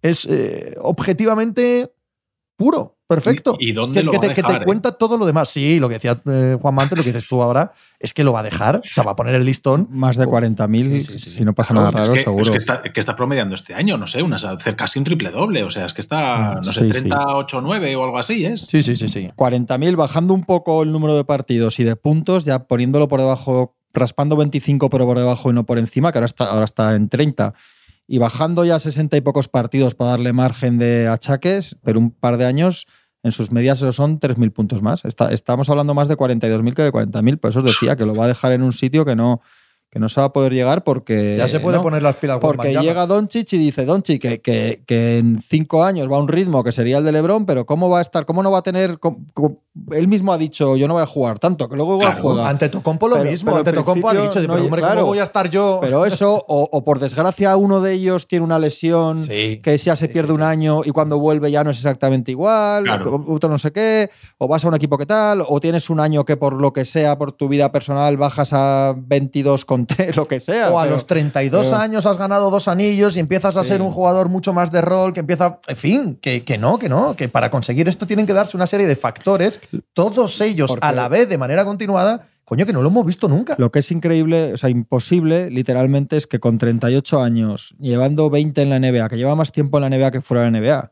Es 0.01 0.25
eh, 0.25 0.75
objetivamente 0.81 1.93
puro, 2.55 2.96
perfecto. 3.07 3.55
¿Y- 3.59 3.69
y 3.69 3.71
dónde 3.71 4.01
que, 4.01 4.05
lo 4.05 4.11
que 4.11 4.17
va 4.17 4.21
te, 4.21 4.27
a 4.31 4.33
que 4.35 4.41
te 4.41 4.47
dejar, 4.47 4.61
eh? 4.61 4.65
cuenta 4.65 4.91
todo 4.91 5.17
lo 5.17 5.25
demás. 5.25 5.49
Sí, 5.49 5.79
lo 5.79 5.87
que 5.87 5.95
decía 5.95 6.19
eh, 6.25 6.57
Juan 6.61 6.75
Mante, 6.75 6.95
lo 6.95 7.03
que 7.03 7.09
dices 7.13 7.27
tú 7.27 7.41
ahora, 7.41 7.71
es 7.99 8.13
que 8.13 8.23
lo 8.23 8.33
va 8.33 8.41
a 8.41 8.43
dejar, 8.43 8.77
o 8.77 8.81
sea, 8.83 9.03
va 9.03 9.11
a 9.13 9.15
poner 9.15 9.35
el 9.35 9.45
listón. 9.45 9.87
Más 9.89 10.17
de 10.17 10.25
40.000, 10.25 11.01
Sí, 11.01 11.13
sí, 11.13 11.19
sí, 11.19 11.29
si 11.29 11.45
no 11.45 11.53
pasa 11.53 11.73
nada 11.73 11.89
raro, 11.91 12.13
es 12.13 12.19
que, 12.19 12.23
seguro. 12.25 12.43
Es 12.43 12.49
que 12.51 12.57
está, 12.57 12.83
que 12.83 12.99
está 12.99 13.15
promediando 13.15 13.55
este 13.55 13.73
año, 13.73 13.97
no 13.97 14.07
sé, 14.07 14.21
unas, 14.21 14.43
hacer 14.43 14.75
casi 14.75 14.99
un 14.99 15.05
triple 15.05 15.31
doble. 15.31 15.63
O 15.63 15.69
sea, 15.69 15.85
es 15.85 15.93
que 15.93 16.01
está, 16.01 16.55
no 16.55 16.63
sé, 16.71 16.81
Sí, 16.81 16.85
sí. 16.93 17.09
38 17.09 17.61
9 17.61 17.95
o 17.95 18.03
algo 18.03 18.17
así, 18.19 18.45
¿es? 18.45 18.61
Sí, 18.61 18.83
sí, 18.83 18.95
sí, 18.95 19.07
sí. 19.09 19.29
40.000, 19.35 19.95
bajando 19.95 20.33
un 20.33 20.43
poco 20.43 20.83
el 20.83 20.91
número 20.91 21.15
de 21.15 21.23
partidos 21.23 21.79
y 21.79 21.83
de 21.83 21.95
puntos, 21.95 22.45
ya 22.45 22.63
poniéndolo 22.67 23.07
por 23.07 23.19
debajo, 23.21 23.75
raspando 23.93 24.35
25 24.35 24.89
pero 24.89 25.05
por 25.05 25.17
debajo 25.17 25.49
y 25.49 25.53
no 25.53 25.65
por 25.65 25.79
encima, 25.79 26.11
que 26.11 26.17
ahora 26.19 26.25
está, 26.27 26.45
ahora 26.51 26.65
está 26.65 26.93
en 26.95 27.09
30, 27.09 27.53
y 28.07 28.17
bajando 28.19 28.63
ya 28.65 28.79
60 28.79 29.17
y 29.17 29.21
pocos 29.21 29.47
partidos 29.49 29.93
para 29.95 30.11
darle 30.11 30.33
margen 30.33 30.77
de 30.77 31.07
achaques, 31.07 31.75
pero 31.83 31.99
un 31.99 32.11
par 32.11 32.37
de 32.37 32.45
años 32.45 32.85
en 33.23 33.31
sus 33.31 33.51
medias 33.51 33.79
son 33.79 34.19
3.000 34.19 34.51
puntos 34.53 34.81
más. 34.81 35.03
Está- 35.03 35.33
estamos 35.33 35.69
hablando 35.69 35.93
más 35.93 36.07
de 36.07 36.15
42.000 36.15 36.73
que 36.75 36.83
de 36.83 36.91
40.000, 36.91 37.37
por 37.37 37.49
eso 37.49 37.59
os 37.59 37.65
decía 37.65 37.95
que 37.97 38.05
lo 38.05 38.15
va 38.15 38.25
a 38.25 38.27
dejar 38.29 38.53
en 38.53 38.63
un 38.63 38.71
sitio 38.73 39.03
que 39.05 39.15
no, 39.15 39.41
que 39.89 39.99
no 39.99 40.09
se 40.09 40.19
va 40.19 40.27
a 40.27 40.33
poder 40.33 40.53
llegar 40.53 40.83
porque... 40.83 41.35
Ya 41.37 41.47
se 41.47 41.59
puede 41.61 41.77
¿no? 41.77 41.83
poner 41.83 42.03
las 42.03 42.15
pilas. 42.17 42.39
Porque 42.41 42.67
Wembanyama. 42.67 42.83
llega 42.85 43.07
Doncic 43.07 43.53
y 43.53 43.57
dice 43.57 43.85
Doncic 43.85 44.21
que, 44.21 44.41
que, 44.41 44.83
que 44.85 45.17
en 45.19 45.41
cinco 45.41 45.83
años 45.83 46.11
va 46.11 46.17
a 46.17 46.19
un 46.19 46.27
ritmo 46.27 46.63
que 46.63 46.71
sería 46.73 46.97
el 46.97 47.05
de 47.05 47.11
LeBron, 47.13 47.45
pero 47.45 47.65
¿cómo 47.65 47.89
va 47.89 47.99
a 47.99 48.01
estar? 48.01 48.25
¿Cómo 48.25 48.43
no 48.43 48.51
va 48.51 48.59
a 48.59 48.63
tener? 48.63 48.99
cómo- 48.99 49.17
cómo- 49.33 49.61
él 49.91 50.07
mismo 50.07 50.33
ha 50.33 50.39
dicho, 50.39 50.75
yo 50.75 50.87
no 50.87 50.95
voy 50.95 51.03
a 51.03 51.05
jugar 51.05 51.37
tanto, 51.37 51.69
que 51.69 51.75
luego 51.75 51.93
igual 51.93 52.09
Claro, 52.13 52.21
juega. 52.23 52.49
Ante 52.49 52.67
Tocompo 52.67 53.07
lo 53.07 53.17
Pero- 53.17 53.29
mismo. 53.29 53.51
pero 53.51 53.57
Ante 53.59 53.73
Tocompo 53.73 54.09
ha 54.09 54.13
dicho, 54.13 54.39
no 54.39 54.47
pero 54.47 54.53
hay- 54.55 54.61
hombre, 54.65 54.81
claro. 54.81 54.95
¿cómo 54.95 55.07
voy 55.07 55.19
a 55.19 55.23
estar 55.23 55.49
yo? 55.51 55.77
Pero 55.81 56.03
eso, 56.05 56.33
o, 56.47 56.67
o 56.71 56.83
por 56.83 56.99
desgracia 56.99 57.55
uno 57.55 57.79
de 57.79 57.93
ellos 57.93 58.27
tiene 58.27 58.43
una 58.43 58.57
lesión 58.59 59.23
Sí. 59.23 59.59
que 59.63 59.77
ya 59.77 59.95
se 59.95 60.07
Sí, 60.07 60.13
pierde 60.13 60.29
sí, 60.29 60.33
un 60.33 60.39
sí. 60.41 60.45
año 60.45 60.81
y 60.83 60.89
cuando 60.89 61.19
vuelve 61.19 61.51
ya 61.51 61.63
no 61.63 61.69
es 61.69 61.77
exactamente 61.77 62.31
igual, 62.31 62.83
Claro. 62.85 63.23
o- 63.27 63.33
otro 63.35 63.49
no 63.49 63.57
sé 63.59 63.71
qué, 63.71 64.09
o 64.39 64.47
vas 64.47 64.65
a 64.65 64.67
un 64.67 64.73
equipo 64.75 64.97
que 64.97 65.05
tal, 65.05 65.43
o 65.47 65.59
tienes 65.59 65.89
un 65.91 65.99
año 65.99 66.25
que 66.25 66.37
por 66.37 66.59
lo 66.59 66.73
que 66.73 66.83
sea, 66.83 67.15
por 67.17 67.31
tu 67.31 67.47
vida 67.47 67.71
personal, 67.71 68.17
bajas 68.17 68.53
a 68.53 68.95
22 68.97 69.63
con 69.63 69.76
Lo 70.15 70.27
que 70.27 70.39
sea. 70.39 70.71
O 70.71 70.79
a 70.79 70.83
pero- 70.83 70.95
los 70.95 71.05
32 71.07 71.65
pero- 71.67 71.77
años 71.77 72.05
has 72.05 72.17
ganado 72.17 72.49
dos 72.49 72.67
anillos 72.67 73.15
y 73.17 73.19
empiezas 73.19 73.57
a 73.57 73.63
Sí. 73.63 73.69
ser 73.69 73.81
un 73.81 73.91
jugador 73.91 74.29
mucho 74.29 74.53
más 74.53 74.71
de 74.71 74.81
rol, 74.81 75.13
que 75.13 75.19
empieza. 75.19 75.59
En 75.67 75.75
fin, 75.75 76.15
que, 76.21 76.43
que 76.43 76.57
no, 76.57 76.79
que 76.79 76.89
no, 76.89 77.15
que 77.15 77.29
para 77.29 77.49
conseguir 77.49 77.87
esto 77.87 78.07
tienen 78.07 78.25
que 78.25 78.33
darse 78.33 78.57
una 78.57 78.67
serie 78.67 78.87
de 78.87 78.95
factores, 78.95 79.59
todos 79.93 80.39
ellos 80.41 80.71
Porque- 80.71 80.85
a 80.87 80.91
la 80.91 81.07
vez, 81.07 81.27
de 81.29 81.37
manera 81.37 81.65
continuada. 81.65 82.25
Coño, 82.45 82.65
que 82.65 82.71
no 82.71 82.81
lo 82.81 82.87
hemos 82.87 83.05
visto 83.05 83.27
nunca. 83.27 83.55
Lo 83.57 83.71
que 83.73 83.79
es 83.79 83.91
increíble, 83.91 84.53
o 84.53 84.57
sea, 84.57 84.69
imposible, 84.69 85.51
literalmente, 85.51 86.15
es 86.15 86.27
que 86.27 86.39
con 86.39 86.57
38 86.57 87.21
años, 87.21 87.75
llevando 87.77 88.29
20 88.29 88.61
en 88.61 88.69
la 88.69 88.77
NBA, 88.79 89.09
que 89.09 89.17
lleva 89.17 89.35
más 89.35 89.51
tiempo 89.51 89.77
en 89.77 89.81
la 89.81 89.89
NBA 89.89 90.11
que 90.11 90.21
fuera 90.21 90.43
de 90.43 90.51
la 90.51 90.57
NBA, 90.59 90.91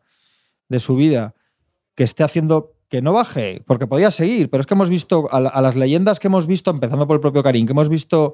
de 0.68 0.80
su 0.82 0.98
vida, 0.98 1.34
que 1.96 2.04
esté 2.04 2.24
haciendo 2.26 2.74
que 2.90 3.02
no 3.02 3.14
baje, 3.14 3.64
porque 3.66 3.88
podía 3.88 4.12
seguir, 4.12 4.50
pero 4.50 4.60
es 4.62 4.68
que 4.68 4.74
hemos 4.74 4.90
visto 4.90 5.30
a, 5.32 5.38
a 5.38 5.62
las 5.62 5.78
leyendas 5.78 6.20
que 6.20 6.28
hemos 6.28 6.46
visto, 6.46 6.72
empezando 6.72 7.08
por 7.08 7.16
el 7.16 7.22
propio 7.22 7.42
Karim, 7.42 7.66
que 7.66 7.72
hemos 7.72 7.88
visto 7.88 8.34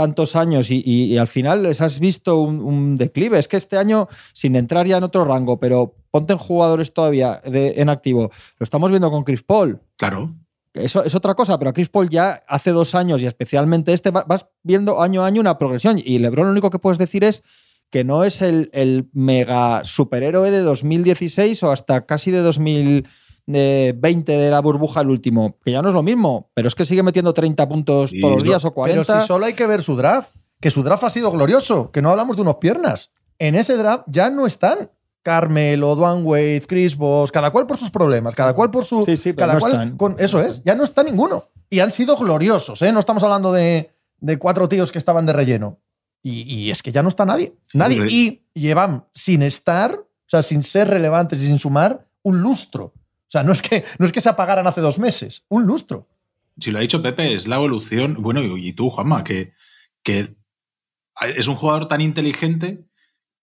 tantos 0.00 0.34
años 0.34 0.70
y, 0.70 0.82
y- 0.84 1.12
y 1.12 1.18
al 1.18 1.26
final 1.28 1.62
les 1.64 1.80
has 1.82 1.98
visto 1.98 2.38
un, 2.40 2.60
un 2.60 2.96
declive. 2.96 3.38
Es 3.38 3.48
que 3.48 3.58
este 3.58 3.76
año, 3.76 4.08
sin 4.32 4.56
entrar 4.56 4.86
ya 4.86 4.96
en 4.96 5.04
otro 5.04 5.24
rango, 5.26 5.60
pero 5.60 5.94
ponte 6.10 6.32
en 6.32 6.38
jugadores 6.38 6.94
todavía 6.94 7.40
de- 7.44 7.74
en 7.82 7.88
activo, 7.90 8.30
lo 8.58 8.64
estamos 8.64 8.90
viendo 8.90 9.10
con 9.10 9.24
Chris 9.24 9.42
Paul. 9.42 9.78
Claro. 9.98 10.34
Eso 10.72 11.04
es 11.04 11.14
otra 11.14 11.34
cosa, 11.34 11.58
pero 11.58 11.70
a 11.70 11.72
Chris 11.74 11.88
Paul 11.90 12.08
ya 12.08 12.42
hace 12.48 12.70
dos 12.70 12.94
años 12.94 13.20
y 13.20 13.26
especialmente 13.26 13.92
este 13.92 14.10
va- 14.10 14.24
vas 14.26 14.46
viendo 14.62 15.02
año 15.02 15.22
a 15.22 15.26
año 15.26 15.40
una 15.40 15.58
progresión. 15.58 16.00
Y 16.02 16.18
LeBron 16.18 16.46
lo 16.46 16.52
único 16.52 16.70
que 16.70 16.78
puedes 16.78 16.96
decir 16.98 17.24
es 17.24 17.42
que 17.90 18.04
no 18.04 18.22
es 18.24 18.40
el, 18.40 18.70
el 18.72 19.10
mega 19.12 19.84
superhéroe 19.84 20.50
de 20.50 20.60
2016 20.60 21.62
o 21.64 21.72
hasta 21.72 22.06
casi 22.06 22.30
de 22.30 22.38
2020 22.38 23.10
de 23.52 24.50
la 24.50 24.60
burbuja 24.60 25.00
el 25.00 25.10
último, 25.10 25.56
que 25.64 25.72
ya 25.72 25.82
no 25.82 25.88
es 25.88 25.94
lo 25.94 26.02
mismo, 26.02 26.50
pero 26.54 26.68
es 26.68 26.74
que 26.74 26.84
sigue 26.84 27.02
metiendo 27.02 27.32
30 27.34 27.68
puntos 27.68 28.12
Y 28.12 28.20
todos 28.20 28.34
los 28.36 28.42
lo- 28.44 28.48
días 28.50 28.64
o 28.64 28.72
40. 28.72 29.04
Pero 29.04 29.20
si 29.20 29.26
solo 29.26 29.46
hay 29.46 29.54
que 29.54 29.66
ver 29.66 29.82
su 29.82 29.96
draft, 29.96 30.34
que 30.60 30.70
su 30.70 30.82
draft 30.82 31.04
ha 31.04 31.10
sido 31.10 31.30
glorioso, 31.32 31.90
que 31.90 32.02
no 32.02 32.10
hablamos 32.10 32.36
de 32.36 32.42
unos 32.42 32.56
piernas. 32.56 33.12
En 33.38 33.54
ese 33.54 33.76
draft 33.76 34.04
ya 34.08 34.28
no 34.30 34.46
están 34.46 34.90
Carmelo, 35.22 35.94
Dwayne 35.96 36.22
Wade, 36.22 36.62
Chris 36.66 36.96
Bosh, 36.96 37.30
cada 37.30 37.50
cual 37.50 37.66
por 37.66 37.76
sus 37.76 37.90
problemas, 37.90 38.34
cada 38.34 38.54
cual 38.54 38.70
por 38.70 38.84
su. 38.84 39.04
Sí, 39.04 39.16
sí, 39.16 39.32
pero 39.32 39.48
cada 39.48 39.54
no 39.54 39.60
cual 39.60 39.72
están. 39.72 39.96
con 39.96 40.16
Eso 40.18 40.40
es, 40.40 40.62
ya 40.64 40.74
no 40.74 40.84
está 40.84 41.02
ninguno. 41.02 41.44
Y 41.68 41.80
han 41.80 41.90
sido 41.90 42.16
gloriosos, 42.16 42.82
¿eh? 42.82 42.90
No 42.92 43.00
estamos 43.00 43.22
hablando 43.22 43.52
de, 43.52 43.90
de 44.18 44.38
cuatro 44.38 44.68
tíos 44.68 44.90
que 44.90 44.98
estaban 44.98 45.26
de 45.26 45.32
relleno. 45.32 45.78
Y, 46.22 46.42
y 46.42 46.70
es 46.70 46.82
que 46.82 46.90
ya 46.92 47.02
no 47.02 47.08
está 47.08 47.24
nadie. 47.24 47.54
Nadie. 47.74 48.04
Y 48.10 48.42
llevan 48.54 49.06
sin 49.12 49.42
estar, 49.42 49.94
o 49.94 50.06
sea, 50.26 50.42
sin 50.42 50.62
ser 50.62 50.88
relevantes 50.88 51.42
y 51.42 51.46
sin 51.46 51.58
sumar, 51.58 52.06
un 52.22 52.40
lustro. 52.42 52.92
O 53.30 53.32
sea, 53.32 53.44
no 53.44 53.52
es 53.52 53.62
que, 53.62 53.84
no 54.00 54.06
es 54.06 54.12
que 54.12 54.20
se 54.20 54.28
apagaran 54.28 54.66
hace 54.66 54.80
dos 54.80 54.98
meses, 54.98 55.44
un 55.48 55.64
lustro. 55.64 56.08
Si 56.58 56.72
lo 56.72 56.78
ha 56.78 56.82
dicho 56.82 57.00
Pepe, 57.00 57.32
es 57.32 57.46
la 57.46 57.56
evolución. 57.56 58.16
Bueno, 58.18 58.42
y 58.42 58.72
tú, 58.72 58.90
Juanma, 58.90 59.22
que, 59.22 59.52
que 60.02 60.34
es 61.36 61.46
un 61.46 61.54
jugador 61.54 61.86
tan 61.86 62.00
inteligente 62.00 62.84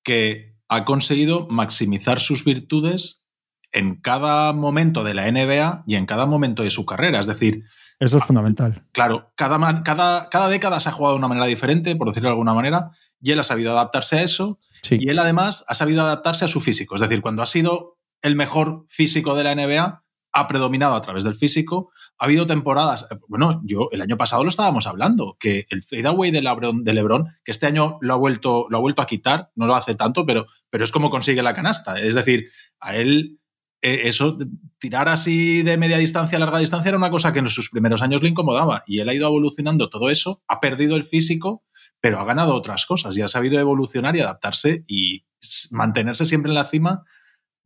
que 0.04 0.58
ha 0.68 0.84
conseguido 0.84 1.48
maximizar 1.50 2.20
sus 2.20 2.44
virtudes 2.44 3.24
en 3.72 3.96
cada 3.96 4.52
momento 4.52 5.06
de 5.06 5.14
la 5.14 5.32
NBA 5.32 5.86
y 5.88 5.96
en 5.96 6.06
cada 6.06 6.26
momento 6.26 6.64
de 6.64 6.72
su 6.72 6.86
carrera. 6.86 7.22
Es 7.22 7.28
decir, 7.28 7.64
Eso 7.98 8.18
es 8.18 8.26
fundamental. 8.26 8.84
claro, 8.92 9.32
cada, 9.36 9.84
cada, 9.84 10.28
cada 10.30 10.50
década 10.50 10.82
se 10.82 10.90
ha 10.90 10.92
jugado 10.92 11.16
de 11.16 11.20
una 11.20 11.30
manera 11.30 11.46
diferente, 11.46 11.96
por 11.96 12.10
decirlo 12.10 12.28
de 12.28 12.34
alguna 12.34 12.54
manera, 12.54 12.92
y 13.22 13.32
él 13.32 13.40
ha 13.40 13.44
sabido 13.44 13.72
adaptarse 13.72 14.18
a 14.18 14.24
eso. 14.24 14.60
Sí. 14.82 14.98
Y 15.00 15.10
él 15.10 15.20
además 15.20 15.64
ha 15.70 15.76
sabido 15.76 16.02
adaptarse 16.02 16.44
a 16.44 16.50
su 16.50 16.60
físico. 16.60 16.96
Es 16.96 17.02
decir, 17.02 17.22
cuando 17.22 17.42
ha 17.42 17.46
sido 17.46 17.97
el 18.22 18.36
mejor 18.36 18.86
físico 18.88 19.36
de 19.36 19.44
la 19.44 19.56
NBA, 19.56 20.04
ha 20.34 20.48
predominado 20.48 20.96
a 20.96 21.02
través 21.02 21.24
del 21.24 21.36
físico. 21.36 21.92
Ha 22.20 22.26
habido 22.26 22.46
temporadas, 22.46 23.08
eh, 23.10 23.18
bueno, 23.28 23.62
yo 23.64 23.90
el 23.92 24.02
año 24.02 24.18
pasado 24.18 24.44
lo 24.44 24.50
estábamos 24.50 24.86
hablando, 24.86 25.36
que 25.40 25.66
el 25.70 25.82
fadeaway 25.82 26.32
de 26.32 26.42
LeBron, 26.42 27.26
que 27.44 27.52
este 27.52 27.66
año 27.66 27.98
lo 28.02 28.14
ha, 28.14 28.18
vuelto, 28.18 28.68
lo 28.70 28.78
ha 28.78 28.82
vuelto 28.82 29.02
a 29.02 29.08
quitar, 29.08 29.52
no 29.56 29.66
lo 29.66 29.76
hace 29.76 29.96
tanto, 29.96 30.26
pero, 30.26 30.46
pero 30.70 30.84
es 30.84 30.92
como 30.92 31.10
consigue 31.10 31.42
la 31.42 31.56
canasta. 31.56 32.00
Es 32.00 32.16
decir, 32.16 32.50
a 32.80 32.96
él 32.96 33.40
eh, 33.82 34.02
eso, 34.06 34.38
tirar 34.80 35.08
así 35.10 35.64
de 35.64 35.78
media 35.78 35.98
distancia 35.98 36.38
a 36.38 36.40
larga 36.40 36.60
distancia 36.60 36.90
era 36.90 36.98
una 36.98 37.12
cosa 37.12 37.32
que 37.34 37.40
en 37.40 37.48
sus 37.48 37.70
primeros 37.70 38.02
años 38.02 38.22
le 38.22 38.30
incomodaba. 38.30 38.84
Y 38.86 39.00
él 39.00 39.10
ha 39.10 39.14
ido 39.14 39.28
evolucionando 39.28 39.90
todo 39.90 40.10
eso, 40.10 40.44
ha 40.48 40.60
perdido 40.60 40.96
el 40.96 41.04
físico, 41.04 41.64
pero 42.00 42.20
ha 42.20 42.26
ganado 42.26 42.54
otras 42.56 42.86
cosas 42.86 43.18
y 43.18 43.22
ha 43.22 43.28
sabido 43.28 43.60
evolucionar 43.60 44.16
y 44.16 44.20
adaptarse 44.20 44.84
y 44.88 45.26
mantenerse 45.72 46.26
siempre 46.26 46.52
en 46.52 46.56
la 46.56 46.66
cima 46.66 47.04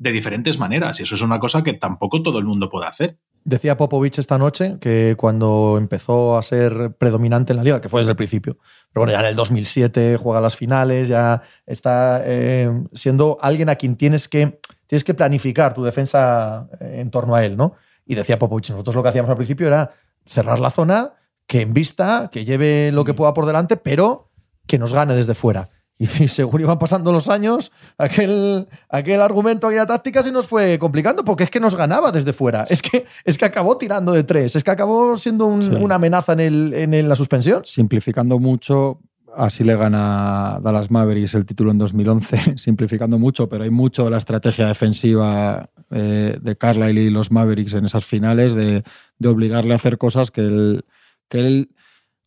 de 0.01 0.11
diferentes 0.11 0.57
maneras. 0.57 0.99
Y 0.99 1.03
eso 1.03 1.13
es 1.13 1.21
una 1.21 1.39
cosa 1.39 1.61
que 1.61 1.73
tampoco 1.73 2.23
todo 2.23 2.39
el 2.39 2.45
mundo 2.45 2.69
puede 2.69 2.87
hacer. 2.87 3.19
Decía 3.43 3.77
Popovich 3.77 4.17
esta 4.17 4.39
noche 4.39 4.77
que 4.81 5.13
cuando 5.15 5.75
empezó 5.77 6.39
a 6.39 6.41
ser 6.41 6.95
predominante 6.97 7.53
en 7.53 7.57
la 7.57 7.63
liga, 7.63 7.81
que 7.81 7.87
fue 7.89 8.01
desde 8.01 8.11
el 8.11 8.15
principio, 8.15 8.57
pero 8.91 9.01
bueno, 9.01 9.13
ya 9.13 9.19
en 9.19 9.27
el 9.27 9.35
2007 9.35 10.17
juega 10.17 10.41
las 10.41 10.55
finales, 10.55 11.07
ya 11.07 11.43
está 11.67 12.21
eh, 12.25 12.71
siendo 12.93 13.37
alguien 13.41 13.69
a 13.69 13.75
quien 13.75 13.95
tienes 13.95 14.27
que, 14.27 14.59
tienes 14.87 15.03
que 15.03 15.13
planificar 15.13 15.75
tu 15.75 15.83
defensa 15.83 16.67
eh, 16.79 16.97
en 16.99 17.11
torno 17.11 17.35
a 17.35 17.45
él, 17.45 17.55
¿no? 17.55 17.75
Y 18.03 18.15
decía 18.15 18.39
Popovich, 18.39 18.71
nosotros 18.71 18.95
lo 18.95 19.03
que 19.03 19.09
hacíamos 19.09 19.29
al 19.29 19.37
principio 19.37 19.67
era 19.67 19.91
cerrar 20.25 20.59
la 20.59 20.71
zona, 20.71 21.13
que 21.45 21.61
en 21.61 21.73
vista, 21.73 22.29
que 22.31 22.43
lleve 22.43 22.91
lo 22.91 23.05
que 23.05 23.13
pueda 23.13 23.35
por 23.35 23.45
delante, 23.45 23.77
pero 23.77 24.31
que 24.65 24.79
nos 24.79 24.93
gane 24.93 25.13
desde 25.13 25.35
fuera. 25.35 25.69
Y 26.01 26.07
según 26.27 26.61
iban 26.61 26.79
pasando 26.79 27.11
los 27.11 27.27
años, 27.29 27.71
aquel, 27.97 28.67
aquel 28.89 29.21
argumento, 29.21 29.67
aquella 29.67 29.85
táctica 29.85 30.23
se 30.23 30.31
nos 30.31 30.47
fue 30.47 30.79
complicando 30.79 31.23
porque 31.23 31.43
es 31.43 31.51
que 31.51 31.59
nos 31.59 31.75
ganaba 31.75 32.11
desde 32.11 32.33
fuera. 32.33 32.65
Es 32.69 32.81
que, 32.81 33.05
es 33.23 33.37
que 33.37 33.45
acabó 33.45 33.77
tirando 33.77 34.11
de 34.11 34.23
tres, 34.23 34.55
es 34.55 34.63
que 34.63 34.71
acabó 34.71 35.15
siendo 35.17 35.45
un- 35.45 35.61
Sí. 35.63 35.69
una 35.79 35.95
amenaza 35.95 36.33
en, 36.33 36.39
el, 36.39 36.73
en 36.73 36.93
el- 36.95 37.07
la 37.07 37.15
suspensión. 37.15 37.61
Simplificando 37.65 38.39
mucho, 38.39 38.99
así 39.35 39.63
le 39.63 39.75
gana 39.75 40.59
Dallas 40.63 40.89
Mavericks 40.89 41.35
el 41.35 41.45
título 41.45 41.69
en 41.69 41.77
2011, 41.77 42.57
simplificando 42.57 43.19
mucho, 43.19 43.47
pero 43.47 43.63
hay 43.63 43.69
mucho 43.69 44.03
de 44.05 44.09
la 44.09 44.17
estrategia 44.17 44.65
defensiva 44.67 45.69
eh, 45.91 46.35
de 46.41 46.55
Carlisle 46.57 47.01
y 47.03 47.09
los 47.11 47.29
Mavericks 47.31 47.73
en 47.75 47.85
esas 47.85 48.05
finales 48.05 48.55
de, 48.55 48.83
de 49.19 49.29
obligarle 49.29 49.73
a 49.73 49.75
hacer 49.75 49.99
cosas 49.99 50.31
que 50.31 50.41
él, 50.41 50.83
que 51.29 51.39
él 51.41 51.69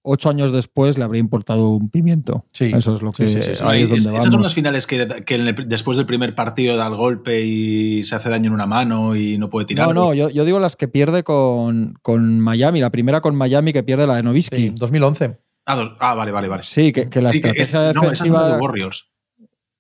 ocho 0.07 0.29
años 0.29 0.53
después 0.53 0.99
le 0.99 1.05
habría 1.05 1.19
importado 1.21 1.71
un 1.71 1.89
pimiento. 1.89 2.45
Sí. 2.53 2.71
Eso 2.75 2.95
es 2.95 3.01
lo 3.03 3.11
que 3.11 3.27
sí, 3.29 3.43
sí, 3.43 3.57
sí. 3.57 3.63
ahí 3.65 3.83
es 3.83 3.85
Es- 3.85 3.89
donde 3.91 3.99
esas 3.99 4.13
vamos. 4.13 4.33
son 4.35 4.43
las 4.43 4.55
finales 4.55 4.87
que, 4.87 5.09
que 5.27 5.35
en 5.35 5.49
el- 5.49 5.69
después 5.69 5.97
del 5.97 6.07
primer 6.07 6.35
partido 6.35 6.77
da 6.77 6.87
el 6.87 6.95
golpe 6.95 7.41
y 7.41 8.05
se 8.05 8.15
hace 8.15 8.29
daño 8.29 8.49
en 8.49 8.55
una 8.55 8.67
mano 8.67 9.17
y 9.17 9.39
no 9.39 9.49
puede 9.51 9.67
tirar. 9.67 9.89
No, 9.89 9.95
no, 9.95 10.15
yo, 10.15 10.29
yo 10.31 10.45
digo 10.45 10.61
las 10.61 10.77
que 10.77 10.89
pierde 10.89 11.25
con, 11.25 11.95
con 12.03 12.39
Miami, 12.41 12.81
la 12.81 12.91
primera 12.91 13.21
con 13.23 13.35
Miami 13.35 13.73
que 13.73 13.83
pierde 13.83 14.07
la 14.07 14.17
de 14.17 14.23
Novisky. 14.23 14.57
Sí, 14.57 14.73
2011. 14.77 15.39
Ah, 15.67 15.77
dos- 15.77 15.93
ah, 16.01 16.15
vale, 16.15 16.31
vale, 16.33 16.49
vale. 16.49 16.63
Sí, 16.63 16.93
que, 16.93 17.09
que 17.09 17.23
la 17.23 17.33
Sí, 17.33 17.41
que 17.41 17.49
estrategia 17.49 17.89
es- 17.91 17.95
no, 17.97 18.03
esa 18.03 18.13
es 18.13 18.31
la 18.31 18.39
defensiva. 18.41 18.57
de 18.57 18.61
Warriors. 18.63 19.11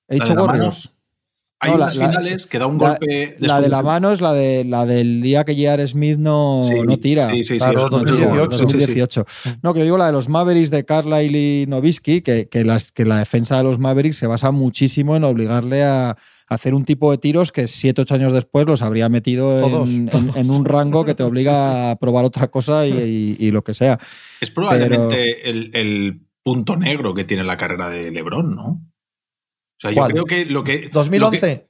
He 0.09 0.15
dicho. 0.15 0.33
Warriors. 0.33 0.94
Hay 1.65 1.71
No, 1.73 1.79
la- 1.79 1.85
unas 1.87 1.97
la- 1.97 2.09
finales 2.11 2.47
que 2.47 2.59
da 2.59 2.67
un 2.67 2.79
La, 2.79 2.89
golpe. 2.91 3.37
la 3.41 3.61
de 3.61 3.69
la 3.69 3.83
mano 3.83 4.13
es 4.13 4.21
la, 4.21 4.33
de, 4.33 4.65
la 4.65 4.87
del 4.87 5.21
día 5.23 5.45
que 5.45 5.55
J.R. 5.55 5.87
Smith 5.87 6.19
no, 6.19 6.63
Sí, 6.63 6.75
no 6.85 6.99
tira. 6.99 7.29
Sí, 7.31 7.43
sí, 7.45 7.55
sí. 7.55 7.59
Claro, 7.59 7.79
eso 7.87 7.91
no 7.91 7.97
es 7.99 8.05
2018. 8.05 8.31
Warriors. 8.31 8.57
Sí, 8.57 8.63
sí, 8.63 8.69
sí. 8.69 8.77
2018. 8.77 9.27
No, 9.63 9.73
que 9.75 9.79
yo 9.81 9.85
digo 9.85 9.99
la 9.99 10.07
de 10.07 10.13
los 10.13 10.29
Mavericks 10.29 10.71
de 10.71 10.85
Carlisle 10.85 11.63
y 11.63 11.67
Novisky, 11.67 12.21
que, 12.21 12.49
que, 12.49 12.65
las, 12.65 12.93
que 12.93 13.05
la 13.05 13.19
defensa 13.19 13.57
de 13.57 13.65
los 13.65 13.79
Mavericks 13.79 14.17
se 14.17 14.27
basa 14.27 14.51
muchísimo 14.51 15.17
en 15.17 15.25
obligarle 15.25 15.83
a 15.85 16.17
hacer 16.47 16.75
un 16.75 16.85
tipo 16.85 17.11
de 17.11 17.17
tiros 17.19 17.53
que 17.53 17.67
siete, 17.67 18.03
ocho 18.03 18.15
años 18.15 18.33
después 18.33 18.67
los 18.67 18.83
habría 18.83 19.09
metido 19.09 19.55
en, 19.57 19.61
Todos, 19.73 19.91
en- 19.91 20.09
todos. 20.11 20.37
en 20.37 20.51
un 20.51 20.65
rango 20.67 21.05
que 21.07 21.15
te 21.15 21.23
obliga 21.25 21.91
a 21.91 21.97
probar 21.97 22.25
otra 22.27 22.49
cosa 22.49 22.87
y, 22.87 22.93
y- 23.41 23.47
y 23.47 23.51
lo 23.51 23.65
que 23.65 23.73
sea. 23.75 23.99
Es 24.41 24.51
probablemente 24.51 25.49
el, 25.49 25.71
el 25.75 26.21
punto 26.43 26.77
negro 26.77 27.15
que 27.15 27.25
tiene 27.25 27.45
la 27.45 27.57
carrera 27.57 27.89
de 27.89 28.11
LeBron, 28.11 28.55
¿no? 28.55 28.83
O 29.77 29.81
sea, 29.81 29.91
yo 29.91 30.05
creo 30.07 30.25
que 30.25 30.45
lo 30.45 30.63
que. 30.65 30.89
2011. 30.93 31.37
lo 31.37 31.41
que- 31.41 31.69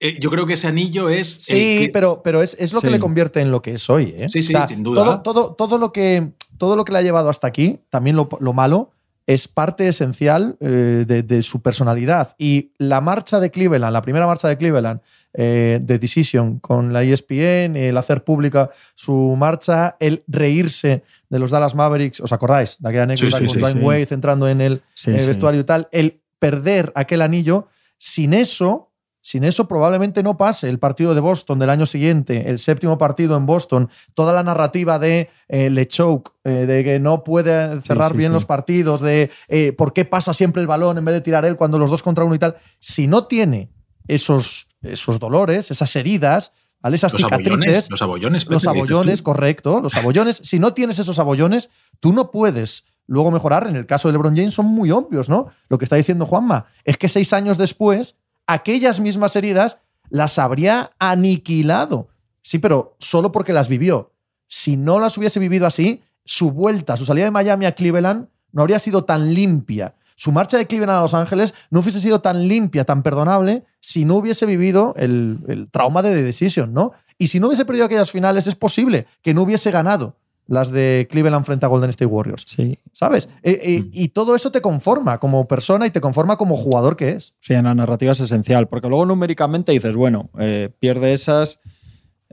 eh, 0.00 0.18
yo 0.20 0.30
creo 0.30 0.46
que 0.46 0.54
ese 0.54 0.66
anillo 0.66 1.08
es. 1.08 1.48
el 1.50 1.56
Sí, 1.56 1.78
que- 1.86 1.90
pero, 1.92 2.20
pero 2.22 2.42
es, 2.42 2.56
es 2.58 2.72
lo 2.72 2.80
que 2.80 2.90
le 2.90 2.98
convierte 2.98 3.40
en 3.40 3.50
lo 3.50 3.62
que 3.62 3.74
es 3.74 3.88
hoy. 3.88 4.14
¿eh? 4.16 4.28
Sí, 4.28 4.42
sí, 4.42 4.52
sin 4.68 4.82
duda. 4.82 5.04
Todo, 5.04 5.22
todo, 5.22 5.54
todo, 5.54 5.78
lo 5.78 5.92
que, 5.92 6.32
todo 6.58 6.76
lo 6.76 6.84
que 6.84 6.92
le 6.92 6.98
ha 6.98 7.02
llevado 7.02 7.28
hasta 7.30 7.46
aquí, 7.46 7.80
también 7.90 8.16
lo, 8.16 8.28
lo 8.40 8.52
malo, 8.52 8.90
es 9.26 9.48
parte 9.48 9.88
esencial 9.88 10.56
eh, 10.60 11.04
de, 11.06 11.22
de 11.22 11.42
su 11.42 11.62
personalidad. 11.62 12.34
Y 12.38 12.72
la 12.76 13.00
marcha 13.00 13.40
de 13.40 13.50
Cleveland, 13.50 13.92
la 13.92 14.02
primera 14.02 14.26
marcha 14.26 14.48
de 14.48 14.58
Cleveland, 14.58 15.00
eh, 15.32 15.78
de 15.82 15.98
Decision 15.98 16.58
con 16.58 16.92
la 16.92 17.02
ESPN, 17.02 17.74
el 17.76 17.96
hacer 17.96 18.22
pública 18.24 18.70
su 18.94 19.34
marcha, 19.38 19.96
el 19.98 20.22
reírse 20.26 21.02
de 21.30 21.38
los 21.38 21.50
Dallas 21.50 21.74
Mavericks, 21.74 22.20
¿os 22.20 22.32
acordáis? 22.32 22.76
De 22.80 22.88
aquella 22.90 23.04
anécdota 23.04 23.38
sí, 23.38 23.46
con 23.58 23.72
sí. 23.72 23.78
Wade 23.78 24.08
entrando 24.10 24.48
en 24.48 24.60
el 24.60 24.82
Sí, 24.94 25.10
eh, 25.12 25.14
vestuario 25.26 25.62
y 25.62 25.64
tal, 25.64 25.88
el 25.90 26.20
perder 26.44 26.92
aquel 26.94 27.22
anillo, 27.22 27.68
sin 27.96 28.34
eso 28.34 28.90
Sin 29.26 29.42
eso 29.42 29.66
probablemente 29.66 30.22
no 30.22 30.36
pase 30.36 30.68
el 30.68 30.78
partido 30.78 31.14
de 31.14 31.22
Boston 31.22 31.58
del 31.58 31.70
año 31.70 31.86
siguiente, 31.86 32.50
el 32.50 32.58
séptimo 32.58 32.98
partido 32.98 33.38
en 33.38 33.46
Boston, 33.46 33.88
toda 34.12 34.34
la 34.34 34.42
narrativa 34.42 34.98
de 34.98 35.30
eh, 35.48 35.70
eh, 35.72 36.50
de 36.66 36.84
que 36.84 37.00
no 37.00 37.24
puede 37.24 37.80
cerrar 37.80 38.10
sí, 38.10 38.18
bien 38.18 38.32
sí. 38.32 38.34
los 38.34 38.44
partidos, 38.44 39.00
de 39.00 39.30
eh, 39.48 39.72
por 39.72 39.94
qué 39.94 40.04
pasa 40.04 40.34
siempre 40.34 40.60
el 40.60 40.68
balón 40.68 40.98
en 40.98 41.06
vez 41.06 41.14
de 41.14 41.22
tirar 41.22 41.46
él 41.46 41.56
cuando 41.56 41.78
los 41.78 41.88
dos 41.88 42.02
contra 42.02 42.24
uno 42.24 42.34
y 42.34 42.38
tal. 42.38 42.56
Si 42.80 43.06
no 43.06 43.26
tiene 43.26 43.70
esos, 44.06 44.68
esos 44.82 45.18
dolores, 45.18 45.70
esas 45.70 45.96
heridas, 45.96 46.52
esas 46.92 47.12
Los 47.14 47.22
cicatrices, 47.22 47.54
abollones, 47.54 47.90
los 47.90 48.02
abollones. 48.02 48.46
los 48.46 48.62
Pepe, 48.62 48.72
tú. 48.72 48.78
abollones, 48.78 49.22
correcto, 49.22 49.80
los 49.80 49.94
abollones. 49.94 50.36
si 50.42 50.58
no 50.58 50.74
tienes 50.74 50.98
esos 50.98 51.18
abollones, 51.18 51.70
tú 52.00 52.12
no 52.12 52.30
puedes 52.30 52.84
luego 53.06 53.30
mejorar. 53.30 53.66
En 53.68 53.76
el 53.76 53.86
caso 53.86 54.08
de 54.08 54.12
LeBron 54.12 54.36
James 54.36 54.52
son 54.52 54.66
muy 54.66 54.90
obvios, 54.90 55.28
¿no? 55.28 55.46
Lo 55.68 55.78
que 55.78 55.84
está 55.84 55.96
diciendo 55.96 56.26
Juanma 56.26 56.66
es 56.84 56.98
que 56.98 57.08
seis 57.08 57.32
años 57.32 57.56
después, 57.56 58.16
aquellas 58.46 59.00
mismas 59.00 59.36
heridas 59.36 59.78
las 60.10 60.38
habría 60.38 60.90
aniquilado. 60.98 62.08
Sí, 62.42 62.58
pero 62.58 62.96
solo 62.98 63.32
porque 63.32 63.54
las 63.54 63.68
vivió. 63.68 64.12
Si 64.46 64.76
no 64.76 65.00
las 65.00 65.16
hubiese 65.16 65.40
vivido 65.40 65.66
así, 65.66 66.02
su 66.26 66.50
vuelta, 66.50 66.96
su 66.96 67.06
salida 67.06 67.24
de 67.24 67.30
Miami 67.30 67.64
a 67.64 67.72
Cleveland 67.72 68.28
no 68.52 68.62
habría 68.62 68.78
sido 68.78 69.04
tan 69.04 69.32
limpia. 69.34 69.94
Su 70.14 70.32
marcha 70.32 70.56
de 70.58 70.66
Cleveland 70.66 70.98
a 70.98 71.02
Los 71.02 71.14
Ángeles 71.14 71.54
no 71.70 71.80
hubiese 71.80 72.00
sido 72.00 72.20
tan 72.20 72.46
limpia, 72.48 72.84
tan 72.84 73.02
perdonable, 73.02 73.64
si 73.80 74.04
no 74.04 74.16
hubiese 74.16 74.46
vivido 74.46 74.94
el, 74.96 75.38
el 75.48 75.68
trauma 75.70 76.02
de 76.02 76.14
The 76.14 76.22
Decision, 76.22 76.72
¿no? 76.72 76.92
Y 77.18 77.28
si 77.28 77.40
no 77.40 77.46
hubiese 77.48 77.64
perdido 77.64 77.86
aquellas 77.86 78.10
finales, 78.10 78.46
es 78.46 78.54
posible 78.54 79.06
que 79.22 79.34
no 79.34 79.42
hubiese 79.42 79.70
ganado 79.70 80.16
las 80.46 80.70
de 80.70 81.08
Cleveland 81.10 81.46
frente 81.46 81.64
a 81.64 81.68
Golden 81.70 81.88
State 81.90 82.06
Warriors. 82.06 82.44
Sí. 82.46 82.78
¿Sabes? 82.92 83.28
Eh, 83.42 83.58
eh, 83.62 83.80
Mm. 83.80 83.90
y 83.92 84.08
todo 84.08 84.34
eso 84.34 84.50
te 84.52 84.60
conforma 84.60 85.18
como 85.18 85.48
persona 85.48 85.86
y 85.86 85.90
te 85.90 86.02
conforma 86.02 86.36
como 86.36 86.56
jugador 86.56 86.96
que 86.96 87.10
es. 87.12 87.34
Sí, 87.40 87.54
en 87.54 87.64
la 87.64 87.74
narrativa 87.74 88.12
es 88.12 88.20
esencial, 88.20 88.68
porque 88.68 88.88
luego 88.88 89.06
numéricamente 89.06 89.72
dices, 89.72 89.94
bueno, 89.96 90.28
eh, 90.38 90.68
pierde 90.80 91.14
esas, 91.14 91.60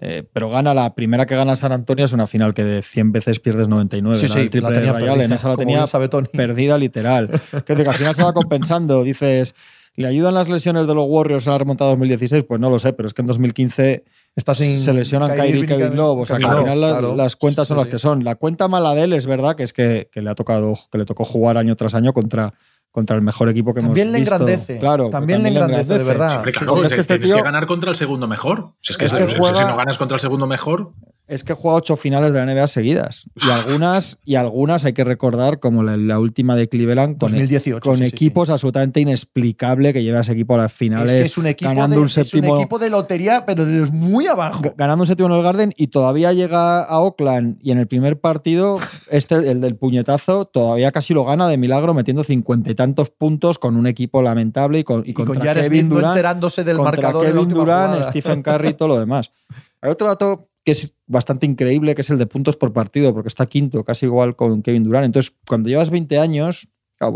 eh, 0.01 0.23
pero 0.33 0.49
gana 0.49 0.73
la 0.73 0.93
primera 0.95 1.25
que 1.27 1.35
gana 1.35 1.55
San 1.55 1.71
Antonio 1.71 2.03
es 2.05 2.11
una 2.11 2.25
final 2.27 2.53
que 2.53 2.63
de 2.63 2.81
100 2.81 3.11
veces 3.11 3.39
pierdes 3.39 3.67
99. 3.67 4.19
Sí, 4.19 4.27
sí, 4.27 4.33
triple 4.49 4.61
la 4.61 4.67
tenía 4.69 4.79
de 4.79 4.91
Ray 4.93 4.93
perdida, 5.01 5.13
Allen, 5.13 5.31
esa 5.31 5.47
la 5.49 5.57
tenía 5.57 5.85
perdida 6.33 6.77
literal. 6.77 7.29
Que, 7.65 7.75
que 7.75 7.81
al 7.87 7.93
final 7.93 8.15
se 8.15 8.23
va 8.23 8.33
compensando. 8.33 9.03
Dices, 9.03 9.53
¿le 9.95 10.07
ayudan 10.07 10.33
las 10.33 10.49
lesiones 10.49 10.87
de 10.87 10.95
los 10.95 11.05
Warriors 11.07 11.47
a 11.47 11.51
la 11.51 11.57
remontada 11.59 11.91
2016? 11.91 12.43
Pues 12.47 12.59
no 12.59 12.69
lo 12.69 12.79
sé, 12.79 12.93
pero 12.93 13.07
es 13.07 13.13
que 13.13 13.21
en 13.21 13.27
2015 13.27 14.03
Está 14.33 14.53
sin 14.55 14.79
se 14.79 14.93
lesionan 14.93 15.35
Kyrie 15.35 15.63
y 15.63 15.65
Kevin 15.65 15.97
Love. 15.97 16.19
O 16.21 16.25
sea, 16.25 16.37
que 16.37 16.45
al 16.45 16.57
final 16.59 16.79
Love, 16.79 16.91
la- 16.93 16.99
claro. 16.99 17.15
las 17.17 17.35
cuentas 17.35 17.67
son 17.67 17.75
Sí, 17.75 17.79
las 17.79 17.85
sí. 17.87 17.91
que 17.91 17.97
son. 17.97 18.23
La 18.23 18.35
cuenta 18.35 18.69
mala 18.69 18.95
de 18.95 19.03
él 19.03 19.11
es 19.11 19.27
verdad 19.27 19.57
que 19.57 19.63
es 19.63 19.73
que, 19.73 20.07
que 20.09 20.21
le 20.21 20.29
ha 20.29 20.35
tocado, 20.35 20.73
que 20.89 20.97
le 20.97 21.03
tocó 21.03 21.25
jugar 21.25 21.57
año 21.57 21.75
tras 21.75 21.95
año 21.95 22.13
contra, 22.13 22.53
contra 22.91 23.15
el 23.15 23.21
mejor 23.21 23.47
equipo 23.49 23.73
que 23.73 23.81
También 23.81 24.07
hemos 24.09 24.13
le 24.13 24.19
visto. 24.19 24.35
engrandece. 24.35 24.79
Claro, 24.79 25.09
También 25.09 25.43
le 25.43 25.49
engrandece, 25.49 25.97
de 25.97 26.03
verdad. 26.03 26.35
Hombre, 26.37 26.51
Sí, 26.51 26.59
claro, 26.59 26.73
sí. 26.73 26.79
es 26.79 26.85
Es 26.87 26.93
que 26.93 27.01
este 27.01 27.13
tienes 27.15 27.29
tío- 27.29 27.37
que 27.37 27.43
ganar 27.43 27.65
contra 27.67 27.89
el 27.89 27.95
segundo 27.95 28.27
mejor. 28.27 28.73
Si 28.81 28.91
es 28.93 28.97
que, 28.97 29.05
Es 29.05 29.11
si- 29.11 29.17
que 29.17 29.27
si- 29.29 29.35
juega- 29.37 29.55
si 29.55 29.63
no 29.65 29.77
ganas 29.77 29.97
contra 29.97 30.15
el 30.15 30.19
segundo 30.21 30.45
mejor, 30.47 30.91
Es 31.31 31.45
que 31.45 31.53
juega 31.53 31.77
ocho 31.77 31.95
finales 31.95 32.33
de 32.33 32.45
la 32.45 32.53
NBA 32.53 32.67
seguidas. 32.67 33.29
Y 33.35 33.49
algunas, 33.49 34.19
y 34.25 34.35
algunas 34.35 34.83
hay 34.83 34.91
que 34.91 35.05
recordar, 35.05 35.61
como 35.61 35.81
la, 35.81 35.95
la 35.95 36.19
última 36.19 36.57
de 36.57 36.67
Cleveland, 36.67 37.17
con, 37.17 37.31
2018, 37.31 37.79
con 37.79 37.95
sí, 37.95 38.03
sí, 38.03 38.09
equipos 38.09 38.49
absolutamente 38.49 38.99
inexplicable 38.99 39.93
que 39.93 40.03
lleva 40.03 40.17
a 40.17 40.21
ese 40.23 40.33
equipo 40.33 40.55
a 40.55 40.57
las 40.57 40.73
finales. 40.73 41.09
Es 41.09 41.21
que 41.21 41.27
es 41.27 41.37
un 41.37 41.47
equipo, 41.47 41.69
ganando 41.69 41.95
de, 41.95 42.01
un 42.01 42.07
es 42.07 42.17
un 42.17 42.25
séptimo. 42.25 42.57
equipo 42.57 42.79
de 42.79 42.89
lotería, 42.89 43.45
pero 43.45 43.65
de 43.65 43.79
los 43.79 43.93
muy 43.93 44.27
abajo. 44.27 44.61
Ganando 44.75 45.03
un 45.03 45.07
séptimo 45.07 45.29
en 45.29 45.35
el 45.35 45.41
Garden 45.41 45.73
y 45.77 45.87
todavía 45.87 46.33
llega 46.33 46.83
a 46.83 46.99
Oakland 46.99 47.59
y 47.61 47.71
en 47.71 47.77
el 47.77 47.87
primer 47.87 48.19
partido, 48.19 48.77
este, 49.09 49.35
el 49.35 49.61
del 49.61 49.77
puñetazo, 49.77 50.43
todavía 50.43 50.91
casi 50.91 51.13
lo 51.13 51.23
gana 51.23 51.47
de 51.47 51.55
milagro 51.55 51.93
metiendo 51.93 52.25
cincuenta 52.25 52.69
y 52.71 52.75
tantos 52.75 53.09
puntos 53.09 53.57
con 53.57 53.77
un 53.77 53.87
equipo 53.87 54.21
lamentable 54.21 54.79
y 54.79 54.83
con, 54.83 55.03
y 55.05 55.11
Y 55.11 55.13
con 55.13 55.39
Jared 55.39 55.71
no 55.85 55.99
enterándose 55.99 56.65
del 56.65 56.77
marcador. 56.77 57.25
Kevin 57.25 57.39
última 57.39 57.59
Durant. 57.61 58.09
Stephen 58.09 58.43
Curry 58.43 58.69
y 58.69 58.73
todo 58.73 58.89
lo 58.89 58.99
demás. 58.99 59.31
Hay 59.81 59.89
otro 59.89 60.07
dato 60.07 60.50
que 60.63 60.71
es 60.73 60.93
bastante 61.07 61.45
increíble, 61.45 61.95
que 61.95 62.01
es 62.01 62.09
el 62.09 62.17
de 62.17 62.27
puntos 62.27 62.57
por 62.57 62.73
partido, 62.73 63.13
porque 63.13 63.27
está 63.27 63.45
quinto, 63.45 63.83
casi 63.83 64.05
igual 64.05 64.35
con 64.35 64.61
Kevin 64.61 64.83
Durant. 64.83 65.05
Entonces, 65.05 65.33
cuando 65.47 65.69
llevas 65.69 65.89
20 65.89 66.19
años, 66.19 66.69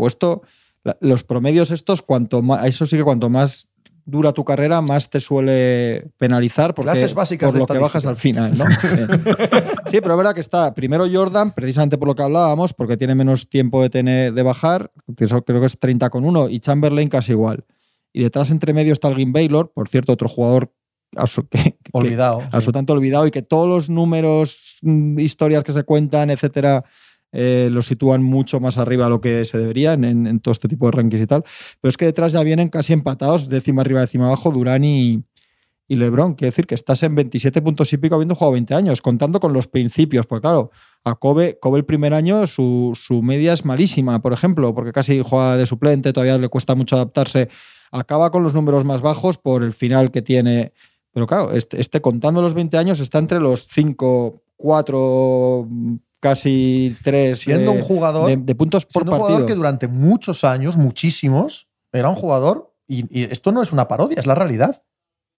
esto, 0.06 0.42
los 1.00 1.24
promedios 1.24 1.70
estos, 1.70 2.02
cuanto 2.02 2.42
más, 2.42 2.66
eso 2.66 2.86
sí 2.86 2.96
que 2.96 3.04
cuanto 3.04 3.30
más 3.30 3.68
dura 4.04 4.32
tu 4.32 4.44
carrera, 4.44 4.80
más 4.80 5.10
te 5.10 5.18
suele 5.18 6.12
penalizar 6.16 6.74
porque 6.74 6.92
Clases 6.92 7.12
básicas 7.12 7.48
por 7.48 7.54
de 7.54 7.60
lo 7.60 7.66
que 7.66 7.78
bajas 7.78 8.06
al 8.06 8.16
final, 8.16 8.56
¿no? 8.56 8.64
Sí, 9.90 10.00
pero 10.00 10.14
es 10.14 10.18
verdad 10.18 10.34
que 10.34 10.40
está 10.40 10.74
primero 10.74 11.06
Jordan, 11.12 11.52
precisamente 11.52 11.98
por 11.98 12.08
lo 12.08 12.14
que 12.14 12.22
hablábamos, 12.22 12.72
porque 12.72 12.96
tiene 12.96 13.14
menos 13.14 13.48
tiempo 13.48 13.82
de 13.82 13.90
tener 13.90 14.32
de 14.32 14.42
bajar, 14.42 14.92
creo 15.16 15.60
que 15.60 15.66
es 15.66 15.78
30 15.78 16.08
con 16.10 16.24
1 16.24 16.48
y 16.48 16.60
Chamberlain 16.60 17.08
casi 17.08 17.32
igual. 17.32 17.64
Y 18.12 18.22
detrás 18.22 18.50
entre 18.50 18.72
medio 18.72 18.92
está 18.92 19.08
Elgin 19.08 19.32
Baylor, 19.32 19.72
por 19.72 19.88
cierto, 19.88 20.12
otro 20.12 20.28
jugador 20.28 20.72
que, 21.50 21.58
que- 21.58 21.76
Olvidado. 21.92 22.40
sí. 22.40 22.46
absolutamente 22.52 22.92
olvidado 22.92 23.26
y 23.26 23.30
que 23.30 23.42
todos 23.42 23.68
los 23.68 23.88
números, 23.90 24.76
mm, 24.82 25.18
historias 25.18 25.64
que 25.64 25.72
se 25.72 25.84
cuentan, 25.84 26.30
etcétera, 26.30 26.84
eh, 27.32 27.68
lo 27.70 27.82
sitúan 27.82 28.22
mucho 28.22 28.60
más 28.60 28.78
arriba 28.78 29.04
de 29.04 29.10
lo 29.10 29.20
que 29.20 29.44
se 29.44 29.58
debería 29.58 29.92
en, 29.92 30.40
todo 30.40 30.52
este 30.52 30.68
tipo 30.68 30.86
de 30.86 30.92
rankings 30.92 31.22
y 31.22 31.26
tal. 31.26 31.42
Pero 31.80 31.90
es 31.90 31.96
que 31.96 32.06
detrás 32.06 32.32
ya 32.32 32.42
vienen 32.42 32.68
casi 32.68 32.92
empatados, 32.92 33.48
décima 33.48 33.82
arriba, 33.82 34.00
décima 34.00 34.26
abajo, 34.26 34.50
Durán 34.52 34.84
y, 34.84 35.22
y 35.88 35.96
Lebron. 35.96 36.34
Quiere 36.34 36.48
decir 36.50 36.66
que 36.66 36.74
estás 36.74 37.02
en 37.02 37.14
27 37.14 37.60
puntos 37.60 37.92
y 37.92 37.98
pico 37.98 38.14
habiendo 38.14 38.34
jugado 38.34 38.52
20 38.52 38.74
años, 38.74 39.02
contando 39.02 39.40
con 39.40 39.52
los 39.52 39.66
principios. 39.66 40.26
Pues 40.26 40.40
claro, 40.40 40.70
a 41.04 41.14
Kobe, 41.16 41.58
Kobe 41.60 41.78
el 41.78 41.84
primer 41.84 42.14
año 42.14 42.46
su, 42.46 42.92
su 42.94 43.22
media 43.22 43.52
es 43.52 43.64
malísima, 43.64 44.22
por 44.22 44.32
ejemplo, 44.32 44.74
porque 44.74 44.92
casi 44.92 45.20
juega 45.22 45.56
de 45.56 45.66
suplente, 45.66 46.12
todavía 46.12 46.38
le 46.38 46.48
cuesta 46.48 46.74
mucho 46.74 46.96
adaptarse. 46.96 47.48
Acaba 47.90 48.30
con 48.30 48.44
los 48.44 48.54
números 48.54 48.84
más 48.84 49.02
bajos 49.02 49.36
por 49.36 49.62
el 49.62 49.72
final 49.72 50.10
que 50.10 50.22
tiene. 50.22 50.72
Pero 51.16 51.26
claro, 51.26 51.52
este, 51.52 51.80
este 51.80 52.02
contando 52.02 52.42
los 52.42 52.52
20 52.52 52.76
años 52.76 53.00
está 53.00 53.18
entre 53.18 53.40
los 53.40 53.64
5, 53.68 54.34
4, 54.58 55.66
casi 56.20 56.94
3 57.02 57.38
Siendo 57.38 57.72
un 57.72 57.80
jugador, 57.80 58.28
de, 58.28 58.36
de 58.36 58.54
puntos 58.54 58.84
por 58.84 58.92
siendo 58.92 59.12
un 59.12 59.18
partido. 59.18 59.26
jugador 59.28 59.46
que 59.46 59.54
durante 59.54 59.88
muchos 59.88 60.44
años, 60.44 60.76
muchísimos, 60.76 61.68
era 61.90 62.10
un 62.10 62.16
jugador, 62.16 62.74
y, 62.86 63.06
y 63.18 63.24
esto 63.32 63.50
no 63.50 63.62
es 63.62 63.72
una 63.72 63.88
parodia, 63.88 64.18
es 64.18 64.26
la 64.26 64.34
realidad, 64.34 64.82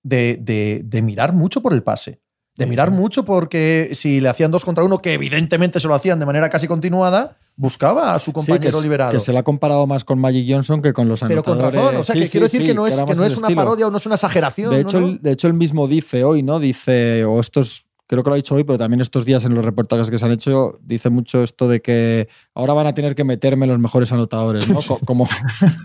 de- 0.03 0.37
de 0.85 1.03
mirar 1.03 1.33
mucho 1.33 1.61
por 1.63 1.73
el 1.73 1.85
pase. 1.85 2.21
De 2.59 2.67
mirar 2.67 2.91
mucho 2.91 3.25
porque 3.25 3.91
si 3.95 4.21
le 4.21 4.29
hacían 4.29 4.51
dos 4.51 4.65
contra 4.65 4.85
uno, 4.85 4.99
que 4.99 5.15
evidentemente 5.15 5.81
se 5.81 5.89
lo 5.89 5.95
hacían 5.95 6.19
de 6.19 6.27
manera 6.27 6.51
casi 6.51 6.67
continuada, 6.67 7.37
buscaba 7.57 8.15
a 8.15 8.19
su 8.19 8.27
Sí, 8.27 8.31
que, 8.31 8.33
compañero 8.35 8.79
es- 8.79 8.85
liberado. 8.85 9.13
que 9.13 9.21
se 9.21 9.33
le 9.33 9.39
ha 9.39 9.43
comparado 9.43 9.87
más 9.87 10.05
con 10.05 10.19
Magic 10.21 10.47
Johnson 10.49 10.83
que 10.83 10.93
con 10.93 11.09
los 11.09 11.21
pero 11.21 11.43
con 11.43 11.55
anotadores. 11.55 11.81
razón, 11.81 11.97
o 12.01 12.05
sea, 12.05 12.15
Sí, 12.15 12.21
que 12.21 12.27
sí, 12.27 12.31
quiero 12.33 12.45
decir 12.47 12.63
que 12.67 12.75
no 12.75 12.87
es, 12.87 12.95
que 12.95 13.15
no 13.15 13.25
es 13.25 13.37
una 13.37 13.47
estilo. 13.49 13.63
parodia 13.63 13.87
o 13.87 13.91
no 13.91 13.97
es 13.97 14.07
una 14.07 14.17
exageración. 14.17 14.71
De 14.71 14.81
hecho, 14.81 15.01
¿no? 15.01 15.07
él, 15.09 15.19
de 15.23 15.33
hecho, 15.33 15.47
él 15.47 15.55
mismo 15.55 15.89
dice 15.89 16.25
hoy, 16.25 16.43
¿no? 16.43 16.61
Dice, 16.61 17.25
o 17.25 17.41
estos, 17.41 17.87
creo 18.09 18.25
que 18.25 18.31
lo 18.31 18.35
ha 18.35 18.37
dicho 18.37 18.55
hoy, 18.57 18.65
pero 18.65 18.79
también 18.79 19.01
estos 19.01 19.25
días 19.25 19.45
en 19.45 19.55
los 19.55 19.65
reportajes 19.65 20.11
que 20.11 20.19
se 20.19 20.25
han 20.25 20.33
hecho, 20.33 20.81
dice 20.83 21.11
mucho 21.11 21.43
esto 21.45 21.69
de 21.69 21.81
que 21.81 22.29
ahora 22.55 22.73
van 22.73 22.89
a 22.89 22.95
tener 22.95 23.15
que 23.15 23.23
meterme 23.23 23.67
los 23.69 23.79
mejores 23.79 24.11
anotadores, 24.11 24.69
¿no? 24.69 24.81
Co- 24.87 24.99
Como, 25.05 25.29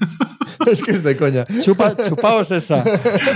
es 0.65 0.82
que 0.82 0.91
es 0.91 1.03
de 1.03 1.17
coña. 1.17 1.45
chupa, 1.63 1.95
chupaos 1.97 2.51
esa. 2.51 2.84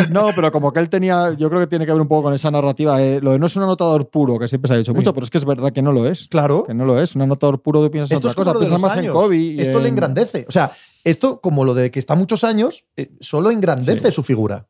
No, 0.09 0.29
pero 0.35 0.51
como 0.51 0.71
que 0.73 0.79
él 0.79 0.89
tenía, 0.89 1.33
yo 1.33 1.49
creo 1.49 1.61
que 1.61 1.67
tiene 1.67 1.85
que 1.85 1.91
ver 1.91 2.01
un 2.01 2.07
poco 2.07 2.23
con 2.23 2.33
esa 2.33 2.49
narrativa. 2.49 3.01
eh, 3.01 3.19
lo 3.21 3.31
de 3.31 3.39
no 3.39 3.45
es 3.45 3.55
un 3.55 3.63
anotador 3.63 4.09
puro, 4.09 4.39
que 4.39 4.47
siempre 4.47 4.67
se 4.69 4.73
ha 4.73 4.77
dicho 4.77 4.93
mucho, 4.93 5.13
pero 5.13 5.23
es 5.25 5.29
que 5.29 5.37
es 5.37 5.45
verdad 5.45 5.71
que 5.71 5.81
no 5.81 5.91
lo 5.91 6.07
es. 6.07 6.27
Claro. 6.29 6.63
Que 6.63 6.73
no 6.73 6.85
lo 6.85 6.99
es. 7.01 7.15
Un 7.15 7.23
anotador 7.23 7.61
puro 7.61 7.81
tú 7.83 7.91
piensas 7.91 8.11
en 8.11 8.17
Esto 8.17 8.29
otra 8.41 8.53
cosa. 8.53 8.59
Piensas 8.59 8.79
más 8.81 8.97
en. 8.97 9.11
Kobe. 9.11 9.37
y 9.37 9.59
Esto 9.61 9.79
le 9.79 9.87
en- 9.89 9.93
engrandece. 9.95 10.45
O 10.47 10.51
sea, 10.51 10.71
esto, 11.03 11.39
como 11.41 11.65
lo 11.65 11.73
de 11.73 11.91
que 11.91 11.99
está 11.99 12.15
muchos 12.15 12.43
años, 12.43 12.85
eh, 12.95 13.11
solo 13.19 13.51
engrandece 13.51 14.07
Sí. 14.09 14.13
su 14.15 14.23
figura. 14.23 14.67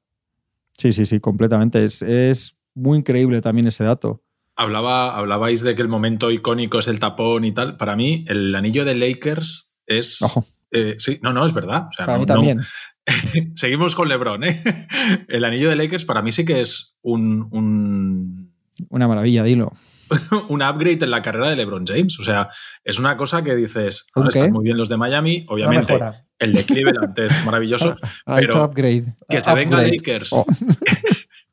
Sí, 0.78 0.94
sí, 0.94 1.06
sí, 1.06 1.20
completamente. 1.20 1.84
Es, 1.84 2.02
es 2.02 2.57
muy 2.78 3.00
increíble 3.00 3.42
también 3.42 3.68
ese 3.68 3.84
dato. 3.84 4.24
hablaba, 4.56 5.16
hablabais 5.18 5.62
de 5.62 5.76
que 5.76 5.82
el 5.82 5.88
momento 5.88 6.32
icónico 6.32 6.80
es 6.80 6.88
el 6.88 7.00
tapón 7.00 7.44
y 7.46 7.52
tal. 7.52 7.78
Para 7.78 7.96
mí, 7.96 8.26
el 8.28 8.54
anillo 8.56 8.86
de 8.86 8.96
Lakers 8.96 9.74
es. 9.86 10.22
Ojo, 10.22 10.46
eh, 10.72 10.96
sí, 10.98 11.20
no, 11.22 11.32
no, 11.34 11.46
es 11.46 11.54
verdad. 11.54 11.88
O 11.90 11.94
sea, 11.96 12.06
para 12.06 12.18
no- 12.18 12.20
mí 12.20 12.26
no- 12.26 12.34
también. 12.34 12.62
Seguimos 13.56 13.96
con 13.96 14.10
LeBron, 14.10 14.44
¿eh? 14.44 14.62
El 15.28 15.46
anillo 15.46 15.70
de 15.70 15.76
Lakers 15.78 16.06
para 16.06 16.22
mí 16.22 16.32
sí 16.32 16.44
que 16.46 16.60
es 16.62 16.98
un, 17.02 17.48
un, 17.52 18.52
Una 18.90 19.08
maravilla, 19.08 19.44
dilo. 19.44 19.72
un 20.50 20.62
upgrade 20.62 21.00
en 21.04 21.12
la 21.12 21.22
carrera 21.22 21.50
de 21.50 21.56
LeBron 21.56 21.86
James. 21.86 22.20
O 22.20 22.24
sea, 22.24 22.50
es 22.84 23.00
una 23.00 23.16
cosa 23.18 23.44
que 23.44 23.56
dices, 23.56 24.08
están 24.28 24.52
muy 24.52 24.64
bien 24.66 24.78
los 24.78 24.90
de 24.90 24.98
Miami, 24.98 25.46
obviamente. 25.50 25.98
El 26.40 26.54
de 26.54 26.64
Cleveland 26.66 27.18
es 27.18 27.44
maravilloso. 27.46 27.96
Ha 28.26 28.36
Pero- 28.36 28.52
hecho 28.54 28.64
upgrade. 28.66 29.16
Que 29.30 29.42
se 29.42 29.54
venga 29.56 29.78
Upgrade. 29.78 29.98
Lakers. 29.98 30.34
Oh. 30.34 30.46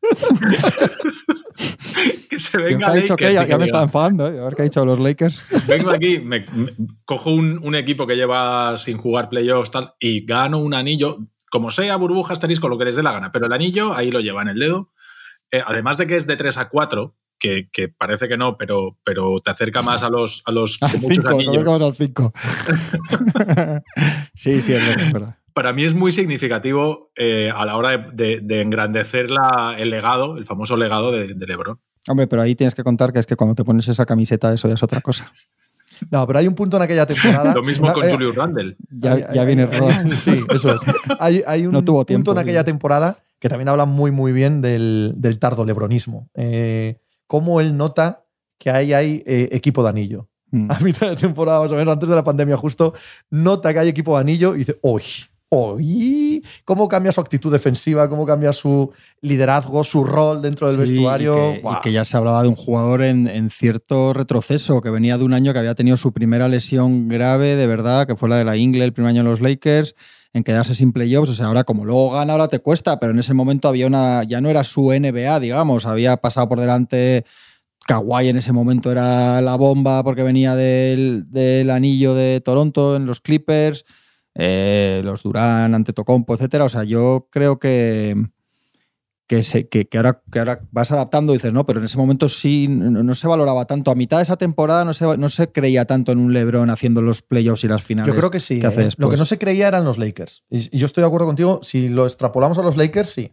que 2.30 2.38
se 2.38 2.50
¿Qué 2.50 2.58
venga 2.58 2.88
ha 2.88 2.94
dicho 2.94 3.14
Lakers. 3.14 3.40
que 3.44 3.48
ya, 3.48 3.58
me 3.58 3.64
está 3.64 3.82
enfadando. 3.82 4.26
¿eh? 4.28 4.40
A 4.40 4.44
ver 4.44 4.54
qué 4.54 4.62
ha 4.62 4.64
dicho 4.64 4.84
los 4.84 4.98
Lakers. 4.98 5.42
Vengo 5.66 5.90
aquí, 5.90 6.18
me, 6.18 6.44
me- 6.54 6.72
cojo 7.04 7.30
un, 7.30 7.60
un 7.62 7.74
equipo 7.74 8.06
que 8.06 8.16
lleva 8.16 8.76
sin 8.76 8.98
jugar 8.98 9.28
playoffs 9.28 9.70
tal, 9.70 9.94
y 10.00 10.24
gano 10.26 10.58
un 10.58 10.74
anillo, 10.74 11.18
como 11.50 11.70
sea, 11.70 11.96
burbuja, 11.96 12.32
asterisco, 12.32 12.68
lo 12.68 12.78
que 12.78 12.84
les 12.86 12.96
dé 12.96 13.02
la 13.02 13.12
gana, 13.12 13.32
pero 13.32 13.46
el 13.46 13.52
anillo 13.52 13.94
ahí 13.94 14.10
lo 14.10 14.20
lleva 14.20 14.42
en 14.42 14.48
el 14.48 14.58
dedo. 14.58 14.90
Eh, 15.50 15.62
además 15.64 15.96
de 15.98 16.06
que 16.06 16.16
es 16.16 16.26
de 16.26 16.36
3 16.36 16.56
a 16.58 16.68
4, 16.68 17.14
que, 17.38 17.68
que 17.72 17.88
parece 17.88 18.28
que 18.28 18.36
no, 18.36 18.56
pero, 18.56 18.98
pero 19.04 19.40
te 19.40 19.50
acerca 19.50 19.82
más 19.82 20.02
a 20.02 20.08
los, 20.08 20.42
a 20.46 20.52
los 20.52 20.78
Al 20.82 20.92
muchos 21.00 21.24
5, 21.24 21.28
anillos. 21.28 21.82
al 21.82 21.94
5. 21.94 22.32
sí, 24.34 24.60
sí, 24.60 24.72
es 24.72 24.86
verdad, 24.86 25.06
es 25.06 25.12
verdad. 25.12 25.38
Para 25.54 25.72
mí 25.72 25.84
es 25.84 25.94
muy 25.94 26.12
significativo 26.12 27.12
eh, 27.16 27.50
a 27.54 27.64
la 27.64 27.76
hora 27.76 28.10
de, 28.12 28.60
engrandecer 28.60 29.28
el 29.78 29.90
legado, 29.90 30.36
el 30.36 30.44
famoso 30.44 30.76
legado 30.76 31.12
de, 31.12 31.28
LeBron. 31.34 31.78
Hombre, 32.08 32.26
pero 32.26 32.42
ahí 32.42 32.54
tienes 32.54 32.74
que 32.74 32.82
contar 32.82 33.12
que 33.12 33.20
es 33.20 33.26
que 33.26 33.36
cuando 33.36 33.54
te 33.54 33.64
pones 33.64 33.88
esa 33.88 34.04
camiseta, 34.04 34.52
eso 34.52 34.68
ya 34.68 34.74
es 34.74 34.82
otra 34.82 35.00
cosa. 35.00 35.32
No, 36.10 36.26
pero 36.26 36.40
hay 36.40 36.48
un 36.48 36.56
punto 36.56 36.76
en 36.76 36.82
aquella 36.82 37.06
temporada. 37.06 37.54
Lo 37.54 37.62
mismo 37.62 37.90
con 37.92 38.04
eh, 38.04 38.10
Julius 38.10 38.34
Randle. 38.34 38.76
Ya, 38.90 39.44
viene 39.44 39.68
Sí, 40.16 40.44
eso 40.50 40.74
es. 40.74 40.82
Hay, 41.20 41.66
un 41.66 41.84
punto 41.84 42.32
en 42.32 42.38
aquella 42.38 42.64
temporada 42.64 43.16
que 43.38 43.48
también 43.48 43.68
habla 43.68 43.84
muy, 43.84 44.10
muy 44.10 44.32
bien 44.32 44.60
del, 44.60 45.38
tardo 45.38 45.64
lebronismo. 45.64 46.28
Eh, 46.34 46.98
cómo 47.28 47.60
él 47.60 47.76
nota 47.76 48.24
que 48.58 48.70
ahí 48.70 48.92
hay 48.92 49.22
eh, 49.24 49.50
equipo 49.52 49.84
de 49.84 49.88
anillo. 49.90 50.28
Mm. 50.50 50.70
A 50.70 50.80
mitad 50.80 51.10
de 51.10 51.16
temporada, 51.16 51.60
más 51.60 51.70
o 51.70 51.76
menos, 51.76 51.92
antes 51.92 52.08
de 52.08 52.14
la 52.14 52.24
pandemia, 52.24 52.56
justo, 52.56 52.92
nota 53.30 53.72
que 53.72 53.78
hay 53.78 53.88
equipo 53.88 54.14
de 54.16 54.20
anillo 54.20 54.54
y 54.54 54.58
dice, 54.58 54.78
¡Uy! 54.82 55.02
¿Cómo 56.64 56.88
cambia 56.88 57.12
su 57.12 57.20
actitud 57.20 57.52
defensiva? 57.52 58.08
¿Cómo 58.08 58.26
cambia 58.26 58.52
su 58.52 58.90
liderazgo, 59.20 59.84
su 59.84 60.04
rol 60.04 60.42
dentro 60.42 60.68
del 60.68 60.78
vestuario? 60.78 61.54
Y 61.54 61.80
que, 61.82 61.92
ya 61.92 62.04
se 62.04 62.16
hablaba 62.16 62.42
de 62.42 62.48
un 62.48 62.56
jugador 62.56 63.02
en, 63.02 63.50
cierto 63.50 64.12
retroceso, 64.12 64.80
que 64.80 64.90
venía 64.90 65.16
de 65.16 65.24
un 65.24 65.32
año 65.32 65.52
que 65.52 65.60
había 65.60 65.74
tenido 65.74 65.96
su 65.96 66.12
primera 66.12 66.48
lesión 66.48 67.08
grave, 67.08 67.56
de 67.56 67.66
verdad, 67.66 68.06
que 68.06 68.16
fue 68.16 68.28
la 68.28 68.36
de 68.36 68.44
la 68.44 68.56
Ingle 68.56 68.84
el 68.84 68.92
primer 68.92 69.10
año 69.10 69.20
en 69.20 69.28
los 69.28 69.40
Lakers, 69.40 69.94
en 70.32 70.42
quedarse 70.42 70.74
sin 70.74 70.92
playoffs. 70.92 71.30
O 71.30 71.34
sea, 71.34 71.46
ahora 71.46 71.64
como 71.64 71.84
luego 71.84 72.10
gana, 72.10 72.32
ahora 72.32 72.48
te 72.48 72.58
cuesta, 72.58 72.98
pero 72.98 73.12
en 73.12 73.20
ese 73.20 73.34
momento 73.34 73.68
había 73.68 73.86
una. 73.86 74.24
ya 74.24 74.40
no 74.40 74.50
era 74.50 74.64
su 74.64 74.90
NBA, 74.92 75.38
digamos, 75.40 75.86
había 75.86 76.16
pasado 76.16 76.48
por 76.48 76.58
delante 76.58 77.24
Kawhi 77.86 78.28
en 78.28 78.36
ese 78.36 78.52
momento 78.52 78.90
era 78.90 79.40
la 79.40 79.56
bomba 79.56 80.02
porque 80.02 80.22
venía 80.22 80.56
del, 80.56 81.70
anillo 81.70 82.14
de 82.14 82.40
Toronto 82.40 82.96
en 82.96 83.06
los 83.06 83.20
Clippers, 83.20 83.84
eh, 84.34 85.00
los 85.04 85.22
Durán, 85.22 85.74
ante 85.74 85.92
Tocompo, 85.92 86.34
etcétera. 86.34 86.64
O 86.64 86.68
sea, 86.68 86.84
yo 86.84 87.28
creo 87.30 87.58
que, 87.58 88.16
que, 89.26 89.42
se, 89.42 89.68
que, 89.68 89.88
ahora, 89.96 90.22
que 90.30 90.38
ahora 90.38 90.60
vas 90.70 90.92
adaptando 90.92 91.32
y 91.32 91.36
dices, 91.36 91.52
no, 91.52 91.64
pero 91.66 91.78
en 91.78 91.84
ese 91.84 91.96
momento 91.96 92.28
sí 92.28 92.68
no, 92.68 93.14
se 93.14 93.28
valoraba 93.28 93.64
tanto. 93.66 93.90
A 93.90 93.94
mitad 93.94 94.18
de 94.18 94.24
esa 94.24 94.36
temporada 94.36 94.84
no 94.84 94.92
se, 94.92 95.16
no 95.16 95.28
se 95.28 95.50
creía 95.52 95.84
tanto 95.84 96.12
en 96.12 96.18
un 96.18 96.32
LeBron 96.32 96.70
haciendo 96.70 97.02
los 97.02 97.22
playoffs 97.22 97.64
y 97.64 97.68
las 97.68 97.82
finales. 97.82 98.12
Yo 98.12 98.18
creo 98.18 98.30
que 98.30 98.40
sí. 98.40 98.60
¿eh? 98.62 98.88
Lo 98.96 99.08
que 99.08 99.16
no 99.16 99.24
se 99.24 99.38
creía 99.38 99.68
eran 99.68 99.84
los 99.84 99.98
Lakers. 99.98 100.44
Y 100.50 100.76
yo 100.76 100.86
estoy 100.86 101.02
de 101.02 101.06
acuerdo 101.06 101.26
contigo, 101.26 101.60
si 101.62 101.88
lo 101.88 102.06
extrapolamos 102.06 102.58
a 102.58 102.62
los 102.62 102.76
Lakers, 102.76 103.08
sí. 103.08 103.32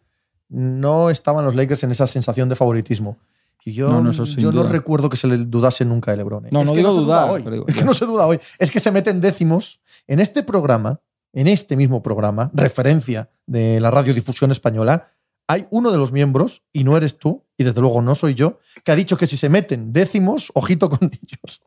No 0.50 1.10
estaban 1.10 1.46
los 1.46 1.56
Lakers 1.56 1.84
en 1.84 1.92
esa 1.92 2.08
sensación 2.08 2.50
de 2.50 2.56
favoritismo. 2.56 3.18
Yo 3.66 4.02
no, 4.02 4.12
yo 4.12 4.52
no 4.52 4.64
recuerdo 4.64 5.10
que 5.10 5.18
se 5.18 5.28
le 5.28 5.38
dudase 5.38 5.86
nunca 5.86 6.12
a 6.12 6.16
Lebron. 6.16 6.46
¿eh? 6.48 6.50
No, 6.52 6.64
no 6.64 6.74
digo 6.74 6.92
dudar. 6.92 7.42
Es 7.68 7.76
que 7.76 7.84
no 7.84 7.94
se 7.94 8.06
duda 8.06 8.26
hoy. 8.26 8.40
Es 8.58 8.72
que 8.72 8.80
se 8.80 8.92
meten 8.92 9.22
décimos. 9.22 9.82
En 10.08 10.20
este 10.20 10.42
programa, 10.44 11.02
en 11.34 11.48
este 11.48 11.76
mismo 11.76 12.02
programa, 12.02 12.50
referencia 12.54 13.30
de 13.46 13.80
la 13.80 13.92
radiodifusión 13.92 14.52
española, 14.52 15.12
hay 15.48 15.68
uno 15.70 15.92
de 15.92 15.98
los 15.98 16.14
miembros, 16.14 16.64
y 16.72 16.86
no 16.86 16.96
eres 16.96 17.18
tú, 17.18 17.44
y 17.58 17.66
desde 17.66 17.82
luego 17.82 18.02
no 18.02 18.16
soy 18.16 18.36
yo, 18.36 18.60
que 18.86 18.92
ha 18.94 18.96
dicho 18.96 19.18
que 19.18 19.28
si 19.28 19.36
se 19.36 19.50
meten 19.50 19.92
décimos, 19.92 20.50
ojito 20.56 20.90
con 20.90 21.00
ellos. 21.12 21.62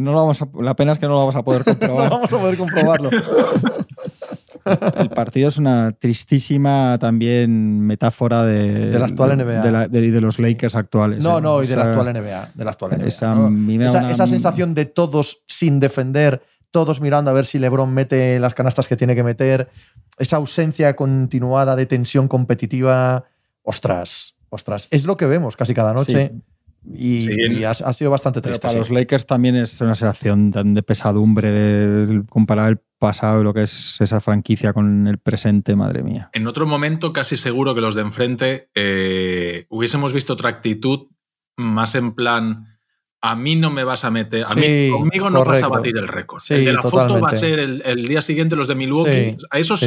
No, 0.00 0.12
vamos 0.14 0.42
la 0.54 0.74
pena 0.74 0.92
es 0.92 0.98
que 0.98 1.06
no 1.06 1.12
lo 1.12 1.18
vamos 1.18 1.36
a 1.36 1.44
poder 1.44 1.64
comprobar. 1.64 2.04
no 2.04 2.10
vamos 2.16 2.32
a 2.32 2.38
poder 2.38 2.56
comprobarlo. 2.56 3.10
el 4.96 5.10
partido 5.10 5.48
es 5.48 5.58
una 5.58 5.92
tristísima 5.92 6.98
también 6.98 7.80
metáfora 7.80 8.42
de, 8.42 8.90
de 8.90 8.98
la 8.98 9.06
actual 9.06 9.36
NBA. 9.36 9.88
De, 9.88 10.10
de, 10.10 10.20
los 10.20 10.38
Lakers 10.38 10.74
actuales. 10.74 11.22
No, 11.22 11.38
¿eh? 11.38 11.40
no, 11.40 11.62
y 11.62 11.66
de 11.66 11.76
la 11.76 11.92
actual 11.92 12.12
NBA. 12.12 12.50
De 12.54 12.64
la 12.64 12.70
actual 12.70 12.98
NBA. 12.98 13.86
Esa, 13.86 14.26
sensación 14.26 14.74
de 14.74 14.86
todos 14.86 15.42
sin 15.46 15.80
defender, 15.80 16.42
todos 16.70 17.00
mirando 17.00 17.30
a 17.30 17.34
ver 17.34 17.44
si 17.44 17.58
LeBron 17.58 17.92
mete 17.92 18.40
las 18.40 18.54
canastas 18.54 18.88
que 18.88 18.96
tiene 18.96 19.14
que 19.14 19.22
meter, 19.22 19.68
esa 20.18 20.36
ausencia 20.36 20.96
continuada 20.96 21.76
de 21.76 21.86
tensión 21.86 22.28
competitiva. 22.28 23.24
Ostras, 23.62 24.36
ostras. 24.48 24.88
Es 24.90 25.04
lo 25.04 25.16
que 25.16 25.26
vemos 25.26 25.56
casi 25.56 25.74
cada 25.74 25.92
noche. 25.92 26.32
Y, 26.92 27.64
ha, 27.64 27.74
sido 27.74 28.10
bastante 28.10 28.40
triste. 28.42 28.60
para 28.60 28.78
los 28.78 28.90
Lakers 28.90 29.26
también 29.26 29.56
es 29.56 29.80
una 29.80 29.94
sensación 29.94 30.50
tan 30.50 30.74
de 30.74 30.82
pesadumbre 30.82 31.50
de 31.50 32.24
comparar 32.28 32.72
el 32.72 32.80
pasado 32.98 33.40
y 33.40 33.44
lo 33.44 33.54
que 33.54 33.62
es 33.62 34.00
esa 34.00 34.20
franquicia 34.20 34.72
con 34.72 35.06
el 35.06 35.18
presente, 35.18 35.76
madre 35.76 36.02
mía. 36.02 36.30
En 36.34 36.46
otro 36.46 36.66
momento, 36.66 37.12
casi 37.12 37.36
seguro 37.36 37.74
que 37.74 37.80
los 37.80 37.94
de 37.94 38.02
enfrente 38.02 38.70
eh, 38.74 39.66
hubiésemos 39.70 40.12
visto 40.12 40.34
otra 40.34 40.50
actitud 40.50 41.08
más 41.56 41.94
en 41.94 42.14
plan. 42.14 42.78
A 43.22 43.34
mí 43.34 43.56
no 43.56 43.70
me 43.70 43.84
vas 43.84 44.04
a 44.04 44.10
meter, 44.10 44.44
a 44.46 44.54
mí 44.54 44.90
conmigo 44.90 45.30
no 45.30 45.42
vas 45.42 45.62
a 45.62 45.68
batir 45.68 45.96
el 45.96 46.06
récord. 46.06 46.42
el 46.50 46.66
de 46.66 46.72
la 46.74 46.82
foto 46.82 47.18
va 47.18 47.30
a 47.30 47.36
ser 47.36 47.58
el, 47.58 48.06
día 48.06 48.20
siguiente 48.20 48.56
los 48.56 48.68
de 48.68 48.74
Milwaukee. 48.74 49.38
a 49.50 49.58
esos, 49.58 49.82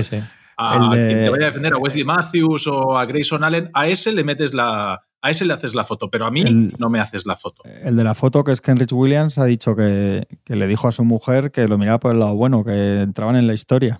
a 0.58 0.90
quien 0.92 1.10
te 1.10 1.30
vaya 1.30 1.46
a 1.46 1.48
defender, 1.50 1.74
a 1.74 1.78
Wesley 1.78 2.04
Matthews 2.04 2.66
o 2.66 2.98
a 2.98 3.06
Grayson 3.06 3.44
Allen, 3.44 3.70
a 3.76 3.88
ese 3.88 4.12
le 4.12 4.24
metes 4.24 4.56
la, 4.56 5.07
a 5.28 5.32
ese 5.32 5.46
le 5.46 5.54
haces 5.54 5.76
la 5.76 5.84
foto, 5.84 6.10
pero 6.10 6.26
a 6.26 6.32
mí 6.32 6.44
no 6.78 6.90
me 6.90 7.00
haces 7.00 7.26
la 7.26 7.36
foto. 7.36 7.64
El 7.84 7.98
de 7.98 8.04
la 8.04 8.16
foto, 8.16 8.44
que 8.44 8.52
es 8.54 8.62
Kenrich 8.62 8.94
Williams, 8.94 9.38
ha 9.38 9.46
dicho 9.46 9.76
que, 9.76 10.28
le 10.48 10.68
dijo 10.68 10.88
a 10.88 10.92
su 10.92 11.04
mujer 11.04 11.52
que 11.52 11.68
lo 11.68 11.78
miraba 11.78 12.00
por 12.00 12.14
el 12.14 12.20
lado 12.20 12.36
bueno, 12.36 12.64
que 12.64 13.02
entraban 13.02 13.36
en 13.36 13.48
la 13.48 13.54
historia. 13.54 14.00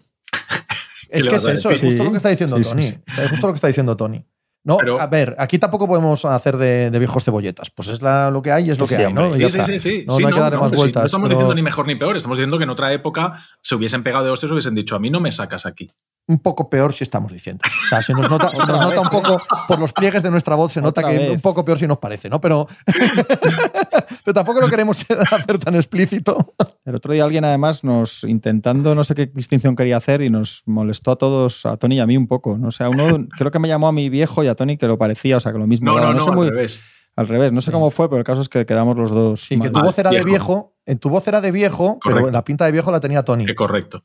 es 1.10 1.28
que 1.28 1.36
es 1.36 1.46
eso, 1.46 1.70
es 1.70 1.82
justo 1.82 2.04
lo 2.04 2.12
que 2.12 2.18
está 2.18 2.30
diciendo 2.30 2.60
Tony. 2.60 2.86
Es 2.86 3.30
justo 3.30 3.48
lo 3.48 3.54
que 3.54 3.58
está 3.58 3.68
diciendo 3.68 3.98
Tony. 3.98 4.26
No, 4.68 5.00
a 5.00 5.08
ver, 5.08 5.34
aquí 5.40 5.60
tampoco 5.60 5.88
podemos 5.88 6.26
hacer 6.26 6.58
de, 6.58 6.92
viejos 7.00 7.24
cebolletas. 7.24 7.70
Pues 7.70 7.88
es 7.88 8.02
lo 8.02 8.42
que 8.42 8.52
hay 8.52 8.68
y 8.68 8.72
es 8.72 8.78
lo 8.78 8.86
que 8.86 8.98
hay, 8.98 9.14
¿no? 9.14 9.34
Sí, 9.34 9.50
sí, 9.50 9.80
sí, 9.80 10.06
No, 10.06 10.18
hay 10.18 10.34
que 10.34 10.40
darle 10.40 10.60
más 10.60 10.74
vueltas. 10.74 11.04
no 11.04 11.06
estamos 11.06 11.30
diciendo 11.30 11.56
ni 11.56 11.62
mejor 11.62 11.88
ni 11.88 11.96
peor, 11.96 12.18
estamos 12.18 12.38
diciendo 12.38 12.58
que 12.58 12.66
en 12.66 12.70
otra 12.70 12.92
época 12.92 13.42
se 13.62 13.76
hubiesen 13.76 14.04
pegado 14.04 14.26
de 14.26 14.32
hostias 14.32 14.50
y 14.50 14.54
hubiesen 14.54 14.76
dicho, 14.76 14.96
a 14.96 15.00
mí 15.00 15.10
no 15.10 15.22
me 15.22 15.32
sacas 15.32 15.66
aquí 15.66 15.90
un 16.28 16.40
poco 16.40 16.70
peor 16.70 16.94
si 16.94 17.04
estamos 17.04 17.32
diciendo. 17.32 17.64
O 17.86 17.88
sea, 17.88 18.02
se 18.02 18.14
nos 18.14 18.30
nota, 18.30 18.50
un 19.02 19.10
poco, 19.10 19.42
por 19.68 19.80
los 19.80 19.94
pliegues 19.94 20.22
de 20.22 20.30
nuestra 20.30 20.56
voz, 20.56 20.74
se 20.74 20.82
nota 20.82 21.02
que 21.02 21.32
un 21.32 21.40
poco 21.40 21.64
peor 21.64 21.80
si 21.80 21.88
nos 21.88 21.98
parece, 21.98 22.30
¿no? 22.30 22.42
Pero, 22.42 22.68
pero 24.24 24.34
tampoco 24.34 24.60
lo 24.60 24.68
queremos 24.68 25.06
hacer 25.32 25.58
tan 25.58 25.76
explícito. 25.76 26.54
El 26.84 26.96
otro 26.96 27.14
día 27.14 27.24
alguien 27.24 27.46
además 27.46 27.84
nos, 27.84 28.26
intentando, 28.26 28.94
no 28.94 29.04
sé 29.04 29.16
qué 29.16 29.28
distinción 29.28 29.76
quería 29.76 29.98
hacer 29.98 30.22
y 30.22 30.30
nos 30.30 30.64
molestó 30.66 31.12
a 31.12 31.16
todos, 31.16 31.66
a 31.66 31.78
Tony 31.78 31.96
y 31.96 32.00
a 32.00 32.06
mí 32.06 32.18
un 32.18 32.28
poco. 32.28 32.58
¿no? 32.58 32.68
O 32.68 32.72
sea, 32.72 32.90
uno 32.90 33.28
creo 33.38 33.52
que 33.52 33.60
me 33.60 33.70
llamó 33.70 33.88
a 33.88 33.94
mi 33.94 34.10
viejo 34.10 34.44
y 34.44 34.48
a 34.48 34.56
Tony 34.58 34.76
que 34.76 34.88
lo 34.88 34.98
parecía, 34.98 35.38
o 35.38 35.40
sea, 35.40 35.54
que 35.54 35.58
lo 35.58 35.68
mismo. 35.68 35.90
No, 35.90 36.00
no, 36.00 36.14
no, 36.14 36.42
al 36.42 36.50
revés. 36.50 36.84
Al 37.16 37.28
revés, 37.28 37.54
no 37.54 37.62
sé 37.62 37.72
cómo 37.72 37.90
fue, 37.90 38.10
pero 38.10 38.20
el 38.20 38.26
caso 38.26 38.42
es 38.42 38.50
que 38.50 38.66
quedamos 38.66 38.98
los 38.98 39.12
dos. 39.12 39.40
Sí, 39.42 39.58
que 39.60 39.70
tu 39.70 39.80
voz 39.82 39.98
era 39.98 40.12
de 40.12 40.24
viejo, 40.24 40.76
en 40.86 41.00
tu 41.00 41.10
voz 41.10 41.28
era 41.28 41.42
de 41.42 41.52
viejo, 41.52 41.98
pero 42.04 42.30
la 42.30 42.44
pinta 42.44 42.66
de 42.66 42.72
viejo 42.74 42.92
la 42.92 43.00
tenía 43.00 43.24
Tony. 43.24 43.46
correcto. 43.56 44.04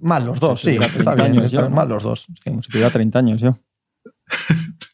Mal 0.00 0.26
los 0.26 0.38
dos, 0.38 0.60
sí. 0.60 0.78
Está 0.80 1.14
bien, 1.14 1.38
años 1.38 1.70
mal 1.70 1.88
los 1.88 2.02
dos. 2.02 2.26
Como 2.44 2.60
si 2.60 2.70
tuviera 2.70 2.90
30 2.90 3.18
años 3.18 3.40
yo. 3.40 3.56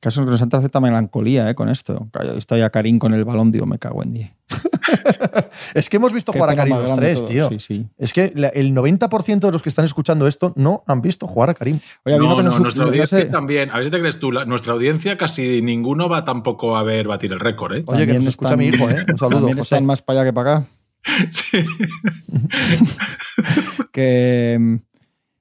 Es 0.00 0.14
caso 0.14 0.24
que 0.24 0.30
nos 0.30 0.40
entra 0.40 0.60
cierta 0.60 0.80
melancolía 0.80 1.50
eh, 1.50 1.54
con 1.54 1.68
esto. 1.68 2.08
Estoy 2.34 2.62
a 2.62 2.70
Karim 2.70 2.98
con 2.98 3.12
el 3.12 3.26
balón, 3.26 3.52
digo, 3.52 3.66
me 3.66 3.78
cago 3.78 4.02
en 4.02 4.14
10. 4.14 4.30
es 5.74 5.90
que 5.90 5.98
hemos 5.98 6.14
visto 6.14 6.32
jugar 6.32 6.48
a 6.48 6.56
Karim 6.56 6.74
los 6.74 6.96
tres, 6.96 7.26
tío. 7.26 7.50
Sí, 7.50 7.58
sí. 7.58 7.86
Es 7.98 8.14
que 8.14 8.32
el 8.54 8.74
90% 8.74 9.40
de 9.40 9.52
los 9.52 9.60
que 9.60 9.68
están 9.68 9.84
escuchando 9.84 10.26
esto 10.26 10.54
no 10.56 10.84
han 10.86 11.02
visto 11.02 11.26
jugar 11.26 11.50
a 11.50 11.54
Karim. 11.54 11.80
Oye, 12.06 12.16
no, 12.16 12.42
no, 12.42 12.58
nuestra 12.60 12.84
audiencia 12.84 13.30
también. 13.30 13.70
A 13.70 13.76
ver 13.76 13.84
si 13.84 13.90
te 13.90 13.98
crees 13.98 14.18
tú, 14.18 14.32
nuestra 14.32 14.72
audiencia 14.72 15.18
casi 15.18 15.60
ninguno 15.60 16.08
va 16.08 16.24
tampoco 16.24 16.78
a 16.78 16.82
ver 16.82 17.06
batir 17.06 17.32
el 17.32 17.40
récord. 17.40 17.76
¿eh? 17.76 17.84
Oye, 17.86 18.06
que 18.06 18.14
nos 18.14 18.24
escucha 18.24 18.56
mi 18.56 18.68
hijo, 18.68 18.88
¿eh? 18.88 19.04
Un 19.06 19.18
saludo. 19.18 19.40
También 19.40 19.58
están 19.58 19.84
más 19.84 20.00
para 20.00 20.22
allá 20.22 20.30
que 20.30 20.32
para 20.32 20.56
acá. 20.56 20.68
que, 23.92 24.80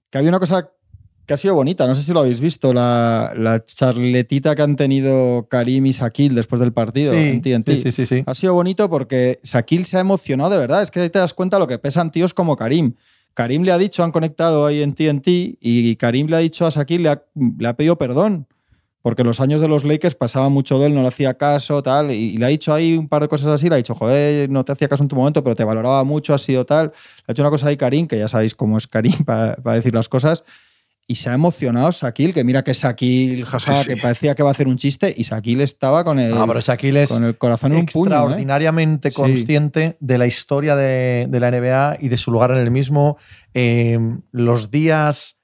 que 0.09 0.17
había 0.17 0.29
una 0.29 0.39
cosa 0.39 0.69
que 1.29 1.35
ha 1.35 1.37
sido 1.37 1.53
bonita, 1.53 1.85
no 1.85 1.93
sé 1.93 2.01
si 2.01 2.11
lo 2.11 2.21
habéis 2.21 2.41
visto, 2.41 2.73
la, 2.73 3.63
charletita 3.63 4.55
que 4.55 4.63
han 4.63 4.75
tenido 4.75 5.47
Karim 5.47 5.85
y 5.85 5.93
Sakil 5.93 6.33
después 6.33 6.59
del 6.59 6.73
partido 6.73 7.13
en 7.13 7.39
TNT. 7.39 7.69
Sí, 7.83 7.91
sí, 7.91 8.07
sí, 8.07 8.23
Ha 8.25 8.33
sido 8.33 8.55
bonito 8.55 8.89
porque 8.89 9.37
Sakil 9.43 9.85
se 9.85 9.97
ha 9.97 9.99
emocionado 9.99 10.49
de 10.49 10.57
verdad, 10.57 10.81
es 10.81 10.89
que 10.89 11.01
ahí 11.01 11.09
te 11.11 11.19
das 11.19 11.35
cuenta 11.35 11.59
lo 11.59 11.67
que 11.67 11.77
pesan 11.77 12.09
tíos 12.09 12.33
como 12.33 12.57
Karim. 12.57 12.95
Karim 13.35 13.61
le 13.61 13.71
ha 13.71 13.77
dicho, 13.77 14.03
han 14.03 14.11
conectado 14.11 14.65
ahí 14.65 14.81
en 14.81 14.95
TNT 14.95 15.27
y 15.61 15.95
Karim 15.97 16.29
le 16.29 16.35
ha 16.35 16.39
dicho 16.39 16.65
a 16.65 16.71
Sakil, 16.71 17.03
le 17.03 17.15
le 17.35 17.67
ha 17.67 17.77
pedido 17.77 17.95
perdón 17.95 18.47
porque 19.01 19.23
los 19.23 19.39
años 19.39 19.61
de 19.61 19.67
los 19.67 19.83
Lakers 19.85 20.15
pasaba 20.15 20.49
mucho 20.49 20.77
de 20.79 20.87
él, 20.87 20.93
no 20.93 21.01
le 21.01 21.07
hacía 21.07 21.35
caso, 21.35 21.81
tal, 21.81 22.11
y, 22.11 22.37
le 22.37 22.45
ha 22.45 22.49
dicho 22.49 22.73
ahí 22.73 22.97
un 22.97 23.07
par 23.07 23.21
de 23.21 23.27
cosas 23.27 23.47
así, 23.47 23.69
le 23.69 23.75
ha 23.75 23.77
dicho, 23.77 23.95
joder, 23.95 24.49
no 24.49 24.65
te 24.65 24.73
hacía 24.73 24.87
caso 24.87 25.03
en 25.03 25.09
tu 25.09 25.15
momento, 25.15 25.43
pero 25.43 25.55
te 25.55 25.63
valoraba 25.63 26.03
mucho, 26.03 26.33
ha 26.33 26.37
sido 26.37 26.65
tal. 26.65 26.87
Le 26.87 27.23
ha 27.27 27.31
hecho 27.31 27.41
una 27.41 27.49
cosa 27.49 27.67
ahí 27.67 27.77
Karim, 27.77 28.07
que 28.07 28.17
ya 28.17 28.27
sabéis 28.27 28.55
cómo 28.55 28.77
es 28.77 28.87
Karim 28.87 29.13
para, 29.25 29.55
decir 29.73 29.93
las 29.93 30.09
cosas, 30.09 30.43
y 31.09 31.15
se 31.15 31.31
ha 31.31 31.33
emocionado 31.33 31.89
Shaquille, 31.89 32.33
que 32.33 32.43
mira 32.43 32.63
que 32.63 32.71
Shaquille, 32.71 33.43
jaja, 33.43 33.83
que 33.83 33.97
parecía 33.97 34.35
que 34.35 34.43
va 34.43 34.49
a 34.49 34.51
hacer 34.51 34.67
un 34.67 34.77
chiste, 34.77 35.11
y 35.17 35.23
Shaquille 35.23 35.63
estaba 35.63 36.03
con 36.03 36.19
el, 36.19 36.37
ah, 36.37 36.45
pero 36.45 36.59
es 36.59 37.09
con 37.09 37.23
el 37.23 37.35
corazón 37.35 37.71
en 37.71 37.79
un 37.79 37.85
puño. 37.87 38.11
¿eh? 38.11 38.13
Extraordinariamente 38.13 39.11
consciente 39.11 39.97
de 39.99 40.17
la 40.19 40.27
historia 40.27 40.75
de, 40.75 41.27
la 41.31 41.49
NBA 41.49 41.97
y 41.99 42.09
de 42.09 42.17
su 42.17 42.31
lugar 42.31 42.51
en 42.51 42.57
el 42.57 42.69
mismo. 42.69 43.17
Eh, 43.55 43.97
los 44.31 44.69
días 44.69 45.39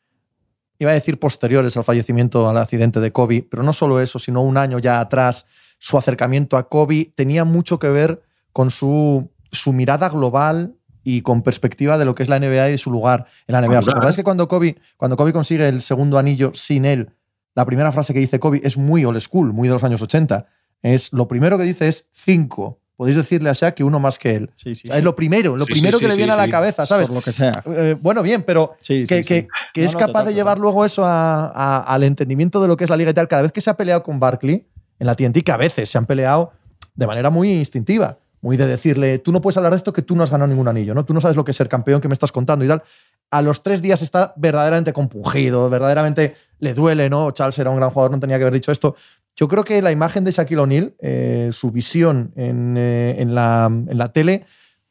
iba 0.77 0.91
a 0.91 0.93
decir 0.93 1.17
posteriores 1.17 1.75
al 1.77 1.83
fallecimiento, 1.83 2.47
al 2.47 2.57
accidente 2.57 2.99
de 2.99 3.11
Kobe, 3.11 3.47
pero 3.49 3.63
no 3.63 3.73
solo 3.73 3.99
eso, 3.99 4.19
sino 4.19 4.43
un 4.43 4.57
año 4.57 4.77
ya 4.77 4.99
atrás, 4.99 5.47
su 5.79 5.97
acercamiento 5.97 6.57
a 6.57 6.69
Kobe 6.69 7.11
tenía 7.15 7.43
mucho 7.43 7.79
que 7.79 7.89
ver 7.89 8.21
con 8.53 8.69
su, 8.69 9.31
su 9.51 9.73
mirada 9.73 10.09
global 10.09 10.75
y 11.05 11.21
con 11.21 11.43
perspectiva 11.43 11.97
de 11.97 12.03
lo 12.03 12.15
que 12.15 12.23
es 12.23 12.29
la 12.29 12.39
NBA 12.39 12.69
y 12.69 12.71
de 12.71 12.77
su 12.79 12.91
lugar 12.91 13.27
en 13.47 13.53
la 13.53 13.61
NBA. 13.61 13.79
¿Os 13.79 13.87
acordáis 13.87 14.15
que 14.15 14.23
cuando 14.23 14.47
Kobe, 14.49 14.75
cuando 14.97 15.15
Kobe 15.15 15.31
consigue 15.31 15.69
el 15.69 15.79
segundo 15.79 16.17
anillo 16.17 16.51
sin 16.55 16.83
él, 16.83 17.11
la 17.53 17.63
primera 17.63 17.91
frase 17.91 18.11
que 18.13 18.19
dice 18.19 18.39
Kobe 18.39 18.59
es 18.63 18.75
muy 18.75 19.05
old 19.05 19.21
school, 19.21 19.53
muy 19.53 19.67
de 19.67 19.75
los 19.75 19.83
años 19.83 20.01
80? 20.01 20.47
Es 20.81 21.13
lo 21.13 21.27
primero 21.27 21.57
que 21.59 21.63
dice 21.63 21.87
es 21.87 22.09
cinco. 22.11 22.79
Podéis 22.97 23.17
decirle 23.17 23.49
a 23.49 23.53
Shaq 23.53 23.75
que 23.75 23.83
uno 23.83 23.99
más 23.99 24.17
que 24.17 24.35
él. 24.35 24.49
es 24.65 25.03
lo 25.03 25.15
primero, 25.15 25.55
lo 25.55 25.65
primero 25.65 25.99
que 25.99 26.07
le 26.07 26.15
viene 26.15 26.33
a 26.33 26.37
la 26.37 26.47
cabeza, 26.47 26.85
¿sabes? 26.87 27.07
Por 27.07 27.17
lo 27.17 27.21
que 27.21 27.31
sea. 27.31 27.61
Eh, 27.67 27.95
bueno, 28.01 28.23
bien, 28.23 28.41
pero 28.41 28.77
que, 28.81 29.05
que, 29.23 29.47
es 29.75 29.95
capaz 29.95 30.23
de 30.23 30.33
llevar 30.33 30.57
luego 30.57 30.85
eso 30.85 31.03
al 31.05 32.03
entendimiento 32.03 32.61
de 32.61 32.67
lo 32.67 32.77
que 32.77 32.85
es 32.85 32.89
la 32.89 32.97
liga 32.97 33.11
y 33.11 33.13
tal. 33.13 33.27
Cada 33.27 33.43
vez 33.43 33.51
que 33.51 33.61
se 33.61 33.69
ha 33.69 33.77
peleado 33.77 34.01
con 34.01 34.19
Barkley 34.19 34.65
en 34.97 35.07
la 35.07 35.15
TNT, 35.15 35.43
que 35.43 35.51
a 35.51 35.57
veces 35.57 35.89
se 35.89 35.97
han 35.97 36.07
peleado 36.07 36.53
de 36.95 37.05
manera 37.05 37.29
muy 37.29 37.51
instintiva 37.51 38.17
muy 38.45 38.57
de 38.57 38.67
decirle, 38.67 39.17
tú 39.17 39.31
no 39.31 39.41
puedes 39.41 39.57
hablar 39.57 39.71
de 39.71 39.77
esto 39.77 39.91
que 39.91 40.03
tú 40.03 40.15
no 40.15 40.23
has 40.23 40.29
ganado 40.29 40.47
ningún 40.47 40.67
anillo, 40.67 40.93
¿no? 40.93 41.03
Tú 41.03 41.15
no 41.15 41.19
sabes 41.19 41.35
lo 41.35 41.43
que 41.43 41.49
es 41.49 41.57
ser 41.57 41.67
campeón 41.67 41.99
que 41.99 42.07
me 42.07 42.13
estás 42.13 42.31
contando 42.31 42.63
y 42.63 42.67
tal. 42.67 42.83
A 43.31 43.41
los 43.41 43.63
tres 43.63 43.81
días 43.81 44.03
está 44.03 44.35
verdaderamente 44.37 44.93
compungido, 44.93 45.67
verdaderamente 45.67 46.35
le 46.59 46.75
duele, 46.75 47.09
¿no? 47.09 47.31
Charles 47.31 47.57
era 47.57 47.71
un 47.71 47.77
gran 47.77 47.89
jugador, 47.89 48.11
no 48.11 48.19
tenía 48.19 48.37
que 48.37 48.43
haber 48.43 48.53
dicho 48.53 48.71
esto. 48.71 48.95
Yo 49.35 49.47
creo 49.47 49.63
que 49.63 49.81
la 49.81 49.91
imagen 49.91 50.23
de 50.23 50.29
Shaquille 50.29 50.61
O'Neal, 50.61 50.93
eh, 50.99 51.49
su 51.53 51.71
visión 51.71 52.33
eh, 52.35 53.15
en, 53.17 53.33
la, 53.33 53.65
en, 53.65 53.97
la, 53.97 54.13
tele, 54.13 54.45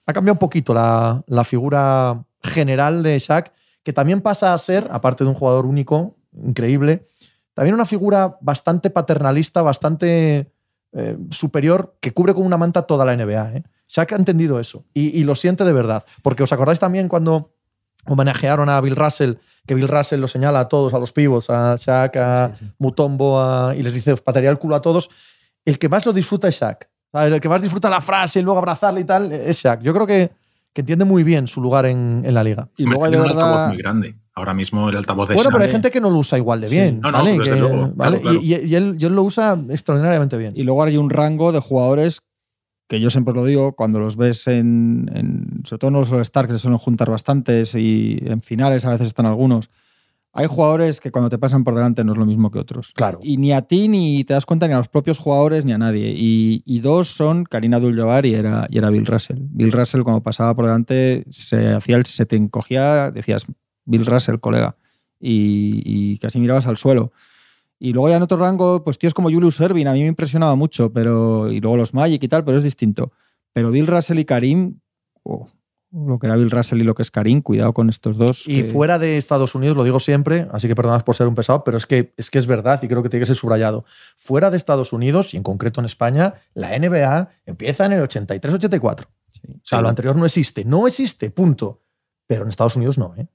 ha 0.05 0.12
cambiado 0.12 0.34
un 0.34 0.40
poquito 0.40 0.74
la, 0.74 1.22
la 1.28 1.44
figura 1.44 2.24
general 2.42 3.05
de 3.05 3.16
Shaq, 3.20 3.52
que 3.84 3.92
también 3.92 4.20
pasa 4.20 4.52
a 4.52 4.59
ser, 4.59 4.88
aparte 4.90 5.22
de 5.22 5.30
un 5.30 5.36
jugador 5.36 5.64
único, 5.64 6.16
increíble, 6.32 7.07
también 7.55 7.76
una 7.76 7.86
figura 7.86 8.36
bastante 8.40 8.90
paternalista, 8.90 9.62
bastante 9.62 10.50
eh, 10.97 11.16
superior 11.30 11.97
que 12.01 12.12
cubre 12.12 12.34
con 12.34 12.47
una 12.47 12.57
manta 12.57 12.82
toda 12.82 13.05
la 13.05 13.16
NBA. 13.16 13.57
¿eh? 13.57 13.62
Shaq 13.88 14.12
ha 14.12 14.16
entendido 14.16 14.61
eso 14.61 14.84
y, 14.95 15.24
lo 15.24 15.34
siente 15.34 15.64
de 15.64 15.72
verdad. 15.72 16.05
Porque 16.22 16.42
os 16.42 16.53
acordáis 16.53 16.78
también 16.78 17.09
cuando 17.09 17.53
homenajearon 18.07 18.68
a 18.68 18.80
Bill 18.80 18.95
Russell, 18.95 19.34
que 19.66 19.74
Bill 19.74 19.88
Russell 19.88 20.20
lo 20.20 20.28
señala 20.28 20.61
a 20.61 20.68
todos, 20.68 20.95
a 20.95 20.99
los 20.99 21.12
pibos, 21.12 21.51
a 21.51 21.74
Shaq, 21.76 22.16
a 22.16 22.53
Mutombo, 22.78 23.72
y 23.72 23.82
les 23.82 23.95
dice, 23.95 24.12
os 24.12 24.20
pataría 24.20 24.51
el 24.51 24.59
culo 24.59 24.76
a 24.76 24.82
todos. 24.82 25.11
El 25.64 25.78
que 25.78 25.88
más 25.88 26.07
lo 26.07 26.12
disfruta 26.12 26.49
es 26.49 26.61
Shaq. 26.61 26.88
El 27.12 27.40
que 27.40 27.49
más 27.49 27.62
disfruta 27.62 27.90
la 27.90 28.01
frase 28.01 28.40
y 28.40 28.42
luego 28.42 28.59
abrazarle 28.59 29.01
y 29.01 29.05
tal 29.05 29.32
es 29.32 29.59
Shaq. 29.59 29.82
Yo 29.82 29.92
creo 29.95 30.07
que, 30.07 30.30
que 30.72 30.82
entiende 30.82 31.05
muy 31.05 31.24
bien 31.24 31.49
su 31.49 31.61
lugar 31.61 31.86
en, 31.86 32.22
en 32.24 32.34
la 32.34 32.45
liga. 32.45 32.68
Y 32.76 32.84
luego 32.84 33.09
de 33.11 33.18
verdad... 33.18 33.68
muy 33.68 33.78
grande 33.78 34.14
ahora 34.35 34.55
mismo 34.55 34.89
el 34.89 34.97
altavoz 34.97 35.28
de 35.28 35.35
Bueno, 35.35 35.51
pero 35.53 35.64
hay 35.64 35.70
gente 35.70 35.91
que 35.91 36.01
no 36.01 36.11
lo 36.11 36.18
usa 36.18 36.39
igual 36.39 36.61
de 36.61 36.68
bien. 36.68 37.01
¿vale? 37.01 38.20
Y, 38.43 38.74
él, 38.74 38.97
lo 38.99 39.22
usa 39.22 39.59
extraordinariamente 39.68 40.37
bien. 40.37 40.53
Y 40.57 40.62
luego 40.62 40.82
hay 40.82 40.97
un 40.97 41.11
rango 41.11 41.53
de 41.53 41.61
jugadores 41.61 42.20
que 42.89 43.01
yo 43.01 43.09
siempre 43.09 43.32
lo 43.32 43.45
digo, 43.45 43.74
cuando 43.74 43.99
los 43.99 44.16
ves 44.16 44.47
en, 44.47 45.11
en 45.14 45.62
sobre 45.64 45.78
todo 45.78 45.89
en 45.89 45.95
los 45.95 46.12
All-Stars, 46.12 46.49
que 46.49 46.53
se 46.55 46.59
suelen 46.59 46.78
juntar 46.78 47.11
bastantes 47.11 47.74
y 47.74 48.18
en 48.22 48.43
finales 48.43 48.85
a 48.85 48.91
veces 48.91 49.07
están 49.07 49.26
algunos. 49.26 49.70
Hay 50.37 50.47
jugadores 50.49 51.01
que 51.01 51.12
cuando 51.12 51.30
te 51.30 51.39
pasan 51.39 51.62
por 51.62 51.76
delante 51.76 52.05
no 52.05 52.12
es 52.12 52.18
lo 52.18 52.26
mismo 52.26 52.51
que 52.51 52.59
otros. 52.59 52.93
Claro. 52.93 53.20
Y 53.22 53.37
ni 53.37 53.53
a 53.53 53.62
ti 53.62 53.89
ni 53.89 54.24
te 54.24 54.35
das 54.35 54.45
cuenta 54.45 54.66
ni 54.66 54.74
a 54.74 54.78
los 54.78 54.89
propios 54.89 55.18
jugadores 55.18 55.64
ni 55.64 55.72
a 55.72 55.78
nadie. 55.78 56.12
Y, 56.16 56.80
dos 56.80 57.09
son 57.09 57.45
Karina 57.45 57.76
Abdul-Jabbar 57.76 58.26
y 58.26 58.35
era, 58.35 58.66
y 58.68 58.78
era 58.78 58.91
Bill 58.91 59.07
Russell. 59.07 59.39
Bill 59.41 59.70
Russell 59.70 60.03
cuando 60.03 60.22
pasaba 60.22 60.55
por 60.55 60.66
delante 60.66 61.24
se 61.30 61.72
hacía 61.72 61.97
el, 61.97 62.05
se 62.05 62.26
te 62.26 62.35
encogía, 62.35 63.12
decías, 63.12 63.47
Bill 63.85 64.07
Russell, 64.07 64.39
colega, 64.39 64.76
y, 65.20 66.18
casi 66.18 66.39
mirabas 66.41 66.66
al 66.66 66.76
suelo. 66.76 67.12
Y 67.78 67.93
luego 67.93 68.09
ya 68.09 68.16
en 68.16 68.22
otro 68.22 68.39
rango, 68.39 68.85
pues 68.85 68.99
tíos 68.99 69.14
como 69.14 69.30
Julius 69.30 69.61
Erving, 69.61 69.89
a 69.89 69.93
mí 69.93 70.01
me 70.03 70.09
impresionaba 70.09 70.55
mucho, 70.55 70.93
pero 70.93 71.51
y 71.51 71.61
luego 71.61 71.76
los 71.76 71.93
Magic 71.93 72.22
y 72.22 72.28
tal, 72.28 72.45
pero 72.45 72.57
es 72.57 72.62
distinto. 72.62 73.12
Pero 73.53 73.70
Bill 73.70 73.87
Russell 73.87 74.18
y 74.18 74.24
Karim, 74.24 74.80
oh, 75.22 75.47
lo 75.95 76.18
que 76.18 76.26
era 76.26 76.37
Bill 76.37 76.51
Russell 76.51 76.80
y 76.80 76.85
lo 76.85 76.95
que 76.95 77.03
es 77.03 77.11
Karim, 77.11 77.41
cuidado 77.41 77.72
con 77.72 77.89
estos 77.89 78.16
dos. 78.16 78.49
Y 78.49 78.64
fuera 78.64 78.99
de 78.99 79.16
Estados 79.16 79.55
Unidos, 79.55 79.76
lo 79.76 79.85
digo 79.85 80.01
siempre, 80.01 80.49
así 80.53 80.66
que 80.66 80.74
perdonad 80.74 81.05
por 81.05 81.14
ser 81.14 81.28
un 81.28 81.35
pesado, 81.35 81.62
pero 81.62 81.76
es 81.76 81.87
que, 81.87 82.12
es 82.16 82.30
que 82.30 82.39
es 82.39 82.47
verdad 82.47 82.80
y 82.82 82.89
creo 82.89 83.03
que 83.03 83.09
tiene 83.09 83.22
que 83.22 83.26
ser 83.26 83.37
subrayado. 83.37 83.85
Fuera 84.16 84.51
de 84.51 84.57
Estados 84.57 84.93
Unidos, 84.93 85.35
y 85.35 85.37
en 85.37 85.43
concreto 85.43 85.80
en 85.80 85.87
España, 85.87 86.35
la 86.55 86.76
NBA 86.78 87.30
empieza 87.47 87.87
en 87.87 87.93
el 87.93 88.03
83-84. 88.03 89.05
o 89.05 89.09
sea, 89.62 89.80
lo 89.80 89.89
anterior 89.89 90.16
no 90.16 90.26
existe. 90.26 90.64
No 90.64 90.87
existe, 90.87 91.30
punto. 91.30 91.80
Pero 92.26 92.43
en 92.43 92.49
Estados 92.49 92.76
Unidos 92.76 92.99
no, 92.99 93.14
¿eh? 93.16 93.28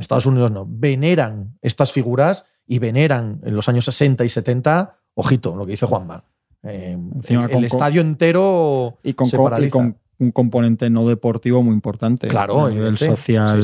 En 0.00 0.02
Estados 0.02 0.24
Unidos 0.24 0.50
no. 0.50 0.66
Veneran 0.66 1.58
estas 1.60 1.92
figuras 1.92 2.46
y 2.66 2.78
veneran 2.78 3.38
en 3.44 3.54
los 3.54 3.68
años 3.68 3.84
60 3.84 4.24
y 4.24 4.30
70, 4.30 4.96
ojito, 5.12 5.54
lo 5.54 5.66
que 5.66 5.72
dice 5.72 5.84
Juanma. 5.84 6.24
Eh, 6.62 6.96
el, 7.28 7.64
estadio 7.66 8.00
entero 8.00 8.96
y 9.02 9.12
con, 9.12 9.28
con 9.68 9.98
un 10.18 10.32
componente 10.32 10.88
no 10.88 11.06
deportivo 11.06 11.62
muy 11.62 11.74
importante. 11.74 12.28
Claro, 12.28 12.64
a 12.64 12.70
nivel 12.70 12.96
social, 12.96 13.60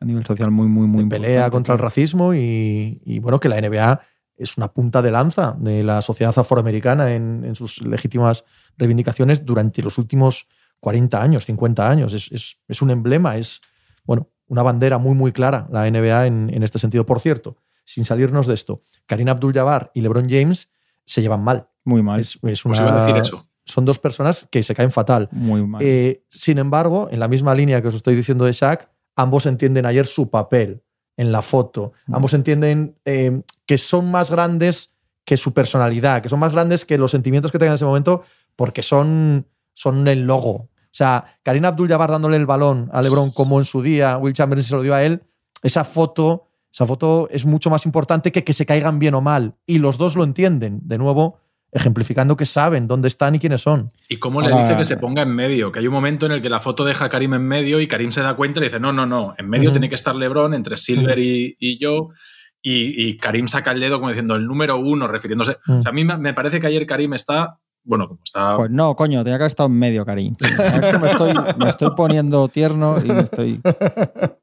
a 0.00 0.04
nivel 0.04 0.26
social 0.26 0.50
muy, 0.50 0.68
muy, 0.68 0.86
muy 0.86 1.06
Pelea 1.06 1.48
contra 1.48 1.72
el 1.72 1.80
racismo 1.80 2.34
y, 2.34 3.18
bueno, 3.22 3.40
que 3.40 3.48
la 3.48 3.58
NBA 3.58 4.02
es 4.36 4.58
una 4.58 4.68
punta 4.68 5.00
de 5.00 5.10
lanza 5.10 5.56
de 5.58 5.82
la 5.82 6.02
sociedad 6.02 6.38
afroamericana 6.38 7.14
en, 7.14 7.42
en 7.42 7.54
sus 7.54 7.80
legítimas 7.80 8.44
reivindicaciones 8.76 9.46
durante 9.46 9.80
los 9.80 9.96
últimos 9.96 10.46
40 10.80 11.22
años, 11.22 11.46
50 11.46 11.88
años. 11.88 12.12
Es, 12.12 12.30
es, 12.32 12.58
es 12.68 12.82
un 12.82 12.90
emblema, 12.90 13.38
es, 13.38 13.62
bueno, 14.04 14.28
una 14.50 14.64
bandera 14.64 14.98
muy, 14.98 15.14
muy 15.14 15.30
clara, 15.30 15.68
la 15.70 15.88
NBA 15.88 16.26
en, 16.26 16.62
este 16.62 16.80
sentido. 16.80 17.06
Por 17.06 17.20
cierto, 17.20 17.56
sin 17.84 18.04
salirnos 18.04 18.48
de 18.48 18.54
esto, 18.54 18.82
Karim 19.06 19.28
Abdul-Jabbar 19.28 19.92
y 19.94 20.00
LeBron 20.00 20.28
James 20.28 20.70
se 21.06 21.22
llevan 21.22 21.42
mal. 21.42 21.68
Muy 21.84 22.02
mal. 22.02 22.18
Es, 22.20 22.64
una, 22.64 23.22
Son 23.64 23.84
dos 23.84 24.00
personas 24.00 24.48
que 24.50 24.64
se 24.64 24.74
caen 24.74 24.90
fatal. 24.90 25.28
Muy 25.30 25.64
mal. 25.64 25.80
Eh, 25.82 26.24
sin 26.28 26.58
embargo, 26.58 27.08
en 27.12 27.20
la 27.20 27.28
misma 27.28 27.54
línea 27.54 27.80
que 27.80 27.88
os 27.88 27.94
estoy 27.94 28.16
diciendo 28.16 28.44
de 28.44 28.52
Shaq, 28.52 28.90
ambos 29.14 29.46
entienden 29.46 29.86
ayer 29.86 30.04
su 30.04 30.30
papel 30.30 30.82
en 31.16 31.30
la 31.30 31.42
foto. 31.42 31.92
Mm. 32.06 32.14
Ambos 32.16 32.34
entienden 32.34 32.96
eh, 33.04 33.42
que 33.66 33.78
son 33.78 34.10
más 34.10 34.32
grandes 34.32 34.94
que 35.24 35.36
su 35.36 35.54
personalidad, 35.54 36.22
que 36.22 36.28
son 36.28 36.40
más 36.40 36.52
grandes 36.52 36.84
que 36.84 36.98
los 36.98 37.12
sentimientos 37.12 37.52
que 37.52 37.58
tengan 37.60 37.74
en 37.74 37.76
ese 37.76 37.84
momento, 37.84 38.24
porque 38.56 38.82
son, 38.82 39.46
son 39.74 40.08
el 40.08 40.24
logo, 40.24 40.70
o 40.90 40.94
sea, 40.94 41.38
Karina 41.44 41.68
Abdul-Jabbar 41.68 42.10
dándole 42.10 42.36
el 42.36 42.46
balón 42.46 42.90
a 42.92 43.00
LeBron 43.00 43.30
como 43.30 43.60
en 43.60 43.64
su 43.64 43.80
día 43.80 44.18
Will 44.18 44.34
Chamberlain 44.34 44.64
se 44.64 44.74
lo 44.74 44.82
dio 44.82 44.94
a 44.94 45.04
él, 45.04 45.22
esa 45.62 45.84
foto, 45.84 46.48
esa 46.72 46.84
foto 46.84 47.28
es 47.30 47.46
mucho 47.46 47.70
más 47.70 47.86
importante 47.86 48.32
que 48.32 48.42
que 48.42 48.52
se 48.52 48.66
caigan 48.66 48.98
bien 48.98 49.14
o 49.14 49.20
mal. 49.20 49.54
Y 49.66 49.78
los 49.78 49.98
dos 49.98 50.16
lo 50.16 50.24
entienden. 50.24 50.80
De 50.82 50.98
nuevo, 50.98 51.38
ejemplificando 51.72 52.36
que 52.36 52.46
saben 52.46 52.88
dónde 52.88 53.08
están 53.08 53.34
y 53.34 53.38
quiénes 53.38 53.62
son. 53.62 53.90
Y 54.08 54.16
cómo 54.16 54.40
le 54.40 54.48
dice 54.48 54.76
que 54.76 54.84
se 54.84 54.96
ponga 54.96 55.22
en 55.22 55.34
medio, 55.34 55.70
que 55.70 55.78
hay 55.78 55.86
un 55.86 55.92
momento 55.92 56.26
en 56.26 56.32
el 56.32 56.42
que 56.42 56.50
la 56.50 56.60
foto 56.60 56.84
deja 56.84 57.04
a 57.04 57.08
Karim 57.08 57.34
en 57.34 57.46
medio 57.46 57.80
y 57.80 57.86
Karim 57.86 58.10
se 58.10 58.22
da 58.22 58.34
cuenta 58.34 58.60
y 58.60 58.64
dice, 58.64 58.80
no, 58.80 58.92
no, 58.92 59.06
no, 59.06 59.34
en 59.38 59.48
medio 59.48 59.70
tiene 59.70 59.88
que 59.88 59.94
estar 59.94 60.14
Lebron 60.14 60.54
entre 60.54 60.76
Silver 60.76 61.18
y, 61.18 61.78
yo. 61.78 62.08
Y, 62.62 63.16
Karim 63.18 63.46
saca 63.46 63.72
el 63.72 63.80
dedo 63.80 63.98
como 63.98 64.08
diciendo 64.08 64.34
el 64.34 64.46
número 64.46 64.78
uno, 64.78 65.06
refiriéndose. 65.06 65.58
O 65.68 65.82
sea, 65.82 65.90
a 65.90 65.92
mí 65.92 66.04
me 66.04 66.34
parece 66.34 66.60
que 66.60 66.66
ayer 66.66 66.86
Karim 66.86 67.14
está 67.14 67.58
bueno, 67.84 68.08
como 68.08 68.20
está. 68.24 68.56
Pues 68.56 68.70
no, 68.70 68.94
coño, 68.94 69.24
tenía 69.24 69.38
que 69.38 69.44
haber 69.44 69.50
estado 69.50 69.68
en 69.68 69.78
medio, 69.78 70.04
Karim. 70.04 70.34
me, 71.00 71.06
estoy, 71.08 71.32
me 71.58 71.68
estoy 71.68 71.90
poniendo 71.96 72.48
tierno 72.48 72.96
y 73.02 73.08
me 73.08 73.20
estoy. 73.20 73.60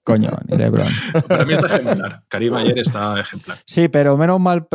Coño, 0.04 0.32
ni 0.48 0.58
Lebron. 0.58 0.88
Para 1.28 1.46
mí 1.46 1.54
está 1.54 1.68
ejemplar. 1.68 2.24
Karim 2.30 2.54
ayer 2.56 2.80
está 2.80 3.20
ejemplar. 3.20 3.58
Sí, 3.66 3.90
pero 3.90 4.18
menos 4.18 4.40
mal, 4.40 4.68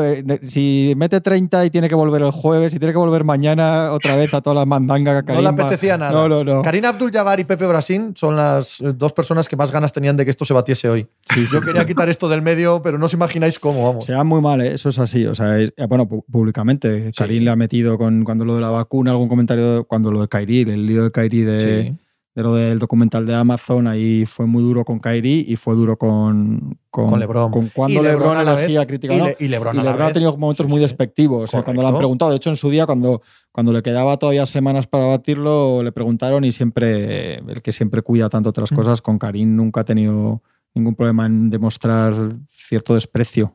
si 0.42 0.92
mete 0.96 1.20
30 1.20 1.64
y 1.64 1.70
tiene 1.70 1.88
que 1.88 1.94
volver 1.94 2.22
el 2.22 2.30
jueves, 2.30 2.74
y 2.74 2.78
tiene 2.78 2.92
que 2.92 2.98
volver 2.98 3.24
mañana 3.24 3.92
otra 3.92 4.16
vez 4.16 4.34
a 4.34 4.40
todas 4.40 4.58
las 4.58 4.66
mandangas 4.66 5.22
Karim. 5.22 5.42
No 5.42 5.50
le 5.50 5.62
apetecía 5.62 5.96
nada. 5.96 6.12
No, 6.12 6.28
no, 6.28 6.44
no. 6.44 6.62
Karim 6.62 6.84
Abdul-Jabbar 6.84 7.40
y 7.40 7.44
Pepe 7.44 7.66
Brasil 7.66 8.12
son 8.14 8.36
las 8.36 8.80
eh, 8.80 8.92
dos 8.94 9.12
personas 9.12 9.48
que 9.48 9.56
más 9.56 9.72
ganas 9.72 9.92
tenían 9.92 10.16
de 10.16 10.24
que 10.24 10.30
esto 10.30 10.44
se 10.44 10.54
batiese 10.54 10.88
hoy. 10.88 11.06
Sí, 11.22 11.46
Yo 11.50 11.60
quería 11.60 11.84
quitar 11.84 12.08
esto 12.08 12.28
del 12.28 12.42
medio, 12.42 12.82
pero 12.82 12.98
no 12.98 13.06
os 13.06 13.14
imagináis 13.14 13.58
cómo, 13.58 13.84
vamos. 13.86 14.04
Se 14.04 14.14
va 14.14 14.24
muy 14.24 14.40
mal, 14.40 14.60
¿eh? 14.60 14.74
eso 14.74 14.88
es 14.88 14.98
así. 14.98 15.26
O 15.26 15.34
sea, 15.34 15.58
eh, 15.58 15.70
bueno, 15.88 16.06
públicamente. 16.06 17.10
Karim 17.16 17.44
le 17.44 17.50
ha 17.50 17.56
metido 17.56 17.98
con 17.98 18.24
cuando 18.24 18.44
lo 18.44 18.51
de 18.56 18.60
la 18.60 18.70
vacuna, 18.70 19.12
algún 19.12 19.28
comentario 19.28 19.84
cuando 19.84 20.10
lo 20.10 20.20
de 20.20 20.28
Kairi, 20.28 20.60
el 20.60 20.86
lío 20.86 21.04
de 21.04 21.10
Kairi 21.10 21.40
de, 21.40 21.96
de, 22.34 22.42
lo 22.42 22.54
del 22.54 22.78
documental 22.78 23.26
de 23.26 23.34
Amazon, 23.34 23.86
ahí 23.86 24.24
fue 24.26 24.46
muy 24.46 24.62
duro 24.62 24.84
con 24.84 24.98
Kairi 24.98 25.46
y 25.48 25.56
fue 25.56 25.74
duro 25.74 25.96
con, 25.96 26.78
con, 26.90 27.18
Lebron. 27.18 27.50
Con 27.50 27.68
cuando 27.68 28.02
Lebron, 28.02 28.36
elegía 28.36 28.86
crítica. 28.86 29.14
Y, 29.38 29.48
Lebron, 29.48 29.78
ha 29.78 30.12
tenido 30.12 30.36
momentos 30.36 30.68
muy 30.68 30.80
despectivos. 30.80 31.50
cuando 31.64 31.82
lo 31.82 31.88
han 31.88 31.96
preguntado, 31.96 32.30
de 32.30 32.38
hecho, 32.38 32.50
en 32.50 32.56
su 32.56 32.70
día, 32.70 32.86
cuando, 32.86 33.22
cuando 33.50 33.72
le 33.72 33.82
quedaba 33.82 34.16
todavía 34.16 34.46
semanas 34.46 34.86
para 34.86 35.06
batirlo, 35.06 35.82
le 35.82 35.92
preguntaron 35.92 36.44
y 36.44 36.52
siempre, 36.52 37.36
el 37.38 37.62
que 37.62 37.72
siempre 37.72 38.02
cuida 38.02 38.28
tanto 38.28 38.50
otras 38.50 38.72
mm. 38.72 38.76
cosas, 38.76 39.02
con 39.02 39.18
Karim 39.18 39.56
nunca 39.56 39.82
ha 39.82 39.84
tenido 39.84 40.42
ningún 40.74 40.94
problema 40.94 41.26
en 41.26 41.50
demostrar 41.50 42.14
cierto 42.48 42.94
desprecio. 42.94 43.54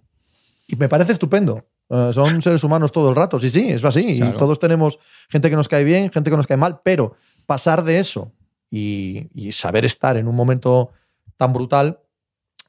Y 0.67 0.75
me 0.75 0.89
parece 0.89 1.13
estupendo. 1.13 1.63
Eh, 1.89 2.11
son 2.13 2.41
seres 2.41 2.63
humanos 2.63 2.91
todo 2.91 3.09
el 3.09 3.15
rato. 3.15 3.39
Sí, 3.39 3.49
sí, 3.49 3.69
es 3.69 3.83
así. 3.85 4.21
Y 4.21 4.37
todos 4.37 4.59
tenemos 4.59 4.99
gente 5.29 5.49
que 5.49 5.55
nos 5.55 5.67
cae 5.67 5.83
bien, 5.83 6.11
gente 6.11 6.29
que 6.29 6.37
nos 6.37 6.47
cae 6.47 6.57
mal, 6.57 6.81
pero 6.83 7.15
pasar 7.45 7.83
de 7.83 7.99
eso 7.99 8.33
y, 8.69 9.29
saber 9.51 9.85
estar 9.85 10.17
en 10.17 10.27
un 10.27 10.35
momento 10.35 10.91
tan 11.37 11.53
brutal, 11.53 11.99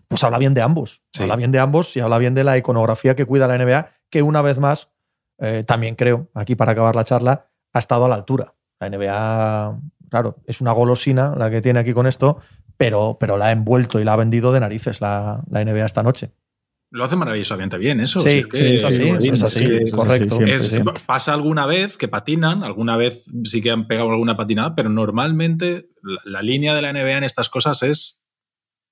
pues 0.07 0.23
habla 0.25 0.39
bien 0.39 0.55
de 0.55 0.63
ambos. 0.63 1.03
Habla 1.19 1.37
bien 1.37 1.53
de 1.53 1.59
ambos 1.59 1.97
y 1.97 2.01
habla 2.01 2.19
bien 2.19 2.35
de 2.35 2.45
la 2.45 2.57
iconografía 2.57 3.17
que 3.17 3.27
cuida 3.27 3.49
la 3.49 3.59
NBA, 3.59 3.91
que 4.11 4.23
una 4.23 4.43
vez 4.43 4.59
más, 4.59 4.91
eh, 5.39 5.65
también 5.67 5.97
creo, 5.97 6.29
aquí 6.35 6.55
para 6.55 6.73
acabar 6.73 6.97
la 6.97 7.05
charla, 7.05 7.47
ha 7.73 7.79
estado 7.79 8.05
a 8.05 8.09
la 8.09 8.15
altura. 8.15 8.55
La 8.81 8.89
NBA, 8.89 9.81
claro, 10.09 10.37
es 10.47 10.61
una 10.61 10.73
golosina 10.73 11.35
la 11.37 11.51
que 11.51 11.61
tiene 11.61 11.81
aquí 11.81 11.93
con 11.93 12.07
esto, 12.07 12.39
pero, 12.77 13.17
pero 13.19 13.37
la 13.37 13.47
ha 13.47 13.53
envuelto 13.53 14.01
y 14.01 14.05
la 14.05 14.13
ha 14.13 14.17
vendido 14.17 14.53
de 14.53 14.61
narices 14.61 15.01
la, 15.01 15.43
la 15.51 15.65
NBA 15.65 15.85
esta 15.85 16.03
noche. 16.03 16.31
Lo 16.91 17.05
hace 17.05 17.17
maravillosamente 17.17 17.77
bien, 17.77 18.01
eso. 18.01 18.21
Sí, 18.21 18.43
sí, 18.51 19.91
correcto. 19.93 20.39
pasa 21.07 21.35
alguna 21.35 21.67
vez 21.67 21.97
que 21.97 22.09
patinan, 22.09 22.65
alguna 22.65 22.97
vez 22.97 23.25
sí 23.45 23.61
que 23.61 23.71
han 23.71 23.87
pegado 23.87 24.11
alguna 24.11 24.37
patinada, 24.37 24.75
pero 24.75 24.89
normalmente 24.89 25.91
la, 26.03 26.21
la 26.25 26.43
línea 26.43 26.75
de 26.75 26.83
la 26.83 26.93
NBA 26.93 27.19
en 27.19 27.25
estas 27.25 27.49
cosas 27.49 27.83
es 27.83 28.23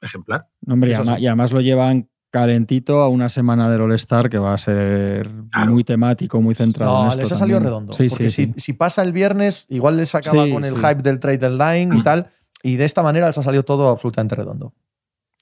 ejemplar. 0.03 0.49
No, 0.61 0.75
hombre, 0.75 0.91
y 0.91 0.95
además, 0.95 1.17
sí. 1.17 1.23
y 1.23 1.27
además 1.27 1.53
lo 1.53 1.61
llevan 1.63 2.11
calentito 2.31 3.01
a 3.01 3.09
una 3.09 3.31
semana 3.31 3.71
del 3.71 3.81
All-Star 3.81 4.29
que 4.29 4.39
va 4.39 4.53
a 4.53 4.59
ser 4.59 5.31
Claro. 5.51 5.73
muy 5.73 5.85
temático, 5.85 6.41
muy 6.43 6.55
centrado 6.55 6.99
en 6.99 7.05
No, 7.05 7.09
esto 7.11 7.23
les 7.23 7.33
ha 7.33 7.37
salido 7.37 7.59
también. 7.59 7.71
redondo. 7.73 7.93
Sí, 7.95 8.09
porque 8.11 8.29
sí, 8.31 8.47
si, 8.47 8.53
sí. 8.53 8.61
si 8.61 8.73
pasa 8.75 9.03
el 9.03 9.13
viernes, 9.13 9.67
igual 9.71 9.97
les 9.97 10.15
acaba 10.15 10.45
Sí, 10.45 10.53
con 10.53 10.65
el 10.67 10.75
sí. 10.75 10.81
hype 10.81 11.03
del 11.03 11.19
trade 11.19 11.39
deadline 11.39 11.95
y 11.95 12.01
Mm. 12.01 12.03
tal. 12.03 12.27
Y 12.63 12.77
de 12.77 12.85
esta 12.85 13.03
manera 13.03 13.27
les 13.29 13.39
ha 13.39 13.43
salido 13.43 13.63
todo 13.65 13.89
absolutamente 13.89 14.35
redondo. 14.35 14.75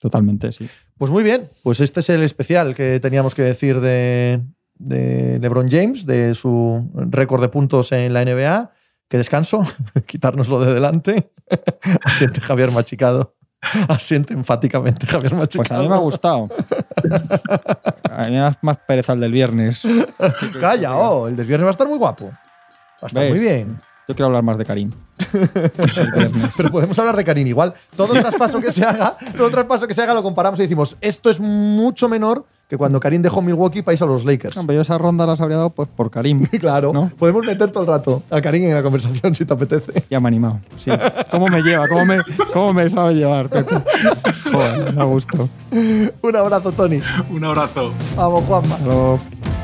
Totalmente, 0.04 0.52
sí. 0.52 0.68
Pues 0.98 1.10
muy 1.10 1.24
bien, 1.24 1.48
pues 1.62 1.80
este 1.80 2.00
es 2.00 2.10
el 2.10 2.22
especial 2.22 2.74
que 2.74 3.00
teníamos 3.00 3.34
que 3.34 3.40
decir 3.40 3.80
de, 3.80 4.42
de 4.74 5.38
LeBron 5.38 5.70
James, 5.70 6.04
de 6.04 6.34
su 6.34 6.90
récord 6.94 7.40
de 7.40 7.48
puntos 7.48 7.90
en 7.92 8.12
la 8.12 8.22
NBA. 8.22 8.70
Que 9.08 9.16
descanso, 9.16 9.66
quitárnoslo 10.06 10.60
de 10.60 10.74
delante. 10.74 11.30
Asiente 12.04 12.42
Javier 12.42 12.70
Machicado. 12.70 13.34
Asiente 13.88 14.34
enfáticamente 14.34 15.06
Javier 15.06 15.34
Machicado. 15.34 15.68
Pues 15.68 15.72
a 15.72 15.78
mí 15.78 15.88
me 15.88 15.94
ha 15.94 16.00
gustado. 16.00 16.48
A 18.10 18.24
mí 18.26 18.32
me 18.32 18.40
da 18.40 18.58
más 18.60 18.76
pereza 18.86 19.14
el 19.14 19.20
del 19.20 19.32
viernes. 19.32 19.84
Calla, 20.60 20.96
oh, 20.96 21.28
el 21.28 21.34
del 21.34 21.46
viernes 21.46 21.64
va 21.64 21.70
a 21.70 21.72
estar 21.72 21.88
muy 21.88 21.96
guapo. 21.96 22.26
Va 22.26 22.36
a 23.00 23.06
estar 23.06 23.22
¿Ves? 23.22 23.30
muy 23.30 23.40
bien. 23.40 23.78
Yo 24.06 24.14
quiero 24.14 24.26
hablar 24.26 24.42
más 24.42 24.58
de 24.58 24.64
Karim. 24.64 24.90
Pero 26.56 26.70
podemos 26.70 26.98
hablar 26.98 27.16
de 27.16 27.24
Karim 27.24 27.46
igual. 27.46 27.72
Todo 27.96 28.12
traspaso 28.12 28.60
que 28.60 28.70
se 28.70 28.84
haga, 28.84 29.16
todo 29.36 29.50
traspaso 29.50 29.86
que 29.86 29.94
se 29.94 30.02
haga 30.02 30.12
lo 30.12 30.22
comparamos 30.22 30.58
y 30.60 30.62
decimos, 30.62 30.96
esto 31.00 31.30
es 31.30 31.40
mucho 31.40 32.08
menor 32.08 32.44
que 32.68 32.76
cuando 32.76 32.98
Karim 33.00 33.22
dejó 33.22 33.40
Milwaukee 33.42 33.82
para 33.82 33.94
irse 33.94 34.04
a 34.04 34.06
los 34.06 34.24
Lakers. 34.24 34.56
Hombre, 34.56 34.76
yo 34.76 34.82
esa 34.82 34.98
ronda 34.98 35.26
las 35.26 35.40
habría 35.40 35.56
dado 35.58 35.70
pues, 35.70 35.88
por 35.88 36.10
Karim. 36.10 36.46
Claro, 36.60 36.92
¿No? 36.92 37.10
podemos 37.18 37.44
meter 37.44 37.70
todo 37.70 37.82
el 37.82 37.88
rato 37.88 38.22
a 38.30 38.40
Karim 38.40 38.64
en 38.64 38.74
la 38.74 38.82
conversación 38.82 39.34
si 39.34 39.44
te 39.44 39.52
apetece. 39.52 40.04
Ya 40.10 40.20
me 40.20 40.26
ha 40.26 40.28
animado. 40.28 40.60
Sí. 40.78 40.90
¿Cómo 41.30 41.46
me 41.46 41.62
lleva? 41.62 41.88
¿Cómo 41.88 42.04
me, 42.06 42.18
cómo 42.52 42.72
me 42.72 42.88
sabe 42.88 43.14
llevar, 43.14 43.48
Pepe? 43.48 43.74
Joder, 44.50 44.78
me 44.78 44.92
da 44.92 45.04
gusto. 45.04 45.48
Un 46.22 46.36
abrazo, 46.36 46.72
Tony. 46.72 47.00
Un 47.30 47.44
abrazo. 47.44 47.92
Vamos, 48.16 48.44
Juanma. 48.44 48.76
Hasta 48.76 49.63